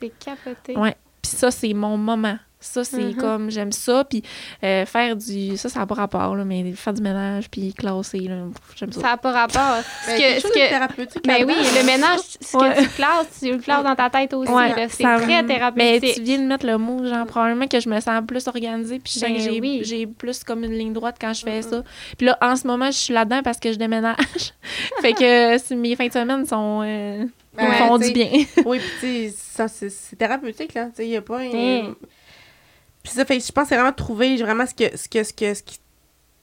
[0.00, 0.76] C'est capoté.
[0.76, 0.96] Ouais.
[1.22, 2.38] Puis ça, c'est mon moment.
[2.64, 3.14] Ça, c'est Mhm.
[3.16, 4.04] comme, j'aime ça.
[4.04, 4.22] Puis
[4.62, 5.56] euh, faire du...
[5.56, 8.36] Ça, ça n'a pas rapport, là, mais faire du ménage, puis classer, là,
[8.76, 9.00] j'aime ça.
[9.00, 9.82] Ça n'a pas rapport.
[10.06, 12.74] Ce que- ce que- thérapeutique Ben oui, le ménage, ce Ouais.
[12.74, 14.50] que tu classes, tu le classes dans ta tête aussi.
[14.50, 14.72] Ouais.
[14.88, 16.02] C'est très thérapeutique.
[16.02, 18.98] Mais tu viens de mettre le mot, genre, probablement que je me sens plus organisée,
[18.98, 19.82] puis je sens Ben que j'ai, oui.
[19.84, 21.82] j'ai plus comme une ligne droite quand je fais ça.
[22.16, 24.16] Puis là, en ce moment, je suis là-dedans parce que je déménage.
[25.02, 27.24] fait que si mes fins de semaine sont, euh,
[27.56, 28.30] Ben ouais, font du bien.
[28.64, 30.86] Oui, puis tu sais, ça, c'est c'est thérapeutique, là.
[30.86, 31.38] Tu sais, il n'y a pas...
[31.40, 31.44] un-
[31.84, 31.94] Mm.
[33.04, 35.22] Puis ça fait, je pense que c'est vraiment de trouver vraiment ce que, ce que,
[35.22, 35.78] ce que, ce qui,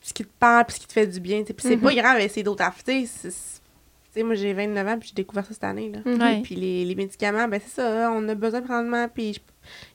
[0.01, 1.53] ce qui te parle puis ce qui te fait du bien, tu sais.
[1.53, 1.81] Puis c'est Mhm.
[1.81, 4.23] pas grave d'essayer d'autres affaires, tu sais.
[4.23, 5.99] moi, j'ai 29 ans, puis j'ai découvert ça cette année, là.
[6.05, 6.43] Mhm.
[6.43, 9.41] Puis les, les médicaments, ben c'est ça, hein, on a besoin de rendement, puis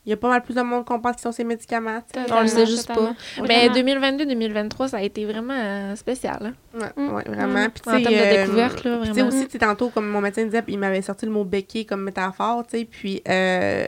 [0.06, 2.02] il y a pas mal plus de monde qu'on pense qui sont ces médicaments.
[2.16, 3.16] On le sait Totalement, juste totalement.
[3.48, 4.00] Mais Vraiment.
[4.00, 6.38] 2022-2023, ça a été vraiment euh, spécial.
[6.74, 6.80] hein.
[6.96, 7.14] Ouais, Mm.
[7.14, 7.64] ouais, vraiment.
[7.66, 7.70] Mm.
[7.70, 9.28] Puis, En termes de euh, découverte, là, puis, tu sais, vraiment.
[9.36, 12.02] aussi, tu sais, tantôt, comme mon médecin disait, il m'avait sorti le mot béquille comme
[12.02, 13.86] métaphore, tu sais, puis, euh,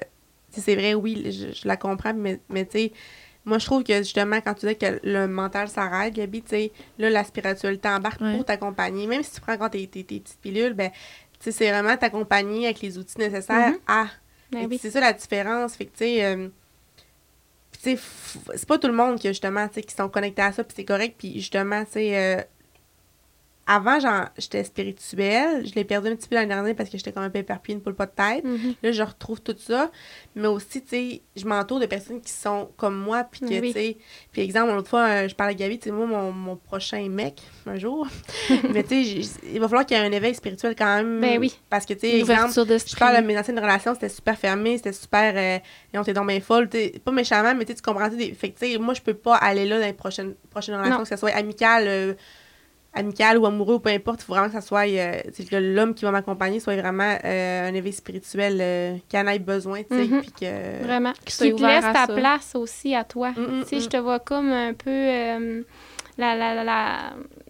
[0.60, 2.92] c'est vrai, oui, je, je la comprends, mais, mais tu sais,
[3.44, 6.72] moi, je trouve que, justement, quand tu dis que le mental s'arrête, Gabi, tu sais,
[6.98, 8.34] là, la spiritualité embarque Ouais.
[8.34, 9.06] pour t'accompagner.
[9.06, 10.96] Même si tu prends quand tes, tes, tes petites pilules, ben, tu
[11.40, 14.06] sais, c'est vraiment t'accompagner avec les outils nécessaires à
[14.52, 14.78] Ben oui.
[14.80, 15.76] C'est ça la différence.
[15.76, 16.48] Fait que, tu sais, euh,
[17.80, 20.74] c'est pas tout le monde qui, justement, tu sais, qui sont connectés à ça, puis
[20.76, 21.14] c'est correct.
[21.18, 22.42] Puis, justement, tu sais, euh,
[23.70, 23.98] avant,
[24.38, 25.66] j'étais spirituelle.
[25.66, 27.76] Je l'ai perdu un petit peu l'année dernière parce que j'étais comme un peu éparpillée,
[27.76, 28.44] une poule pas de tête.
[28.44, 28.74] Mhm.
[28.82, 29.90] Là, je retrouve tout ça.
[30.34, 33.24] Mais aussi, tu sais, je m'entoure de personnes qui sont comme moi.
[33.30, 33.72] Puis que, Oui.
[33.74, 33.96] tu sais,
[34.32, 37.06] puis exemple, l'autre fois, euh, je parlais à Gabi, tu sais, moi, mon, mon prochain
[37.10, 38.06] mec, un jour.
[38.72, 41.20] mais tu sais, il va falloir qu'il y ait un éveil spirituel quand même.
[41.20, 41.54] Ben oui.
[41.68, 44.92] Parce que, tu sais, exemple, je parle de mes anciennes relations, c'était super fermé, c'était
[44.92, 45.34] super.
[45.36, 45.58] Euh,
[45.92, 46.68] et on était dans bien folle.
[46.70, 48.08] t'sais, Pas méchamment, mais tu comprends.
[48.08, 48.32] Des...
[48.32, 51.02] Fait que, moi, je peux pas aller là dans les prochaines, prochaines relations, Non.
[51.02, 52.14] que ce soit amicale, euh,
[52.94, 54.22] amicale ou amoureux ou peu importe.
[54.22, 54.86] Il faut vraiment que ça soit.
[54.88, 59.26] euh, que l'homme qui va m'accompagner soit vraiment euh, un éveil spirituel euh, qui en
[59.26, 59.82] ait besoin.
[59.84, 60.20] t'sais, Mhm.
[60.20, 60.82] puis que...
[60.82, 61.12] Vraiment.
[61.24, 62.14] Qui te laisse ta ça.
[62.14, 63.30] place aussi à toi.
[63.36, 63.80] Mm, mm, Tu sais, mm.
[63.80, 65.62] je te vois comme un peu euh,
[66.16, 66.98] la, la, la, la,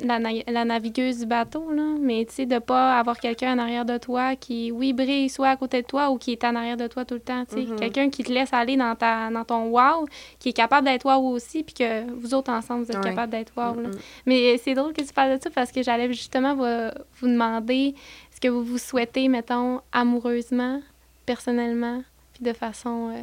[0.04, 1.82] la, na- la navigueuse du bateau, là.
[2.00, 5.48] Mais tu sais, de pas avoir quelqu'un en arrière de toi qui, oui, brille soit
[5.48, 7.54] à côté de toi ou qui est en arrière de toi tout le temps, tu
[7.54, 7.62] sais.
[7.66, 7.78] Mhm.
[7.78, 10.06] Quelqu'un qui te laisse aller dans, ta, dans ton wow,
[10.38, 13.10] qui est capable d'être wow aussi, puis que vous autres ensemble, vous êtes Ouais.
[13.10, 13.88] capables d'être wow, là.
[13.88, 13.98] Mm, mm.
[14.26, 16.90] Mais c'est drôle que tu parles de ça parce que j'allais justement vous,
[17.20, 17.94] vous demander
[18.34, 20.80] ce que vous vous souhaitez, mettons, amoureusement,
[21.26, 22.02] personnellement,
[22.34, 23.22] puis de façon euh,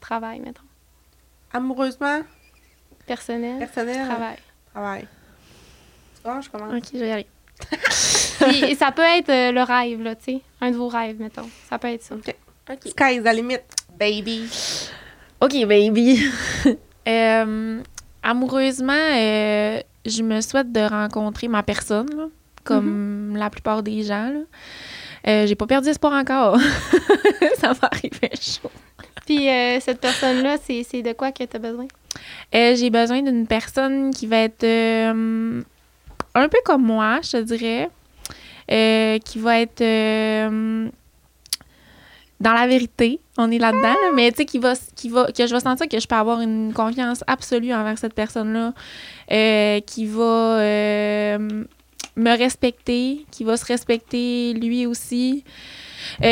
[0.00, 0.62] travail, mettons.
[1.52, 2.20] Amoureusement,
[3.06, 4.36] Personnel, personnel, travail.
[4.72, 5.08] travail.
[6.26, 6.74] Vois, je commence.
[6.74, 7.26] Ok, je vais y aller.
[8.68, 10.40] Puis ça peut être euh, le rêve, là, tu sais.
[10.60, 11.48] Un de vos rêves, mettons.
[11.68, 12.16] Ça peut être ça.
[12.16, 12.34] OK.
[12.68, 12.88] Ok.
[12.88, 13.60] Sky is the limit,
[13.98, 14.48] baby.
[15.40, 16.20] OK, baby.
[17.08, 17.80] Euh,
[18.20, 22.26] amoureusement, euh, je me souhaite de rencontrer ma personne, là,
[22.64, 24.28] comme la plupart des gens.
[24.28, 24.40] Là.
[25.28, 26.58] Euh, j'ai pas perdu espoir encore.
[27.58, 28.72] Ça va arriver chaud.
[29.24, 31.86] Puis euh, cette personne-là, c'est c'est de quoi que tu as besoin?
[32.54, 35.62] Euh, j'ai besoin d'une personne qui va être euh,
[36.36, 37.88] un peu comme moi, je te dirais.
[38.70, 40.88] Euh, qui va être euh,
[42.40, 43.20] dans la vérité.
[43.38, 45.88] On est là-dedans, là, mais tu sais, qui va, qui va, que je vais sentir
[45.88, 48.72] que je peux avoir une confiance absolue envers cette personne-là.
[49.30, 50.58] euh, qui va
[52.18, 55.44] me respecter, qui va se respecter lui aussi.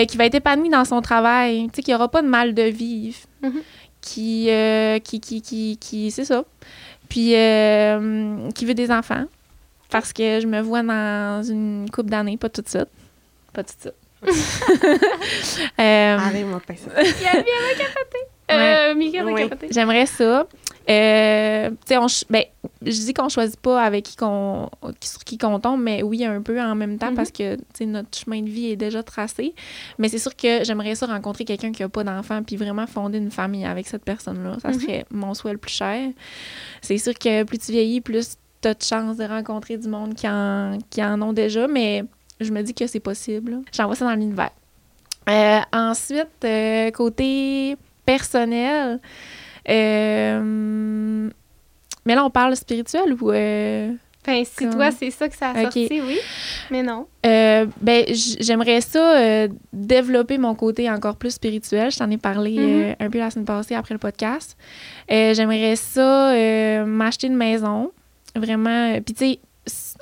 [0.08, 2.54] qui va être épanoui dans son travail, tu sais, qu'il n'y aura pas de mal
[2.54, 3.62] de vivre Mhm.
[4.00, 4.48] qui,
[5.04, 6.44] qui, qui, qui, qui- c'est ça.
[7.08, 7.34] Puis,
[8.54, 9.24] qui veut des enfants.
[9.90, 12.88] Parce que je me vois dans une couple d'années, pas tout de suite.
[13.52, 13.94] Pas tout de suite.
[15.80, 16.90] Euh, Allez, mon pain, ça.
[18.50, 19.48] Euh, Oui.
[19.70, 20.46] J'aimerais ça.
[20.90, 22.44] Euh, tu sais, on ben,
[22.82, 24.68] je dis qu'on choisit pas avec qui qu'on,
[25.00, 27.14] qui- sur qui qu'on tombe, mais oui, un peu en même temps Mhm.
[27.16, 29.54] parce que, tu sais, notre chemin de vie est déjà tracé.
[29.98, 33.16] Mais c'est sûr que j'aimerais ça rencontrer quelqu'un qui a pas d'enfant puis vraiment fonder
[33.16, 34.58] une famille avec cette personne-là.
[34.60, 34.80] Ça Mhm.
[34.80, 36.10] serait mon souhait le plus cher.
[36.82, 40.14] C'est sûr que plus tu vieillis, plus tu as de chances de rencontrer du monde
[40.14, 42.04] qui en, qui en ont déjà, mais
[42.40, 43.60] je me dis que c'est possible.
[43.72, 44.50] J'envoie ça dans l'univers.
[45.28, 49.00] Euh, ensuite, euh, côté personnel,
[49.68, 51.30] euh,
[52.04, 53.30] mais là, on parle spirituel ou.
[54.26, 56.18] Enfin, si toi, c'est ça que ça a sorti, oui.
[56.70, 57.06] Mais non.
[57.22, 58.04] Ben,
[58.40, 61.90] j'aimerais ça développer mon côté encore plus spirituel.
[61.90, 64.56] Je t'en ai parlé euh, un peu la semaine passée après le podcast.
[65.08, 66.34] j'aimerais ça
[66.86, 67.92] m'acheter une maison.
[68.34, 69.00] Vraiment.
[69.00, 69.40] Puis, tu sais,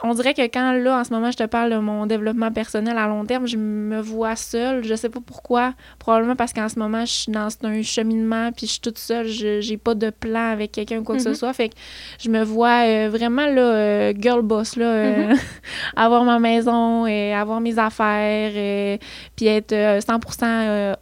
[0.03, 2.99] on dirait que quand là, en ce moment, je te parle de mon développement personnel
[2.99, 4.85] à long terme, je me vois seule.
[4.85, 5.74] Je sais pas pourquoi.
[5.99, 9.28] Probablement parce qu'en ce moment, je suis dans un cheminement, puis je suis toute seule.
[9.28, 11.35] Je j'ai pas de plan avec quelqu'un ou quoi que ce mm-hmm.
[11.35, 11.53] soit.
[11.53, 11.74] Fait que
[12.18, 15.39] je me vois euh, vraiment là, euh, girl boss, là, euh, mm-hmm.
[15.97, 18.99] avoir ma maison, et avoir mes affaires,
[19.37, 20.97] puis être 100%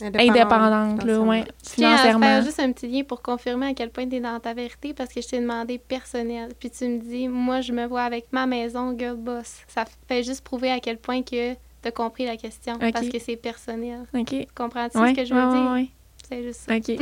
[0.00, 2.26] indépendante, là, ouais, financièrement.
[2.26, 4.54] Je faire juste un petit lien pour confirmer à quel point tu es dans ta
[4.54, 6.50] vérité parce que je t'ai demandé personnel.
[6.58, 9.62] Puis tu me dis, moi, je me vois avec ma maison, girl boss.
[9.68, 13.18] Ça fait juste prouver à quel point que tu as compris la question parce que
[13.18, 14.04] c'est personnel.
[14.14, 14.46] OK.
[14.54, 15.88] Comprends-tu ce que je veux dire?
[16.34, 16.76] C'est juste ça.
[16.76, 16.84] OK.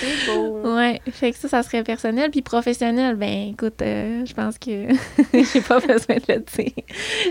[0.00, 0.74] c'est beau.
[0.74, 1.00] Ouais.
[1.10, 2.30] Fait que ça, ça serait personnel.
[2.30, 4.88] Puis professionnel, ben écoute, euh, je pense que
[5.32, 6.72] j'ai pas besoin de le dire.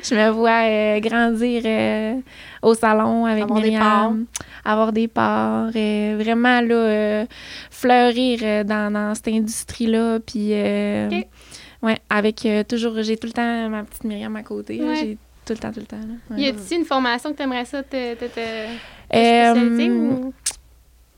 [0.04, 2.16] Je me vois euh, grandir euh,
[2.62, 4.26] au salon avec avoir Myriam, des
[4.64, 7.26] avoir des parts, vraiment là,
[7.72, 10.20] fleurir dans, dans, cette industrie-là.
[10.20, 14.80] Puis, ouais, avec toujours, j'ai tout le temps ma petite Myriam à côté.
[14.96, 15.98] J'ai tout le temps, tout le temps.
[15.98, 16.38] Là.
[16.38, 20.34] Y a-t-il une formation que tu aimerais ça te, te, te, ou...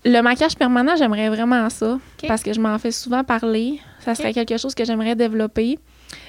[0.06, 3.80] Le maquillage permanent, j'aimerais vraiment ça parce que je m'en fais souvent parler.
[4.00, 5.78] Ça serait quelque chose que j'aimerais développer.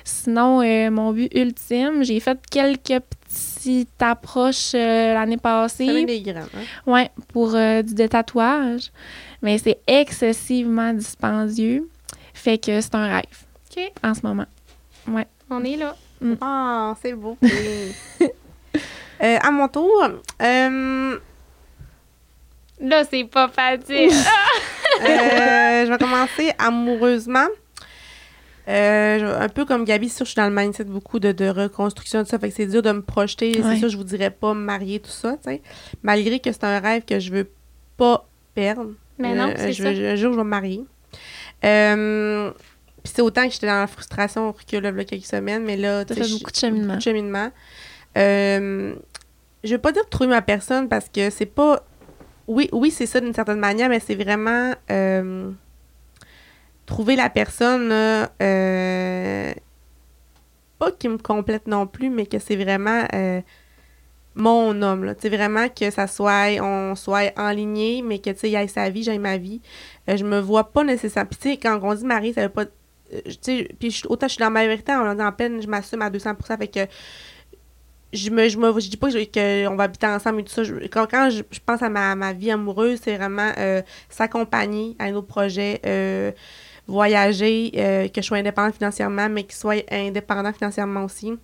[0.05, 6.05] Sinon, euh, mon but ultime, j'ai fait quelques petites approches euh, l'année passée.
[6.05, 6.47] des hein?
[6.87, 8.91] Ouais, pour euh, du détatouage.
[9.41, 11.89] Mais c'est excessivement dispendieux.
[12.35, 13.47] Fait que c'est un rêve.
[13.71, 13.93] OK.
[14.03, 14.47] En ce moment.
[15.09, 15.27] Ouais.
[15.49, 15.97] On est là.
[16.21, 16.35] Mm.
[16.41, 17.39] Ah, c'est beau.
[19.21, 20.11] à mon tour,
[22.81, 24.11] Là, c'est pas facile.
[25.03, 27.47] Euh, je vais commencer amoureusement.
[28.68, 32.22] Euh, un peu comme Gabi, sûr, je suis dans le mindset beaucoup de, de reconstruction,
[32.22, 32.39] tout ça.
[32.39, 33.53] Fait que c'est dur de me projeter.
[33.62, 35.62] C'est ça, je vous dirais pas me marier, tout ça, tu sais.
[36.03, 37.51] Malgré que c'est un rêve que je veux
[37.97, 38.91] pas perdre.
[39.16, 39.89] Mais non, euh, c'est ça.
[39.89, 40.85] un jour, je vais me marier.
[41.62, 46.05] Puis c'est autant que j'étais dans la frustration que là, il quelques semaines, mais là,
[46.05, 46.87] tu fait beaucoup de cheminement.
[46.89, 47.51] Beaucoup de cheminement.
[48.16, 48.95] je
[49.64, 51.83] vais pas dire trouver ma personne parce que c'est pas
[52.51, 55.53] oui, oui, c'est ça d'une certaine manière, mais c'est vraiment euh,
[56.84, 59.55] trouver la personne, euh,
[60.80, 63.40] pas qui me complète non plus, mais que c'est vraiment euh,
[64.34, 65.05] mon homme.
[65.05, 65.14] Là.
[65.22, 69.05] vraiment que ça soit, on soit enligné, mais que, tu sais, il ait sa vie,
[69.05, 69.61] j'ai ma vie.
[70.09, 71.28] je me vois pas nécessairement.
[71.30, 72.64] Puis, tu sais, quand on dit mari, ça veut pas.
[72.66, 76.11] Tu sais, puis autant je suis dans ma vérité, en, en peine, je m'assume à
[76.11, 76.80] 200% fait que
[78.12, 81.06] je me je me je dis pas qu'on va habiter ensemble et tout ça quand,
[81.08, 85.80] quand je, pense à ma, ma vie amoureuse c'est vraiment euh, s'accompagner à nos projets
[85.86, 86.32] euh,
[86.88, 91.34] voyager euh, que je sois indépendante financièrement mais qu'il soit indépendant financièrement aussi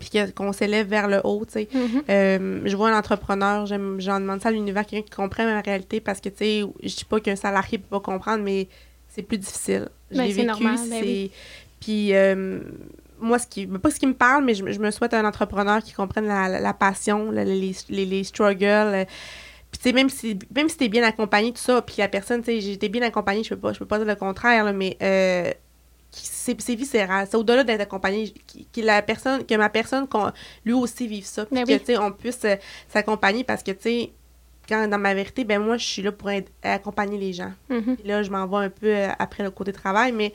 [0.00, 1.68] puis qu'on s'élève vers le haut, tu sais.
[1.72, 2.66] Mm-hmm.
[2.66, 6.20] je vois un entrepreneur, j'en demande ça à l'univers, quelqu'un qui comprend ma réalité, parce
[6.20, 8.66] que, tu sais, je dis pas qu'un salarié peut pas comprendre, mais
[9.08, 9.88] c'est plus difficile.
[10.10, 11.28] Ben, vécu, normal, ben
[11.78, 12.12] Puis
[13.20, 15.92] moi, ce qui, pas ce qui me parle, mais je, me souhaite un entrepreneur qui
[15.92, 18.64] comprenne la, passion, les, les, struggles.
[18.64, 19.04] Euh,
[19.70, 22.42] puis, tu sais, même si, même si t'es bien accompagné, tout ça, puis la personne,
[22.42, 24.96] tu sais, j'étais bien accompagnée, je peux pas, je peux pas dire le contraire, mais
[25.02, 25.52] euh,
[26.10, 27.26] c'est viscéral.
[27.30, 28.32] C'est au-delà d'être accompagné,
[28.74, 30.06] que, la personne, que ma personne,
[30.64, 31.44] lui aussi vive ça.
[31.44, 32.56] Puis que, tu sais, on puisse euh,
[32.88, 34.12] s'accompagner parce que, tu sais,
[34.68, 36.30] quand dans ma vérité, ben moi, je suis là pour
[36.62, 37.52] accompagner les gens.
[37.70, 37.96] Mm-hmm.
[38.04, 40.32] Là, je m'en vais un peu euh, après le côté travail, mais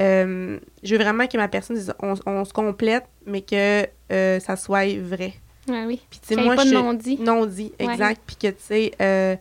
[0.00, 4.98] euh, je veux vraiment que ma personne, on, se complète, mais que euh, ça soit
[4.98, 5.34] vrai.
[5.68, 6.00] Ah oui.
[6.10, 6.74] Puis, tu sais, moi, pas je.
[6.74, 7.18] Non-dit.
[7.20, 8.20] Non-dit, exact.
[8.26, 9.38] Puis que, tu sais,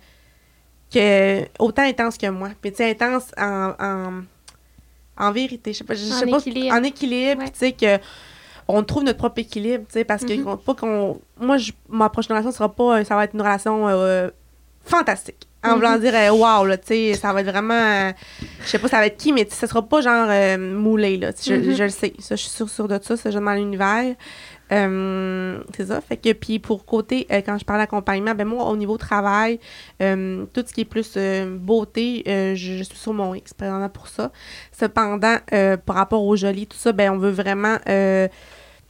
[0.94, 2.50] que autant intense que moi.
[2.62, 4.24] Puis, tu sais, intense en, en,
[5.18, 5.74] en, vérité.
[5.74, 6.38] Je sais pas, je sais pas.
[6.78, 7.44] En équilibre.
[7.46, 8.00] Tu sais, que
[8.68, 10.58] on trouve notre propre équilibre, tu sais, parce que mm-hmm.
[10.64, 11.20] pas qu'on.
[11.40, 13.04] Moi, je, ma prochaine relation sera pas.
[13.04, 14.30] Ça va être une relation euh,
[14.84, 15.48] fantastique.
[15.64, 16.00] En voulant mm-hmm.
[16.00, 17.74] dire, euh, wow, là, tu sais, ça va être vraiment.
[17.74, 18.12] Euh,
[18.62, 20.28] je sais pas, ça va être qui, mais ça sera pas genre
[20.60, 21.32] moulé, là.
[21.32, 21.76] Je, mm-hmm.
[21.76, 22.14] je, le sais.
[22.20, 23.18] Ça, je suis sûre, sûre de ça.
[23.18, 24.16] C'est jamais l'univers.
[24.72, 26.02] Euh, c'est ça.
[26.02, 29.60] Fait que, puis pour côté, euh, quand je parle d'accompagnement, ben moi, au niveau travail,
[30.02, 31.18] euh, tout ce qui est plus
[31.60, 32.24] beauté,
[32.56, 33.54] je, suis sur mon X,
[33.94, 34.32] pour ça.
[34.72, 35.38] Cependant,
[35.86, 37.78] par rapport au joli, tout ça, ben on veut vraiment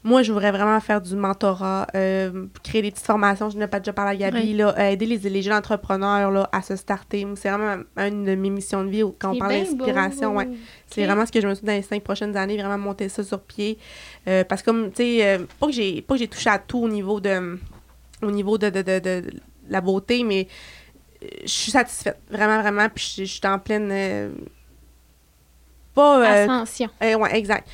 [0.05, 3.49] moi, je voudrais vraiment faire du mentorat, euh, créer des petites formations.
[3.49, 6.47] Je n'ai pas déjà parlé à Gabi, là, euh, aider les, les, jeunes entrepreneurs là,
[6.51, 7.25] à se starter.
[7.35, 10.35] C'est vraiment une de mes missions de vie quand on parle d'inspiration.
[10.35, 10.47] Ouais.
[10.85, 13.09] C'est vraiment ce que je me suis dit dans les cinq prochaines années, vraiment monter
[13.09, 13.79] ça sur pied.
[14.27, 17.59] Euh, parce que, comme, tu sais, pas que j'ai touché à tout au niveau de,
[18.21, 19.23] au niveau de, de, de, de
[19.69, 20.47] la beauté, mais
[21.41, 22.19] je suis satisfaite.
[22.29, 22.89] Vraiment, vraiment.
[22.93, 24.35] Puis je suis en pleine.
[25.95, 26.43] pas.
[26.43, 26.91] Ascension.
[27.01, 27.67] ouais, exact.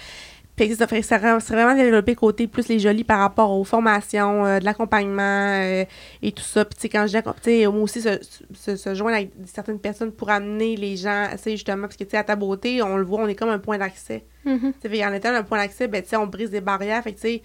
[0.58, 3.64] Fait que ça ferait ça serait vraiment développer côté plus les jolis par rapport aux
[3.64, 5.22] formations, euh, de l'accompagnement
[5.62, 5.86] euh,
[6.22, 6.66] et tout ça.
[6.66, 8.20] Puis, tu sais, quand je dis, moi aussi, se,
[8.54, 12.12] se, se joindre avec certaines personnes pour amener les gens, sais, justement, parce que, tu
[12.12, 14.26] sais, à ta beauté, on le voit, on est comme un point d'accès.
[14.46, 14.74] Mhm.
[14.82, 17.02] Tu sais, en étant un point d'accès, ben, tu sais, on brise des barrières.
[17.02, 17.42] Fait que, tu sais,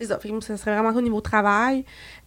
[0.00, 0.18] c'est ça.
[0.18, 1.84] Fait serait vraiment ça au niveau travail.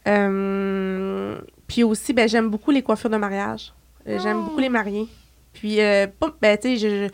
[0.08, 3.74] Euh, puis aussi, ben, j'aime beaucoup les coiffures de mariage.
[4.06, 4.44] J'aime Oh.
[4.44, 5.08] beaucoup les mariés.
[5.54, 6.08] Puis, euh,
[6.42, 7.10] ben, tu sais,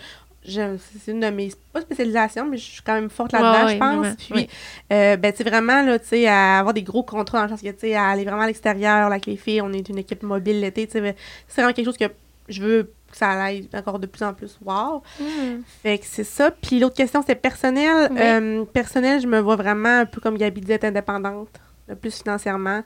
[0.46, 3.78] c'est une de mes, pas spécialisations, mais je suis quand même forte là-dedans, Ouais, je
[3.80, 3.96] pense.
[3.98, 4.50] vraiment, Puis, oui.
[4.94, 7.50] euh, ben, tu sais, vraiment, là, tu sais, à avoir des gros contrats dans le
[7.50, 9.88] sens que, tu sais, à aller vraiment à l'extérieur, là, avec les filles, on est
[9.90, 11.16] une équipe mobile l'été, tu sais,
[11.48, 12.06] c'est vraiment quelque chose que
[12.48, 14.58] je veux que ça aille encore de plus en plus.
[14.64, 15.02] Wow!
[15.20, 15.64] Mhm.
[15.82, 16.52] Fait que c'est ça.
[16.52, 18.10] Puis l'autre question, c'est personnel.
[18.12, 18.18] Oui.
[18.20, 21.50] Euh, personnel, je me vois vraiment un peu comme Gabi disait, indépendante,
[21.88, 22.84] le plus financièrement.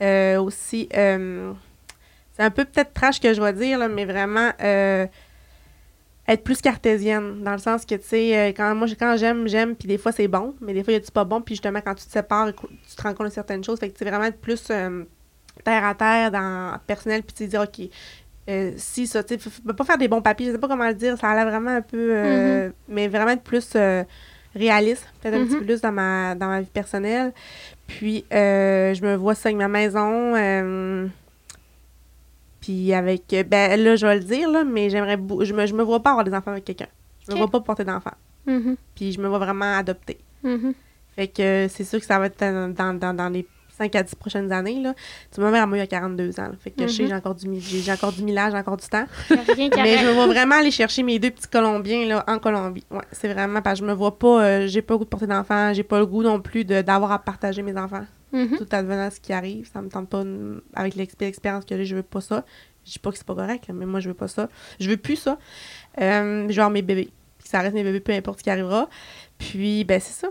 [0.00, 1.52] Euh, aussi, euh,
[2.32, 4.50] c'est un peu peut-être trash que je vais dire, là, mais vraiment
[6.26, 9.76] être plus cartésienne, dans le sens que, tu sais, euh, quand moi, quand j'aime, j'aime,
[9.76, 11.54] puis des fois, c'est bon, mais des fois, il y a du pas bon, puis
[11.54, 13.78] justement, quand tu te sépares, tu te rends compte de certaines choses.
[13.78, 15.04] Fait que, tu sais, vraiment être plus euh,
[15.64, 17.88] terre à terre dans personnel, puis tu te dire, OK,
[18.48, 20.94] euh, si ça, tu sais, pas faire des bons papiers, je sais pas comment le
[20.94, 24.02] dire, ça a l'air vraiment un peu, euh, mais vraiment être plus euh,
[24.54, 27.32] réaliste, peut-être un petit peu plus dans ma, dans ma vie personnelle.
[27.86, 31.06] Puis, euh, je me vois ça avec ma maison, euh,
[32.64, 35.66] puis avec, euh, ben là, je vais le dire, là, mais j'aimerais, bou- je me,
[35.66, 36.86] je me vois pas avoir des enfants avec quelqu'un.
[37.20, 37.38] Je me Ok.
[37.42, 38.14] vois pas porter d'enfants.
[38.46, 38.76] Mhm.
[38.94, 40.16] Puis, je me vois vraiment adopter.
[40.42, 40.72] Mhm.
[41.14, 43.46] Fait que euh, c'est sûr que ça va être dans, dans, dans, les
[43.76, 44.80] 5 à 10 prochaines années.
[44.80, 44.94] Là.
[45.30, 46.44] Tu ma mère, moi, il y a 42 ans.
[46.44, 46.52] là.
[46.58, 49.04] Fait que je sais, j'ai encore du j'ai encore du millage, j'ai encore du temps.
[49.28, 52.84] Rien Mais je me vois vraiment aller chercher mes deux petits Colombiens là, en Colombie.
[52.90, 55.08] Ouais, c'est vraiment parce que je me vois pas, euh, j'ai pas le goût de
[55.10, 58.04] porter d'enfants, j'ai pas le goût non plus de- d'avoir à partager mes enfants.
[58.34, 58.58] Mhm.
[58.58, 61.84] Tout advenant ce qui arrive, ça me tente pas, mm, avec l'expé- l'expérience que j'ai,
[61.86, 62.44] je veux pas ça.
[62.84, 64.48] Je dis pas que c'est pas correct, mais moi, je veux pas ça.
[64.80, 65.38] Je veux plus ça.
[66.00, 67.08] Euh, genre mes bébés.
[67.38, 68.88] Puis ça reste mes bébés, peu importe ce qui arrivera.
[69.38, 70.28] Puis, ben, c'est ça.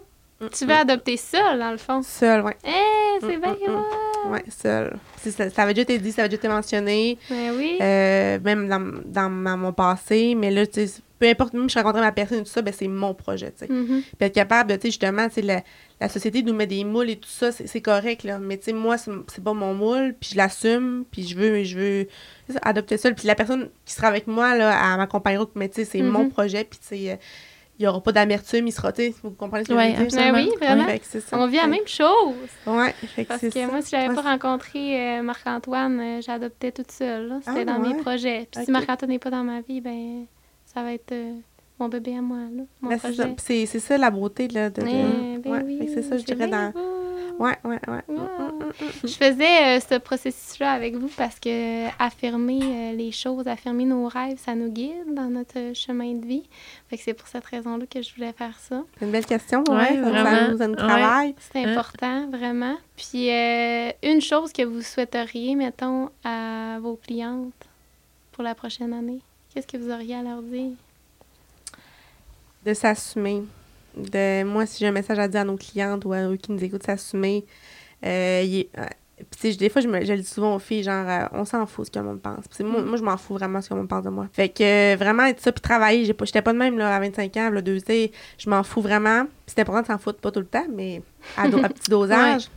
[0.51, 2.01] Tu veux adopter seul, dans le fond.
[2.03, 2.57] Seul, ouais.
[2.65, 4.31] Eh, c'est Mm, bien mm.
[4.31, 4.97] Ouais, seul.
[5.21, 7.17] C'est Ça, ça avait déjà été dit, ça avait déjà été mentionné.
[7.29, 7.77] Ben oui.
[7.81, 11.79] Euh, même dans, dans mon passé, mais là, tu sais, peu importe, même si je
[11.79, 13.71] rencontrais ma personne et tout ça, ben c'est mon projet, tu sais.
[13.71, 14.01] Mhm.
[14.01, 15.61] Puis être capable de, tu sais, justement, tu sais, la,
[16.01, 18.39] la société nous met des moules et tout ça, c'est correct, là.
[18.39, 21.77] Mais, tu sais, moi, c'est pas mon moule, puis je l'assume, puis je veux, je
[21.77, 22.07] veux
[22.49, 23.09] ça, adopter ça.
[23.11, 26.27] Puis la personne qui sera avec moi, là, elle m'accompagnera, mais, tu sais, c'est mon
[26.29, 27.15] projet, puis, tu sais, euh,
[27.79, 30.01] il y aura pas d'amertume, il sera, tu sais, vous comprenez ce que Ouais, je
[30.01, 30.19] veux dire?
[30.19, 30.85] Ben oui, vraiment.
[31.03, 31.39] C'est ça.
[31.39, 32.35] On vit la même chose.
[32.65, 33.67] Que Parce que ça.
[33.67, 37.33] moi, si j'avais Ouais, pas rencontré euh, Marc-Antoine, euh, j'adoptais toute seule.
[37.45, 38.47] C'était Ah, dans mes projets.
[38.51, 40.25] Puis si Marc-Antoine n'est pas dans ma vie, ben
[40.73, 41.33] ça va être euh,
[41.79, 42.99] mon bébé à moi, là, mon Ben,
[43.37, 43.79] c'est ça.
[43.79, 44.81] ça la beauté là, de.
[44.81, 46.71] de- Eh, ben ouais, oui, c'est ça, je dirais dans.
[47.39, 48.01] Ouais, ouais, ouais.
[48.07, 48.19] Mm, Wow.
[48.19, 49.07] mm, mm, mm.
[49.07, 54.07] Je faisais euh, ce processus-là avec vous parce que affirmer euh, les choses, affirmer nos
[54.07, 56.43] rêves, ça nous guide dans notre chemin de vie.
[56.89, 58.83] Fait que c'est pour cette raison-là que je voulais faire ça.
[58.99, 60.13] C'est une belle question, Ouais, ouais.
[60.13, 60.75] ça- nous, Ouais.
[60.75, 61.35] travaille.
[61.51, 62.75] C'est important, vraiment.
[62.95, 67.51] Puis euh, une chose que vous souhaiteriez, mettons, à vos clientes
[68.31, 69.21] pour la prochaine année,
[69.53, 70.71] qu'est-ce que vous auriez à leur dire?
[72.65, 73.43] De s'assumer.
[73.95, 76.51] De, moi, si j'ai un message à dire à nos clientes ou à eux qui
[76.51, 77.45] nous écoutent, s'assumer.
[78.05, 78.85] Euh, euh,
[79.39, 81.65] puis, des fois, je, me, je le dis souvent aux filles, genre, euh, on s'en
[81.65, 82.45] fout ce que le monde pense.
[82.47, 84.27] Puis, moi, moi, je m'en fous vraiment ce que le monde pense de moi.
[84.33, 86.05] Fait que euh, vraiment être ça, puis travailler.
[86.05, 88.63] J'ai pas- J'étais pas de même là, à 25 ans, là, deux, sais, je m'en
[88.63, 89.25] fous vraiment.
[89.45, 91.01] Puis c'est important de s'en foutre, pas tout le temps, mais
[91.37, 92.49] à, do- à petit dosage.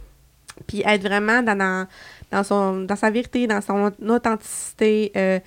[0.67, 1.87] Puis être vraiment dans, dans,
[2.31, 5.13] dans son, dans sa vérité, dans son authenticité.
[5.17, 5.39] euh,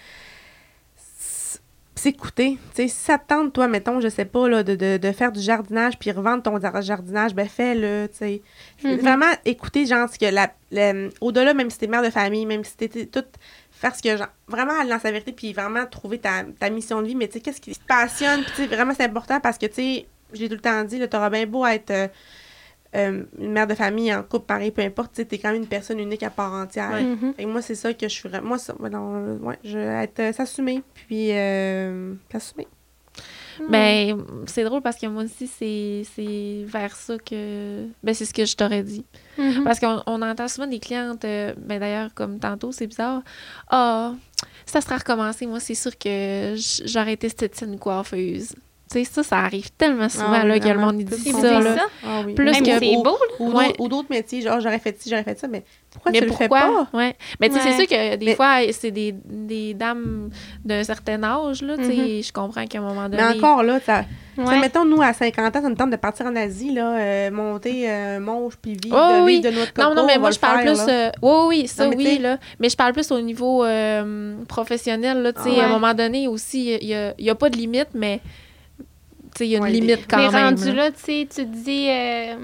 [1.99, 2.57] s'écouter.
[2.73, 5.11] Tu sais, si ça te tente, toi, mettons, je sais pas, là, de, de, de
[5.11, 8.41] faire du jardinage puis revendre ton jar- jardinage, ben fais-le, tu sais.
[8.83, 8.95] Mhm.
[8.97, 12.63] Vraiment écouter, genre, ce que la, la- au-delà, même si t'es mère de famille, même
[12.63, 13.27] si t'es toute
[13.71, 17.01] faire ce que genre, vraiment aller dans sa vérité puis vraiment trouver ta, ta mission
[17.01, 18.41] de vie mais tu sais qu'est-ce qui te passionne?
[18.43, 20.99] Puis tu sais vraiment c'est important parce que tu sais j'ai tout le temps dit
[20.99, 22.07] là t'auras bien beau être euh,
[22.95, 25.67] euh, une mère de famille en couple pareil peu importe tu t'es quand même une
[25.67, 27.33] personne unique à part entière Ouais.
[27.35, 28.29] Fait que moi, c'est ça que je suis.
[28.43, 32.67] Moi, ça, non, euh, ouais, je vais être euh, s'assumer, puis euh, s'assumer.
[33.67, 37.87] Ben, c'est drôle parce que moi aussi, c'est c'est vers ça que.
[38.03, 39.05] Ben, c'est ce que je t'aurais dit.
[39.37, 39.63] Mhm.
[39.65, 43.21] Parce qu'on on entend souvent des clientes, euh, ben d'ailleurs, comme tantôt, c'est bizarre.
[43.69, 44.13] Ah,
[44.65, 46.55] si ça sera recommencé, moi, c'est sûr que
[46.85, 48.55] j'aurais été esthéticienne coiffeuse.
[48.91, 50.87] Tu sais, ça, ça arrive tellement souvent Ah oui, là, que le vraiment.
[50.87, 51.59] monde dit ça.
[51.59, 51.75] Là.
[51.75, 51.81] ça.
[52.03, 52.33] Ah oui.
[52.33, 53.17] Plus Même que- c'est ou- beau.
[53.39, 53.73] Ou Ouais.
[53.87, 56.47] d'autres- métiers, genre j'aurais fait ci, j'aurais fait ça, mais pourquoi Mais tu pourquoi?
[56.47, 56.97] le fais pas?
[56.97, 57.15] Ouais.
[57.39, 57.71] Mais tu sais, Ouais.
[57.71, 60.31] c'est sûr que des Mais- fois, c'est des, des dames
[60.65, 62.23] d'un certain âge, là, tu sais, Mhm.
[62.23, 63.17] je comprends qu'à un moment donné...
[63.21, 64.05] Mais encore là, ça,
[64.39, 64.59] Ouais.
[64.59, 67.87] mettons, nous, à 50 ans, ça nous tente de partir en Asie, là, euh, monter
[67.91, 69.35] euh, Monge, puis vivre, Oh de, oui.
[69.41, 70.91] vivre de notre Non, coco, non, mais on moi, je le parle faire, plus...
[70.91, 72.39] euh, oui, oui, ça, Non, mais oui, là.
[72.59, 75.59] Mais je parle plus au niveau euh, professionnel, là, tu sais, Ouais.
[75.59, 78.19] à un moment donné aussi, il y a, il y a pas de limite, mais...
[79.39, 80.55] il y a une limite quand mais même.
[80.55, 82.35] rendu là, tu sais, tu te dis, euh,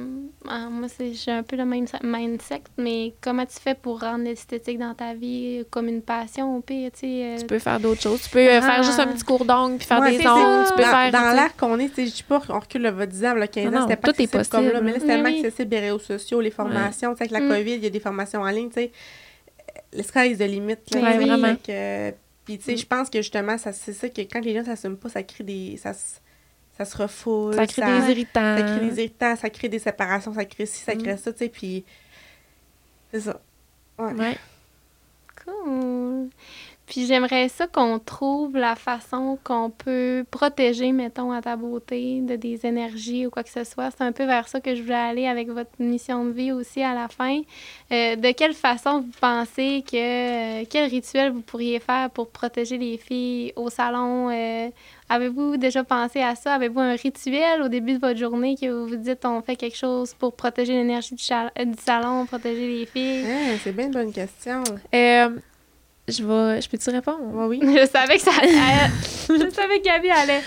[0.48, 4.78] ah, moi, j'ai un peu le même mindset, mais comment tu fais pour rendre l'esthétique
[4.78, 7.24] dans ta vie comme une passion au pire, tu sais?
[7.24, 7.38] Euh?
[7.40, 8.22] Tu peux faire d'autres choses.
[8.24, 10.68] Tu peux euh, faire juste un petit cours d'ongles puis faire des ongles.
[10.68, 11.12] Tu peux dans, faire.
[11.12, 13.76] Dans l'air qu'on est, je sais pas, on recule le votre 10 ans, le 15
[13.76, 14.50] ans, c'était pas tout est possible.
[14.50, 17.32] comme là, mais là, c'est tellement accessible les réseaux sociaux, les formations, tu sais, avec
[17.32, 17.50] la mm.
[17.50, 18.92] COVID, il y a des formations en ligne, tu sais.
[19.94, 21.02] Le sky de limite, là.
[21.02, 21.56] Ouais, vraiment.
[22.46, 25.10] Puis, tu sais, je pense que justement, c'est ça que quand les gens s'assument pas,
[25.10, 25.78] ça crée des.
[25.78, 25.94] Ça,
[26.78, 27.56] ça se refoule.
[27.56, 28.58] Ça crée des irritants.
[28.58, 31.18] Ça crée des irritants, ça crée des séparations, ça crée ci, ça crée mm.
[31.18, 31.50] ça, tu sais.
[31.50, 31.86] Puis,
[33.12, 33.40] c'est ça.
[33.98, 34.14] Ouais.
[34.14, 34.38] ouais.
[35.44, 36.30] Cool.
[36.88, 42.36] Puis j'aimerais ça qu'on trouve la façon qu'on peut protéger, mettons, à ta beauté de
[42.36, 43.90] des énergies ou quoi que ce soit.
[43.92, 46.84] C'est un peu vers ça que je voulais aller avec votre mission de vie aussi
[46.84, 47.42] à la fin.
[47.92, 50.62] Euh, de quelle façon vous pensez que...
[50.62, 54.30] Euh, quel rituel vous pourriez faire pour protéger les filles au salon?
[54.30, 54.70] Euh,
[55.10, 56.54] avez-vous déjà pensé à ça?
[56.54, 59.78] Avez-vous un rituel au début de votre journée que vous vous dites on fait quelque
[59.78, 63.26] chose pour protéger l'énergie du, du, salon, protéger les filles?
[63.28, 64.64] Ah, c'est bien une bonne question.
[66.08, 66.62] Je vais.
[66.62, 67.20] Je peux-tu répondre?
[67.48, 67.60] oui.
[67.64, 68.52] je savais que ça allait.
[69.30, 70.42] je savais que Gabi allait.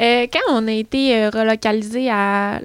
[0.00, 2.60] Euh, quand on a été euh, relocalisé à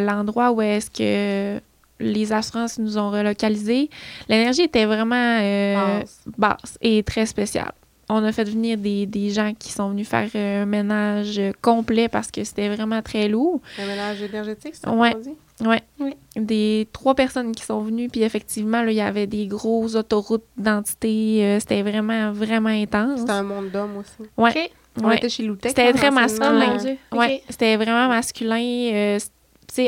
[0.00, 1.60] l'endroit où est-ce que
[1.98, 3.90] les assurances nous ont relocalisés,
[4.28, 6.02] l'énergie était vraiment euh,
[6.36, 6.78] basse.
[6.80, 7.72] et très spéciale.
[8.08, 12.30] On a fait venir des, des, gens qui sont venus faire un ménage complet parce
[12.30, 13.60] que c'était vraiment très lourd.
[13.78, 15.14] Un ménage énergétique, c'est ça ouais.
[15.16, 15.34] dit?
[15.60, 15.82] Ouais.
[15.98, 16.14] Oui.
[16.36, 20.44] Des trois personnes qui sont venues, puis effectivement, là, il y avait des grosses autoroutes
[20.56, 21.40] d'identité.
[21.42, 23.20] Euh, c'était vraiment, vraiment intense.
[23.20, 24.30] C'était un monde d'hommes aussi.
[24.36, 24.70] Ouais.
[25.02, 25.70] On était chez Loutec.
[25.70, 26.76] C'était très masculin.
[27.12, 27.42] Oh, ouais.
[27.48, 28.90] C'était vraiment masculin.
[28.92, 29.18] Euh,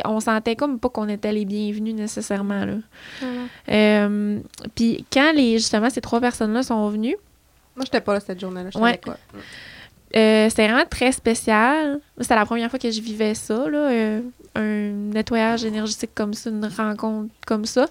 [0.05, 2.65] on sentait comme pas qu'on était les bienvenus nécessairement.
[2.65, 2.75] Là.
[3.71, 4.39] Euh,
[4.75, 7.17] puis quand les, justement ces trois personnes-là sont venues.
[7.77, 8.71] Moi, j'étais pas là cette journée-là.
[8.81, 9.01] Ouais.
[10.17, 12.01] Euh, c'était vraiment très spécial.
[12.21, 14.21] C'était la première fois que je vivais ça, là, euh,
[14.55, 17.87] un nettoyage énergétique comme ça, une rencontre comme ça.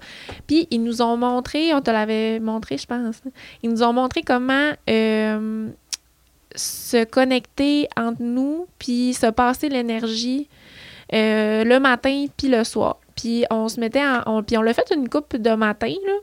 [0.47, 3.21] Puis ils nous ont montré, on te l'avait montré, je pense,
[3.63, 5.69] ils nous ont montré comment euh,
[6.55, 10.47] se connecter entre nous, puis se passer l'énergie
[11.11, 12.97] le matin puis le soir.
[13.15, 16.13] Puis on se mettait en, puis on l'a fait une coupe de matin, là.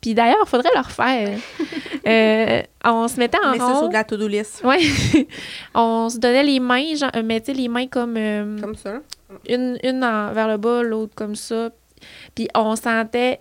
[0.00, 1.38] Puis d'ailleurs, il faudrait le refaire.
[2.06, 4.62] Euh, on se mettait en Mais sur de la to-do list.
[4.64, 5.28] Oui.
[5.74, 8.14] on se donnait les mains, genre, euh, mettait les mains comme...
[8.16, 9.00] Euh, comme ça.
[9.48, 11.70] Une, une vers le bas, l'autre comme ça.
[12.34, 13.40] Puis on sentait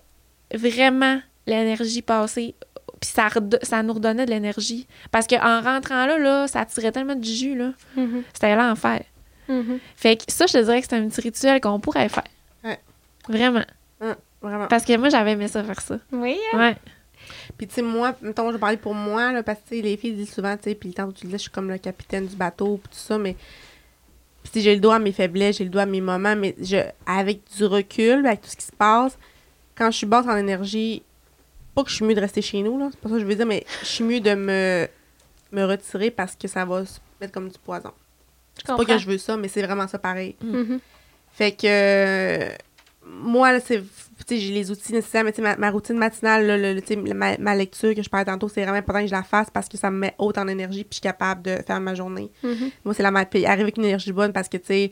[0.54, 2.56] vraiment l'énergie passer.
[3.00, 3.30] Puis ça,
[3.62, 4.88] ça nous redonnait de l'énergie.
[5.12, 7.74] Parce qu'en rentrant là, là, ça tirait tellement du jus, là.
[7.96, 8.24] Mm-hmm.
[8.34, 9.04] C'était l'enfer.
[9.50, 9.80] Mm-hmm.
[9.96, 12.24] Fait que ça, je te dirais que c'est un petit rituel qu'on pourrait faire.
[12.64, 12.80] Ouais.
[13.30, 13.64] Vraiment.
[14.68, 16.00] Parce que moi, j'avais aimé ça faire ça.
[16.12, 16.38] Oui.
[16.54, 16.60] Hein?
[16.60, 16.76] Ouais.
[17.58, 20.34] Puis, tu sais, moi, mettons, je parlais pour moi, là, parce que les filles disent
[20.34, 22.36] souvent, tu sais, puis le temps où tu disais, je suis comme le capitaine du
[22.36, 23.36] bateau, puis tout ça, mais.
[24.52, 26.78] Puis, j'ai le doigt à mes faiblesses, j'ai le doigt à mes moments, mais je,
[27.06, 29.18] avec du recul, avec tout ce qui se passe,
[29.76, 31.04] quand je suis basse en énergie,
[31.76, 33.26] pas que je suis mieux de rester chez nous, là, c'est pas ça que je
[33.26, 34.88] veux dire, mais je suis mieux de me,
[35.52, 37.92] me retirer parce que ça va se mettre comme du poison.
[38.56, 40.36] C'est pas que je veux ça, mais c'est vraiment ça pareil.
[40.44, 40.80] Mm-hmm.
[41.34, 42.50] Fait que
[43.06, 43.84] moi, c'est
[44.30, 48.26] j'ai les outils nécessaires, mais ma, ma routine matinale, le, ma, lecture que je parlais
[48.26, 50.48] tantôt, c'est vraiment important que je la fasse parce que ça me met haute en
[50.48, 52.32] énergie puis je suis capable de faire ma journée.
[52.44, 52.72] Mm-hmm.
[52.86, 54.92] Moi, c'est la puis arriver avec une énergie bonne parce que, tu sais,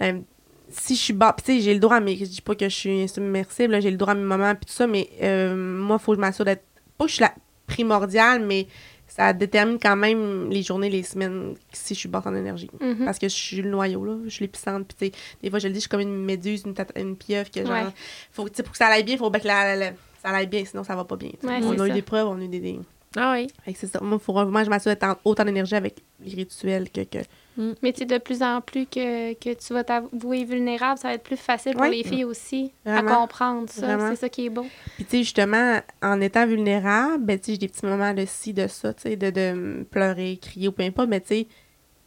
[0.00, 0.20] euh,
[0.68, 2.16] si je suis bas, tu sais, j'ai le droit à mes.
[2.16, 4.72] Je dis pas que je suis insubmersible, j'ai le droit à mes moments puis tout
[4.72, 6.64] ça, mais euh, moi, il faut que je m'assure d'être.
[6.96, 7.34] Pas que je suis la
[7.66, 8.66] primordiale, mais
[9.14, 12.70] ça détermine quand même les journées, les semaines, si je suis basse en énergie.
[12.80, 13.04] Mm-hmm.
[13.04, 14.16] Parce que je suis le noyau, là.
[14.24, 14.94] Je suis l'épicentre.
[14.96, 15.12] Puis,
[15.42, 17.50] des fois, je le dis, je suis comme une méduse, une, une pieuvre.
[17.50, 17.92] Que, genre,
[18.30, 21.04] faut, pour que ça aille bien, il faut que ça aille bien, sinon ça va
[21.04, 21.30] pas bien.
[21.42, 22.80] on a eu des preuves, on a eu des.
[23.14, 23.48] Ah oui.
[23.74, 24.00] c'est ça.
[24.00, 27.02] Moi, faut vraiment je m'assure d'être autant d'énergie avec les rituels que.
[27.02, 27.18] que...
[27.56, 27.72] Mm.
[27.82, 31.22] Mais tu de plus en plus que, que tu vas t'avouer vulnérable, ça va être
[31.22, 34.10] plus facile pour les filles aussi à comprendre ça.
[34.10, 34.66] C'est ça qui est beau.
[34.96, 38.24] Puis, tu sais, justement, en étant vulnérable, ben, tu sais, j'ai des petits moments de
[38.26, 41.46] ci, de ça, tu sais, de, de pleurer, crier ou peu importe, mais tu sais,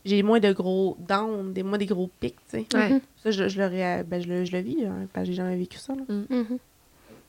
[0.03, 2.65] j'ai moins de gros downs, des, moins des gros pics, tu sais.
[2.69, 3.01] Mm-hmm.
[3.23, 5.57] Ça, je, je, le, ben, je, le, je le vis, hein, parce que j'ai jamais
[5.57, 5.93] vécu ça.
[5.93, 6.57] Mm.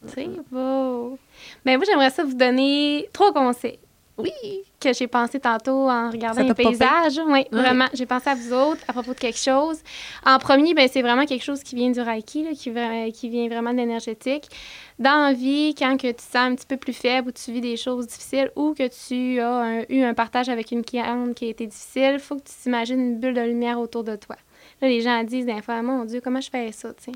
[0.09, 1.19] C'est beau.
[1.65, 3.79] Mais ben, moi, j'aimerais ça vous donner trois conseils
[4.19, 4.31] oui,
[4.81, 7.21] que j'ai pensé tantôt en regardant les paysages.
[7.27, 7.87] Oui, vraiment.
[7.93, 9.79] J'ai pensé à vous autres à propos de quelque chose.
[10.25, 12.73] En premier, ben, c'est vraiment quelque chose qui vient du Reiki, qui,
[13.13, 14.49] qui vient vraiment de l'énergétique.
[14.99, 17.53] Dans la vie, quand que tu te sens un petit peu plus faible ou tu
[17.53, 21.45] vis des choses difficiles ou que tu as eu un partage avec une cliente qui
[21.45, 24.37] a été difficile, il faut que tu t'imagines une bulle de lumière autour de toi.
[24.81, 26.89] Là, les gens disent des fois, mon Dieu, comment je fais ça?
[26.95, 27.13] Tu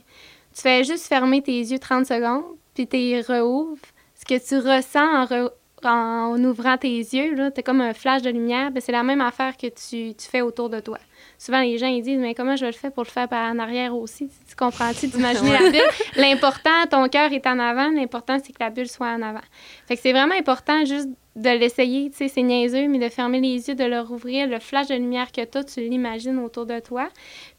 [0.55, 2.45] fais juste fermer tes yeux 30 secondes,
[2.75, 3.79] puis tu les rouvres.
[4.15, 5.49] Ce que tu ressens en,
[5.85, 9.21] en ouvrant tes yeux, tu as comme un flash de lumière, ben, c'est la même
[9.21, 10.99] affaire que tu, tu, fais autour de toi.
[11.39, 13.59] souvent les gens ils disent mais comment je le fais pour le faire par en
[13.59, 14.29] arrière aussi?
[14.49, 15.09] Tu, comprends-tu?
[15.09, 15.81] D'imaginer la bulle.
[16.17, 19.41] L'important ton cœur est en avant l'important c'est que la bulle soit en avant.
[19.87, 23.41] Fait que c'est vraiment important juste de l'essayer tu sais c'est niaiseux mais de fermer
[23.41, 26.79] les yeux de le rouvrir le flash de lumière que tu tu l'imagines autour de
[26.81, 27.09] toi.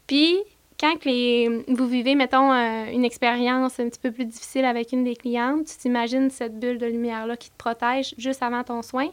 [0.06, 0.38] Puis
[0.82, 5.04] quand les, vous vivez, mettons, euh, une expérience un petit peu plus difficile avec une
[5.04, 9.06] des clientes, tu t'imagines cette bulle de lumière-là qui te protège juste avant ton soin.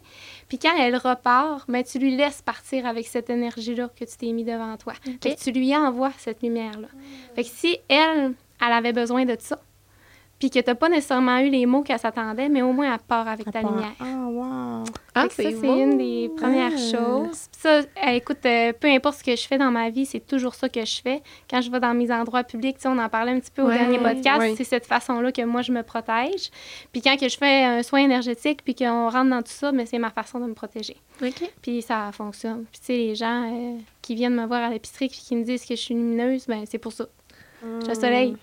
[0.48, 4.32] Puis quand elle repart, ben, tu lui laisses partir avec cette énergie-là que tu t'es
[4.32, 4.94] mis devant toi.
[5.22, 6.88] Fait que tu lui envoies cette lumière-là.
[7.36, 9.60] Fait que si elle, elle avait besoin de ça,
[10.40, 13.00] puis que tu n'as pas nécessairement eu les mots qu'elle s'attendait, mais au moins elle
[13.00, 13.94] part avec ta lumière.
[14.00, 14.84] Ah, wow!
[15.14, 17.50] Ah, ça, c'est une des premières choses.
[17.52, 20.56] ça, eh, écoute, euh, peu importe ce que je fais dans ma vie, c'est toujours
[20.56, 21.22] ça que je fais.
[21.50, 24.00] Quand je vais dans mes endroits publics, on en parlait un petit peu au dernier
[24.00, 26.52] podcast, c'est cette façon-là que moi, je me protège.
[26.94, 29.80] Puis quand que je fais un soin énergétique, puis qu'on rentre dans tout ça, mais
[29.80, 30.96] ben, c'est ma façon de me protéger.
[31.62, 32.66] Puis ça fonctionne.
[32.72, 35.44] Puis tu sais, les gens euh, qui viennent me voir à l'épicerie et qui me
[35.44, 37.08] disent que je suis lumineuse, ben c'est pour ça.
[37.62, 38.38] Je suis soleil,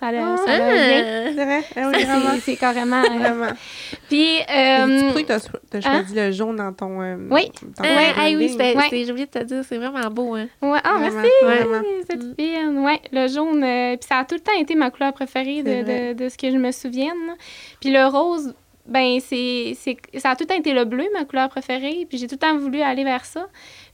[0.00, 1.64] Ça le, ah, ça C'est vrai?
[1.76, 3.02] Ah oui, c'est carrément.
[3.02, 3.52] Euh, vraiment.
[4.08, 4.38] Puis.
[4.50, 5.80] Euh, tu as, hein?
[5.82, 7.02] choisi le jaune dans ton.
[7.02, 7.52] Euh, oui.
[7.78, 8.56] Ouais, oui,
[9.04, 10.36] j'ai oublié de te dire, c'est vraiment beau.
[10.36, 10.46] Hein?
[10.62, 11.30] Ouais, ah, merci.
[12.08, 12.34] Cette mm.
[12.34, 12.66] fille.
[12.78, 13.62] Ouais, le jaune.
[13.62, 16.38] Euh, puis ça a tout le temps été ma couleur préférée de, de, de, ce
[16.38, 17.36] que je me souvienne.
[17.80, 18.54] Puis le rose,
[18.86, 19.76] ben c'est
[20.16, 22.06] ça a tout le temps été le bleu, ma couleur préférée.
[22.08, 23.48] Puis j'ai tout le temps voulu aller vers ça.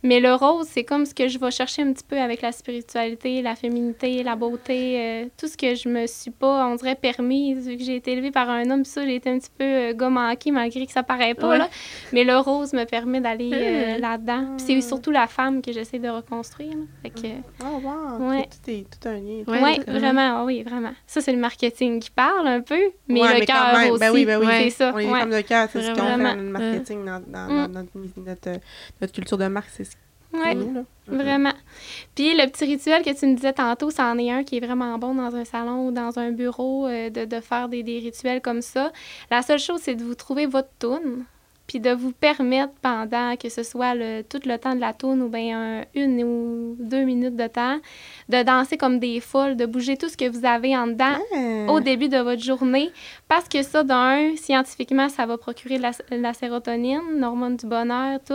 [0.07, 2.53] Mais le rose, c'est comme ce que je vais chercher un petit peu avec la
[2.53, 6.95] spiritualité, la féminité, la beauté, euh, tout ce que je me suis pas, on dirait,
[6.95, 9.65] permis, vu que j'ai été élevée par un homme, ça, j'ai été un petit peu
[9.65, 10.11] euh,
[10.53, 11.69] malgré que ça paraît pas, là.
[12.13, 14.55] Mais le rose me permet d'aller euh, là-dedans.
[14.57, 16.77] Puis c'est surtout la femme que j'essaie de reconstruire.
[17.03, 17.27] Fait que,
[17.65, 18.29] oh, wow!
[18.29, 18.45] Ouais.
[18.45, 19.43] Tout, est, tout un lien.
[19.49, 20.93] Oui, vraiment, oui, vraiment.
[21.09, 22.79] Ça, c'est le marketing qui parle un peu,
[23.09, 24.01] mais le cœur ben aussi.
[24.01, 24.47] Ben oui, ben oui.
[24.47, 24.93] C'est ça.
[24.95, 25.21] On est ouais.
[25.21, 28.61] femmes de cœur, c'est ce qu'on fait dans le marketing, dans, dans, notre, notre,
[29.01, 29.96] notre, culture de marque, c'est ce
[30.45, 30.85] oui, mm-hmm.
[31.09, 31.53] vraiment.
[32.15, 34.99] Puis le petit rituel que tu me disais tantôt, c'en est un qui est vraiment
[34.99, 38.41] bon dans un salon ou dans un bureau, euh, de, de, faire des, des, rituels
[38.41, 38.93] comme ça.
[39.31, 41.25] La seule chose, c'est de vous trouver votre tune
[41.67, 45.21] puis de vous permettre pendant que ce soit le, tout le temps de la tourne
[45.23, 47.79] ou bien une ou deux minutes de temps,
[48.29, 51.73] de danser comme des folles, de bouger tout ce que vous avez en dedans ah.
[51.73, 52.91] au début de votre journée,
[53.29, 58.35] parce que ça, d'un, scientifiquement, ça va procurer la, la sérotonine, l'hormone du bonheur, tout.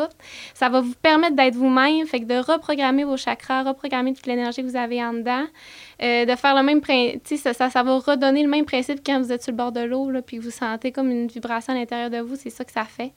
[0.53, 4.61] Ça va vous permettre d'être vous-même, fait que de reprogrammer vos chakras, reprogrammer toute l'énergie
[4.61, 5.45] que vous avez en dedans.
[6.01, 9.21] Euh, de faire le même principe, ça, ça, ça, va redonner le même principe quand
[9.21, 11.77] vous êtes sur le bord de l'eau, puis que vous sentez comme une vibration à
[11.77, 13.13] l'intérieur de vous, c'est ça que ça fait.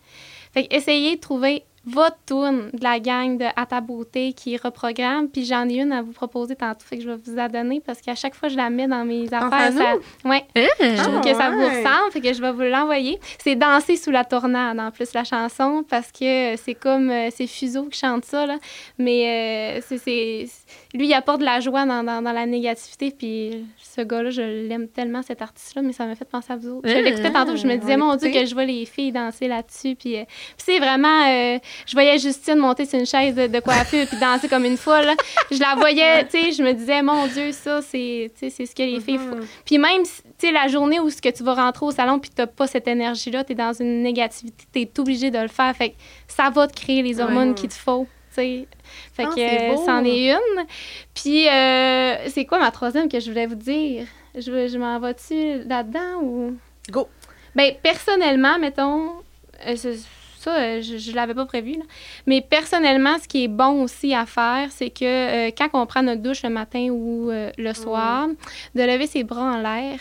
[0.53, 4.57] Fait que essayez de trouver votre tourne de la gang de À ta beauté qui
[4.57, 5.29] reprogramme.
[5.29, 7.81] Puis j'en ai une à vous proposer tantôt, fait que je vais vous la donner
[7.81, 10.61] parce qu'à chaque fois que je la mets dans mes affaires, ça, ouais, ah!
[10.81, 13.19] je trouve que ça vous ressemble, fait que je vais vous l'envoyer.
[13.39, 17.47] C'est Danser sous la tornade en plus la chanson parce que c'est comme euh, c'est
[17.47, 18.59] Fuseau qui chante ça là,
[18.99, 20.47] mais euh, c'est
[20.95, 24.89] lui il apporte de la joie dans, dans, la négativité puis ce gars-là je l'aime
[24.89, 26.89] tellement cet artiste-là, mais ça m'a fait penser à vous autres.
[26.89, 29.95] Je l'écoutais tantôt, je me disais mon Dieu que je vois les filles danser là-dessus
[29.95, 30.25] puis, euh,
[30.57, 31.25] c'est vraiment
[31.87, 35.11] je voyais Justine monter sur une chaise de, coiffure puis danser comme une folle.
[35.51, 39.01] Je la voyais, tu sais, je me disais, mon Dieu, ça, c'est ce que les
[39.01, 39.37] filles font.
[39.37, 39.63] Mm-hmm.
[39.65, 42.31] Puis même, tu sais, la journée où ce que tu vas rentrer au salon puis
[42.31, 45.49] tu n'as pas cette énergie-là, tu es dans une négativité, tu es obligé de le
[45.49, 45.75] faire.
[45.77, 45.95] Fait que
[46.29, 48.07] ça va te créer les hormones qu'il te faut.
[48.31, 48.67] sais.
[49.15, 50.67] Fait ah, que c'en est une.
[51.15, 54.07] Puis, euh, c'est quoi ma troisième que je voulais vous dire?
[54.35, 56.57] Je, je m'en vais-tu là-dedans ou?
[56.91, 57.09] Go!
[57.55, 59.13] Ben, personnellement, mettons,
[59.67, 59.77] euh,
[60.45, 61.77] ça, euh, je ne l'avais pas prévu.
[62.27, 65.05] Mais personnellement, ce qui est bon aussi à faire, c'est que
[65.49, 68.29] euh, quand on prend notre douche le matin ou euh, le soir,
[68.75, 69.99] de lever ses bras en l'air,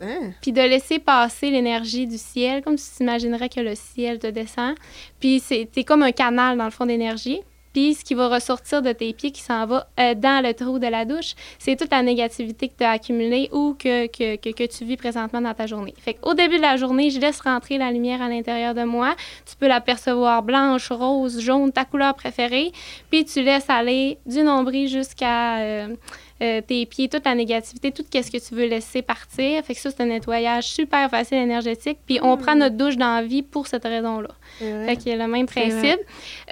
[0.00, 0.32] hein?
[0.42, 4.74] Puis de laisser passer l'énergie du ciel, comme tu t'imaginerais que le ciel te descend.
[5.20, 7.40] Puis c'est comme un canal, dans le fond, d'énergie
[7.74, 10.86] ce qui va ressortir de tes pieds qui s'en va euh, dans le trou de
[10.86, 14.84] la douche, c'est toute la négativité que tu as accumulée ou que, que, que, tu
[14.84, 15.94] vis présentement dans ta journée.
[15.98, 19.14] Fait qu'au début de la journée, je laisse rentrer la lumière à l'intérieur de moi.
[19.48, 22.72] Tu peux l'apercevoir blanche, rose, jaune, ta couleur préférée.
[23.10, 25.58] Puis tu laisses aller du nombril jusqu'à...
[25.58, 25.96] Euh,
[26.42, 29.64] euh, tes pieds, toute la négativité, tout ce que tu veux laisser partir.
[29.64, 31.98] Fait que ça, c'est un nettoyage super facile, énergétique.
[32.06, 32.58] Puis on prend hmm.
[32.58, 34.30] notre douche dans la vie pour cette raison-là.
[34.58, 35.98] Fait qu'il y a le même principe.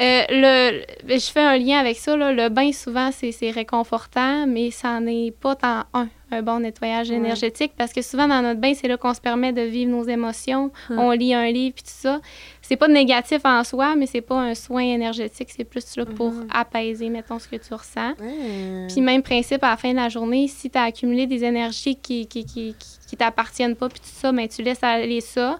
[0.01, 2.17] Euh, le, je fais un lien avec ça.
[2.17, 7.11] Là, le bain, souvent, c'est réconfortant, mais ça n'est pas tant un un bon nettoyage
[7.11, 10.05] énergétique parce que souvent dans notre bain, c'est là qu'on se permet de vivre nos
[10.05, 10.73] émotions.
[10.91, 12.21] On lit un livre puis tout ça.
[12.68, 16.32] C'est pas négatif en soi, mais c'est pas un soin énergétique, c'est plus là pour
[16.32, 16.48] mm-hmm.
[16.51, 18.14] apaiser, mettons, ce que tu ressens.
[18.88, 21.97] Puis même principe, à la fin de la journée, si tu as accumulé des énergies
[21.97, 22.74] qui, qui, qui,
[23.09, 25.59] qui, t'appartiennent pas puis tout ça, mais ben, tu laisses aller ça.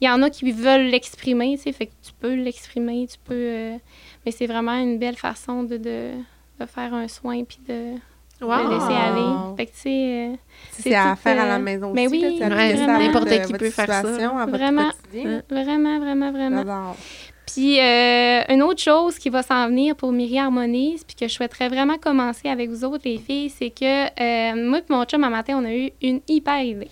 [0.00, 3.18] Il y en a qui veulent l'exprimer, tu sais, fait que tu peux l'exprimer, tu
[3.22, 3.34] peux...
[3.34, 3.76] Euh,
[4.24, 5.76] mais c'est vraiment une belle façon de
[6.58, 7.94] de faire un soin puis de,
[8.40, 8.68] Wow.
[8.68, 9.56] de laisser aller.
[9.56, 10.34] Fait que, tu sais, euh,
[10.72, 12.24] Si c'est c'est à faire à euh, la maison mais aussi.
[12.24, 12.48] oui, à
[12.98, 14.02] N'importe qui peut faire ça.
[14.02, 14.90] situation, à votre Vraiment.
[15.50, 16.58] vraiment, vraiment, vraiment.
[16.58, 16.96] J'adore.
[17.46, 21.32] Puis euh, une autre chose qui va s'en venir pour Myri Harmonise, puis que je
[21.32, 25.22] souhaiterais vraiment commencer avec vous autres, les filles, c'est que euh, moi et mon chum,
[25.24, 26.88] un matin, on a eu une hyper idée.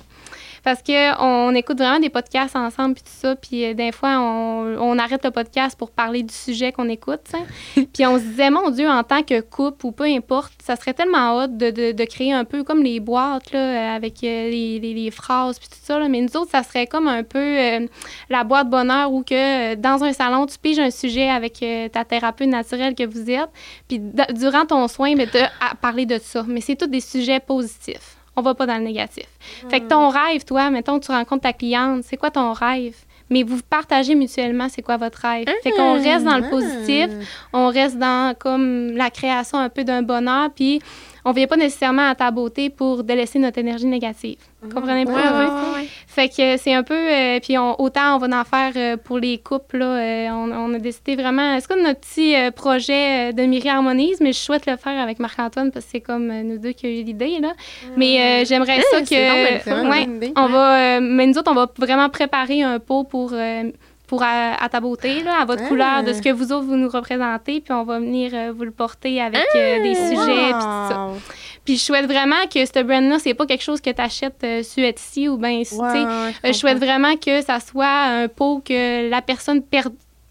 [0.64, 4.18] Parce que on écoute vraiment des podcasts ensemble, puis tout ça, puis euh, des fois,
[4.18, 7.84] on, on arrête le podcast pour parler du sujet qu'on écoute, sais.
[7.92, 10.94] Puis on se disait, mon Dieu, en tant que couple ou peu importe, ça serait
[10.94, 14.50] tellement hot de, de, de créer un peu comme les boîtes, là, euh, avec euh,
[14.50, 16.08] les, les, les phrases, puis tout ça, là.
[16.08, 17.86] Mais nous autres, ça serait comme un peu euh,
[18.30, 22.48] la boîte bonheur où que dans un salon, tu piges un sujet avec ta thérapeute
[22.48, 23.50] naturelle que vous êtes,
[23.86, 24.00] puis
[24.34, 26.44] durant ton soin, ben, de à parler de ça.
[26.46, 28.16] Mais c'est tous des sujets positifs.
[28.36, 29.26] On va pas dans le négatif.
[29.68, 32.96] Fait que ton rêve, toi, mettons tu rencontres ta cliente, c'est quoi ton rêve?
[33.30, 35.46] Mais vous partagez mutuellement c'est quoi votre rêve?
[35.62, 37.08] Fait qu'on reste dans le positif,
[37.52, 40.80] on reste dans comme la création un peu d'un bonheur, puis
[41.24, 44.36] on vient pas nécessairement à ta beauté pour délaisser notre énergie négative.
[44.74, 45.32] Comprenez Ouais, pas?
[45.32, 45.88] ouais, ouais, ouais.
[46.06, 46.94] Fait que c'est un peu.
[46.94, 49.78] euh, puis on- autant on va en faire euh, pour les couples.
[49.78, 51.58] Là, euh, on, on a décidé vraiment.
[51.60, 54.98] C'est comme notre petit euh, projet euh, de Myri Harmonise, mais je souhaite le faire
[54.98, 57.38] avec Marc-Antoine parce que c'est comme euh, nous deux qui a eu l'idée.
[57.40, 57.52] là.
[57.96, 59.64] Mais euh, j'aimerais ça que.
[60.06, 60.32] bonne idée.
[60.36, 60.96] on va.
[60.96, 63.32] euh, mais nous autres, on va vraiment préparer un pot pour.
[64.06, 65.68] Pour à, à ta beauté, là, à votre Ah.
[65.68, 68.64] couleur, de ce que vous autres, vous nous représentez, puis on va venir euh, vous
[68.64, 71.06] le porter avec euh, des sujets, puis tout ça.
[71.08, 71.16] Wow.
[71.64, 74.62] Puis je souhaite vraiment que ce brand-là, c'est pas quelque chose que tu achètes euh,
[74.62, 76.04] sur Etsy ou bien, tu sais, Ouais, ouais,
[76.44, 79.84] euh, je souhaite vraiment que ça soit un pot que la personne per-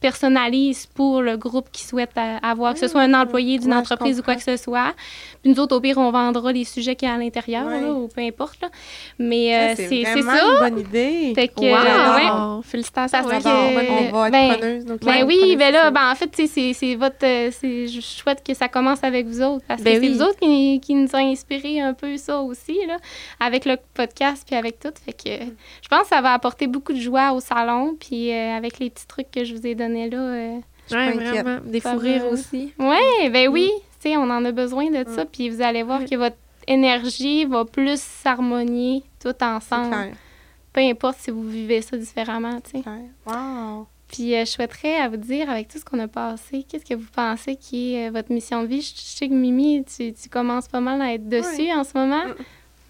[0.03, 3.77] personnalise pour le groupe qui souhaite euh, avoir, que ce soit un employé d'une Ouais,
[3.77, 4.93] entreprise ou quoi que ce soit.
[5.41, 7.83] Puis nous autres, au pire, on vendra les sujets qu'il y a à l'intérieur, Ouais.
[7.89, 8.61] ou peu importe.
[8.61, 8.67] là.
[9.17, 11.31] Mais euh, Ça, c'est c'est une bonne idée.
[11.33, 11.75] Fait que, Wow!
[11.75, 12.63] euh, ouais.
[12.63, 13.17] Félicitations.
[13.29, 13.49] Parce que-.
[13.49, 13.73] On
[14.19, 16.95] va être ben, preneuses, donc, Ben oui, ben là, c'est- ben en fait, c'est- c'est
[16.95, 17.15] votre.
[17.19, 19.63] c'est- Je souhaite que ça commence avec vous autres.
[19.67, 20.13] Parce que Ben c'est oui.
[20.13, 22.97] vous autres qui, qui nous ont inspiré un peu ça aussi, là,
[23.39, 24.89] avec le podcast puis avec tout.
[25.05, 25.45] Fait que
[25.81, 27.95] je pense que ça va apporter beaucoup de joie au salon.
[27.99, 30.17] Puis euh, avec les petits trucs que je vous ai donnés là.
[30.17, 30.59] euh,
[30.91, 31.59] Ouais, vraiment.
[31.63, 32.73] Des fous rires aussi.
[32.77, 33.71] Ouais, ben oui,
[34.01, 35.25] tu sais, on en a besoin de ça.
[35.25, 36.35] Puis vous allez voir que votre
[36.67, 40.11] énergie va plus s'harmonier tout ensemble.
[40.73, 42.83] Peu importe si vous vivez ça différemment, tu sais.
[43.25, 43.87] Wow.
[44.09, 46.93] Puis euh, je souhaiterais à vous dire, avec tout ce qu'on a passé, qu'est-ce que
[46.95, 48.81] vous pensez qui est euh, votre mission de vie?
[48.81, 51.97] Je, je sais que Mimi, tu, tu commences pas mal à être dessus en ce
[51.97, 52.33] moment, Mm.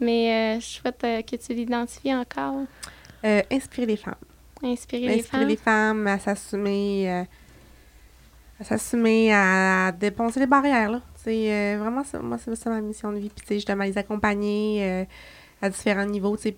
[0.01, 2.61] mais euh, je souhaite que tu l'identifies encore.
[3.51, 4.15] Inspirer les femmes.
[4.63, 5.47] Inspirer les femmes.
[5.47, 7.23] les femmes à s'assumer, euh,
[8.59, 10.91] à s'assumer, à dépenser les barrières.
[10.91, 11.01] là.
[11.15, 13.29] C'est euh, vraiment ça, moi, c'est ma mission de vie.
[13.29, 15.05] Puis, tu justement, les accompagner euh,
[15.61, 16.37] à différents niveaux.
[16.37, 16.57] Tu sais,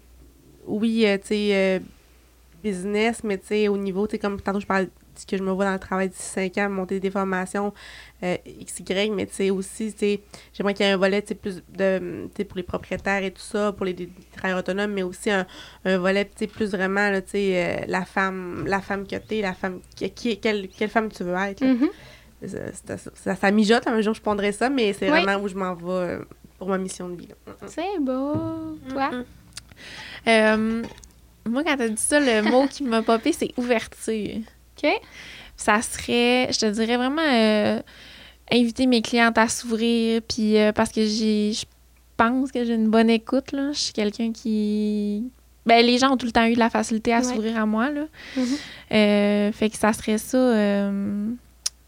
[0.67, 1.81] oui, tu sais,
[2.63, 4.91] business, mais tu sais, au niveau, tu sais, comme tantôt, je parle de
[5.23, 7.73] que je me vois dans le travail d'ici 5 ans, monter des formations
[8.23, 8.35] euh,
[8.65, 9.95] XY, mais tu sais, aussi,
[10.53, 13.85] j'aimerais qu'il y ait un volet, plus de, pour les propriétaires et tout ça, pour
[13.85, 15.45] les, les travailleurs autonomes, mais aussi un,
[15.85, 19.53] un volet, plus vraiment, là, tu sais, euh, la femme, la femme que t'es, la
[19.53, 21.63] femme, qui, qui- quelle, quelle femme tu veux être.
[21.63, 21.89] Mhm.
[22.47, 25.21] Ça, ça, ça, ça mijote, un jour je pondrai ça, mais c'est Oui.
[25.21, 26.19] vraiment où je m'en vais euh,
[26.59, 27.29] pour ma mission de vie.
[27.67, 28.77] C'est beau.
[28.89, 29.09] Toi?
[30.27, 30.83] Euh,
[31.47, 34.41] moi, quand t'as dit ça, le mot qui m'a popé, c'est ouverture.
[34.83, 34.89] OK?
[35.57, 37.79] Ça serait, je te dirais vraiment, euh,
[38.51, 41.65] inviter mes clientes à s'ouvrir, puis euh, parce que j'ai, je
[42.17, 43.71] pense que j'ai une bonne écoute, là.
[43.71, 45.23] Je suis quelqu'un qui...
[45.65, 47.23] Ben, les gens ont tout le temps eu de la facilité à Ouais.
[47.23, 48.03] s'ouvrir à moi, là.
[48.37, 48.45] Mhm.
[48.93, 50.37] Euh, fait que ça serait ça.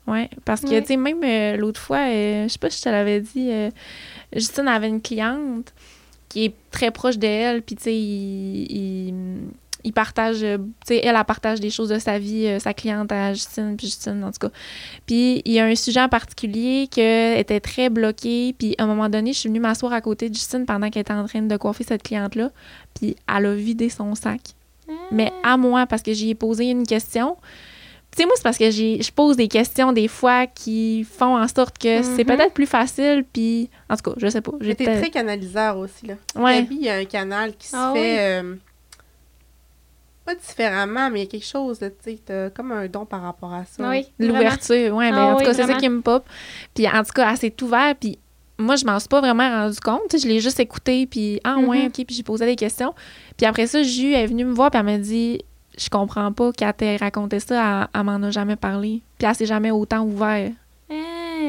[0.08, 0.82] ouais, parce que, Ouais.
[0.82, 1.22] tu sais, même
[1.60, 3.52] l'autre fois, je sais pas si je te l'avais dit,
[4.36, 5.74] Justine avait une cliente
[6.30, 9.14] qui est très proche d'elle, puis, tu sais, il, il,
[9.88, 12.74] il partage, euh, tu sais, elle, elle partage des choses de sa vie, euh, sa
[12.74, 14.50] cliente à Justine, puis Justine, en tout cas.
[15.06, 18.88] Puis, il y a un sujet en particulier qu'elle était très bloquée, puis à un
[18.88, 21.42] moment donné, je suis venue m'asseoir à côté de Justine pendant qu'elle était en train
[21.42, 22.52] de coiffer cette cliente-là,
[22.94, 24.42] puis elle a vidé son sac
[25.12, 27.36] mais à moi parce que j'y ai posé une question.
[28.12, 31.36] Tu sais, moi, c'est parce que j'ai, je pose des questions des fois qui font
[31.38, 32.38] en sorte que c'est Mhm.
[32.38, 34.54] peut-être plus facile, puis en tout cas, je sais pas.
[34.54, 36.14] Peut-être- très canaliseur aussi, là.
[36.38, 36.62] Ouais.
[36.62, 38.18] Gabi, il y a un canal qui se Ah fait...
[38.42, 38.56] euh,
[40.28, 43.22] pas différemment, mais il y a quelque chose, tu sais, t'as comme un don par
[43.24, 43.90] rapport à ça.
[43.90, 44.06] Oui.
[44.20, 46.26] L'ouverture, ouais, mais Ah en tout oui, cas, c'est ça qui me pop.
[46.76, 48.20] Puis en tout cas, elle s'est ouverte, puis
[48.60, 50.02] moi, je m'en suis pas vraiment rendu compte.
[50.10, 51.86] tu sais, Je l'ai juste écouté, puis ah ouais, Mhm.
[51.88, 52.94] OK, puis j'ai posé des questions.
[53.38, 55.42] Puis après ça, Ju est venue me voir, puis elle m'a dit
[55.78, 59.02] Je comprends pas qu'elle t'ait raconté ça, elle, elle m'en a jamais parlé.
[59.20, 60.54] Puis elle s'est jamais autant ouverte.
[60.90, 60.94] Ah,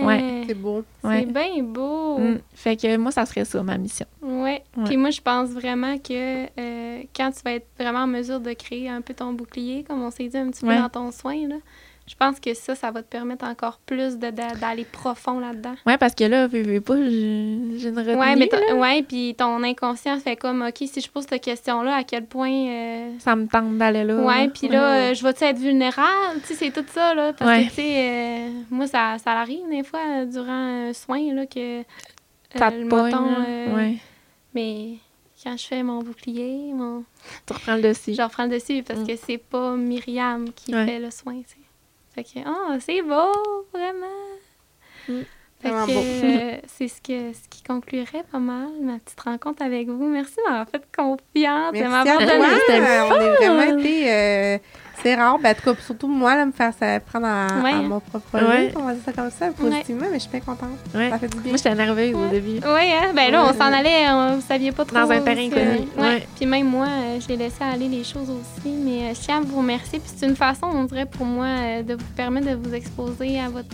[0.04, 0.37] Ouais.
[0.48, 0.82] C'est beau.
[1.04, 1.20] Ouais.
[1.26, 2.18] C'est bien beau.
[2.18, 2.38] Mm.
[2.54, 4.06] Fait que moi, ça serait ça, ma mission.
[4.22, 4.62] Ouais.
[4.76, 4.84] Ouais.
[4.86, 8.52] Puis moi, je pense vraiment que euh, quand tu vas être vraiment en mesure de
[8.54, 10.74] créer un peu ton bouclier, comme on s'est dit un petit Ouais.
[10.76, 11.56] peu dans ton soin, là,
[12.08, 15.74] je pense que ça, ça va te permettre encore plus d'aller profond là-dedans.
[15.86, 18.18] Oui, parce que là, veux, veux pas, j'ai une retenue.
[18.18, 22.04] Oui, mais ouais, puis ton inconscient fait comme, OK, si je pose cette question-là, à
[22.04, 22.50] quel point.
[22.50, 24.16] Euh, ça me tente d'aller là.
[24.16, 26.40] Oui, puis là, euh, je vais-tu être vulnérable?
[26.46, 27.34] Tu sais, c'est tout ça, là.
[27.34, 31.46] Parce que, tu sais, euh, moi, ça, ça arrive des fois durant un soin, là,
[31.46, 31.82] que.
[32.54, 33.26] T'as le bâton.
[33.76, 33.98] ouais.
[34.54, 34.94] Mais
[35.44, 37.04] quand je fais mon bouclier, mon.
[37.46, 38.14] Tu reprends le dessus.
[38.14, 39.06] Je reprends le dessus parce mm.
[39.06, 41.67] que c'est pas Myriam qui fait le soin, tu sais.
[42.18, 44.06] Fait que, oh, c'est beau, vraiment.
[45.08, 45.20] Mm.
[45.60, 49.86] Fait que, euh, c'est ce, que, ce qui conclurait pas mal ma petite rencontre avec
[49.86, 50.04] vous.
[50.04, 52.32] Merci d'avoir fait confiance, de m'avoir donné.
[53.08, 54.58] on a vraiment été euh,
[55.02, 57.46] c'est rare, ben, en tout cas, surtout moi, là, me faire ça, prendre à,
[57.82, 60.78] mon propre projet, on va dire ça comme ça, positivement, mais je suis bien contente.
[60.92, 61.52] Ça fait du bien.
[61.52, 62.60] Moi, j'étais nerveuse au début.
[62.64, 63.12] Oui, hein?
[63.14, 64.96] ben là, on s'en allait, on, vous saviez pas trop.
[64.96, 65.88] Dans un terrain connu.
[65.96, 66.26] Ouais.
[66.36, 69.40] Puis même moi, euh, j'ai laissé aller les choses aussi, mais euh, je tiens à
[69.40, 69.98] vous remercier.
[69.98, 73.40] Puis c'est une façon, on dirait, pour moi, euh, de vous permettre de vous exposer
[73.40, 73.68] à votre.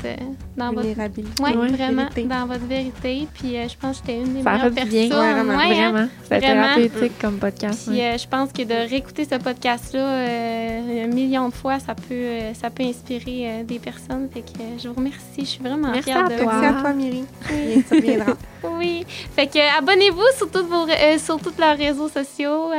[0.57, 1.43] dans Vulnérabilité.
[1.43, 1.59] votre.
[1.59, 3.27] Oui, vraiment, dans votre vérité.
[3.35, 4.89] Puis je pense que j'étais une des meilleures personnes.
[4.91, 5.09] Bien.
[5.09, 5.69] vraiment, hein?
[5.69, 6.09] vraiment.
[6.29, 7.89] C'est thérapeutique comme podcast.
[7.89, 12.71] Puis je pense que de réécouter ce podcast-là million de fois, ça peut, euh, ça
[12.71, 14.29] peut inspirer euh, des personnes.
[14.33, 15.41] Fait que euh, je vous remercie.
[15.41, 16.53] Je suis vraiment fière de toi.
[16.61, 17.25] Merci à toi, Myri.
[17.51, 17.85] Oui.
[18.79, 19.07] oui.
[19.35, 20.87] Fait que abonnez-vous sur, toutes vos,
[21.19, 22.71] sur tous leurs réseaux sociaux.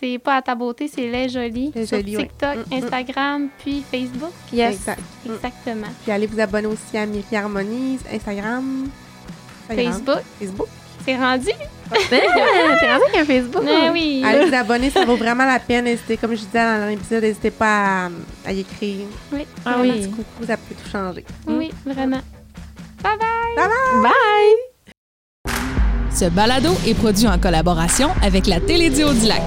[0.00, 1.72] c'est pas à ta beauté, c'est Les Jolies.
[1.74, 2.84] Les sur TikTok, mm, mm.
[2.84, 4.32] Instagram, puis Facebook.
[4.52, 4.74] Yes.
[4.74, 5.02] Exact.
[5.26, 5.88] Exactement.
[6.02, 8.88] Puis allez vous abonner aussi à Myri Harmonies, Instagram.
[9.68, 10.22] Facebook.
[10.38, 10.68] Facebook.
[11.04, 11.50] C'est rendu?
[12.10, 13.64] T'es rendu avec un Facebook?
[13.64, 14.22] Ben oui.
[14.24, 15.84] Allez vous abonner, ça vaut vraiment la peine.
[15.84, 18.10] N'hésitez, comme je disais dans l'épisode, n'hésitez pas
[18.46, 19.06] à, y écrire.
[19.32, 19.46] Oui.
[19.64, 19.90] Ah oui.
[19.90, 21.24] Un petit coucou, ça peut tout changer.
[21.46, 22.20] Oui, vraiment.
[23.02, 23.56] Bye bye!
[23.56, 24.02] Bye bye!
[24.02, 24.68] Bye!
[26.12, 29.42] Ce balado est produit en collaboration avec la Télédio du Lac.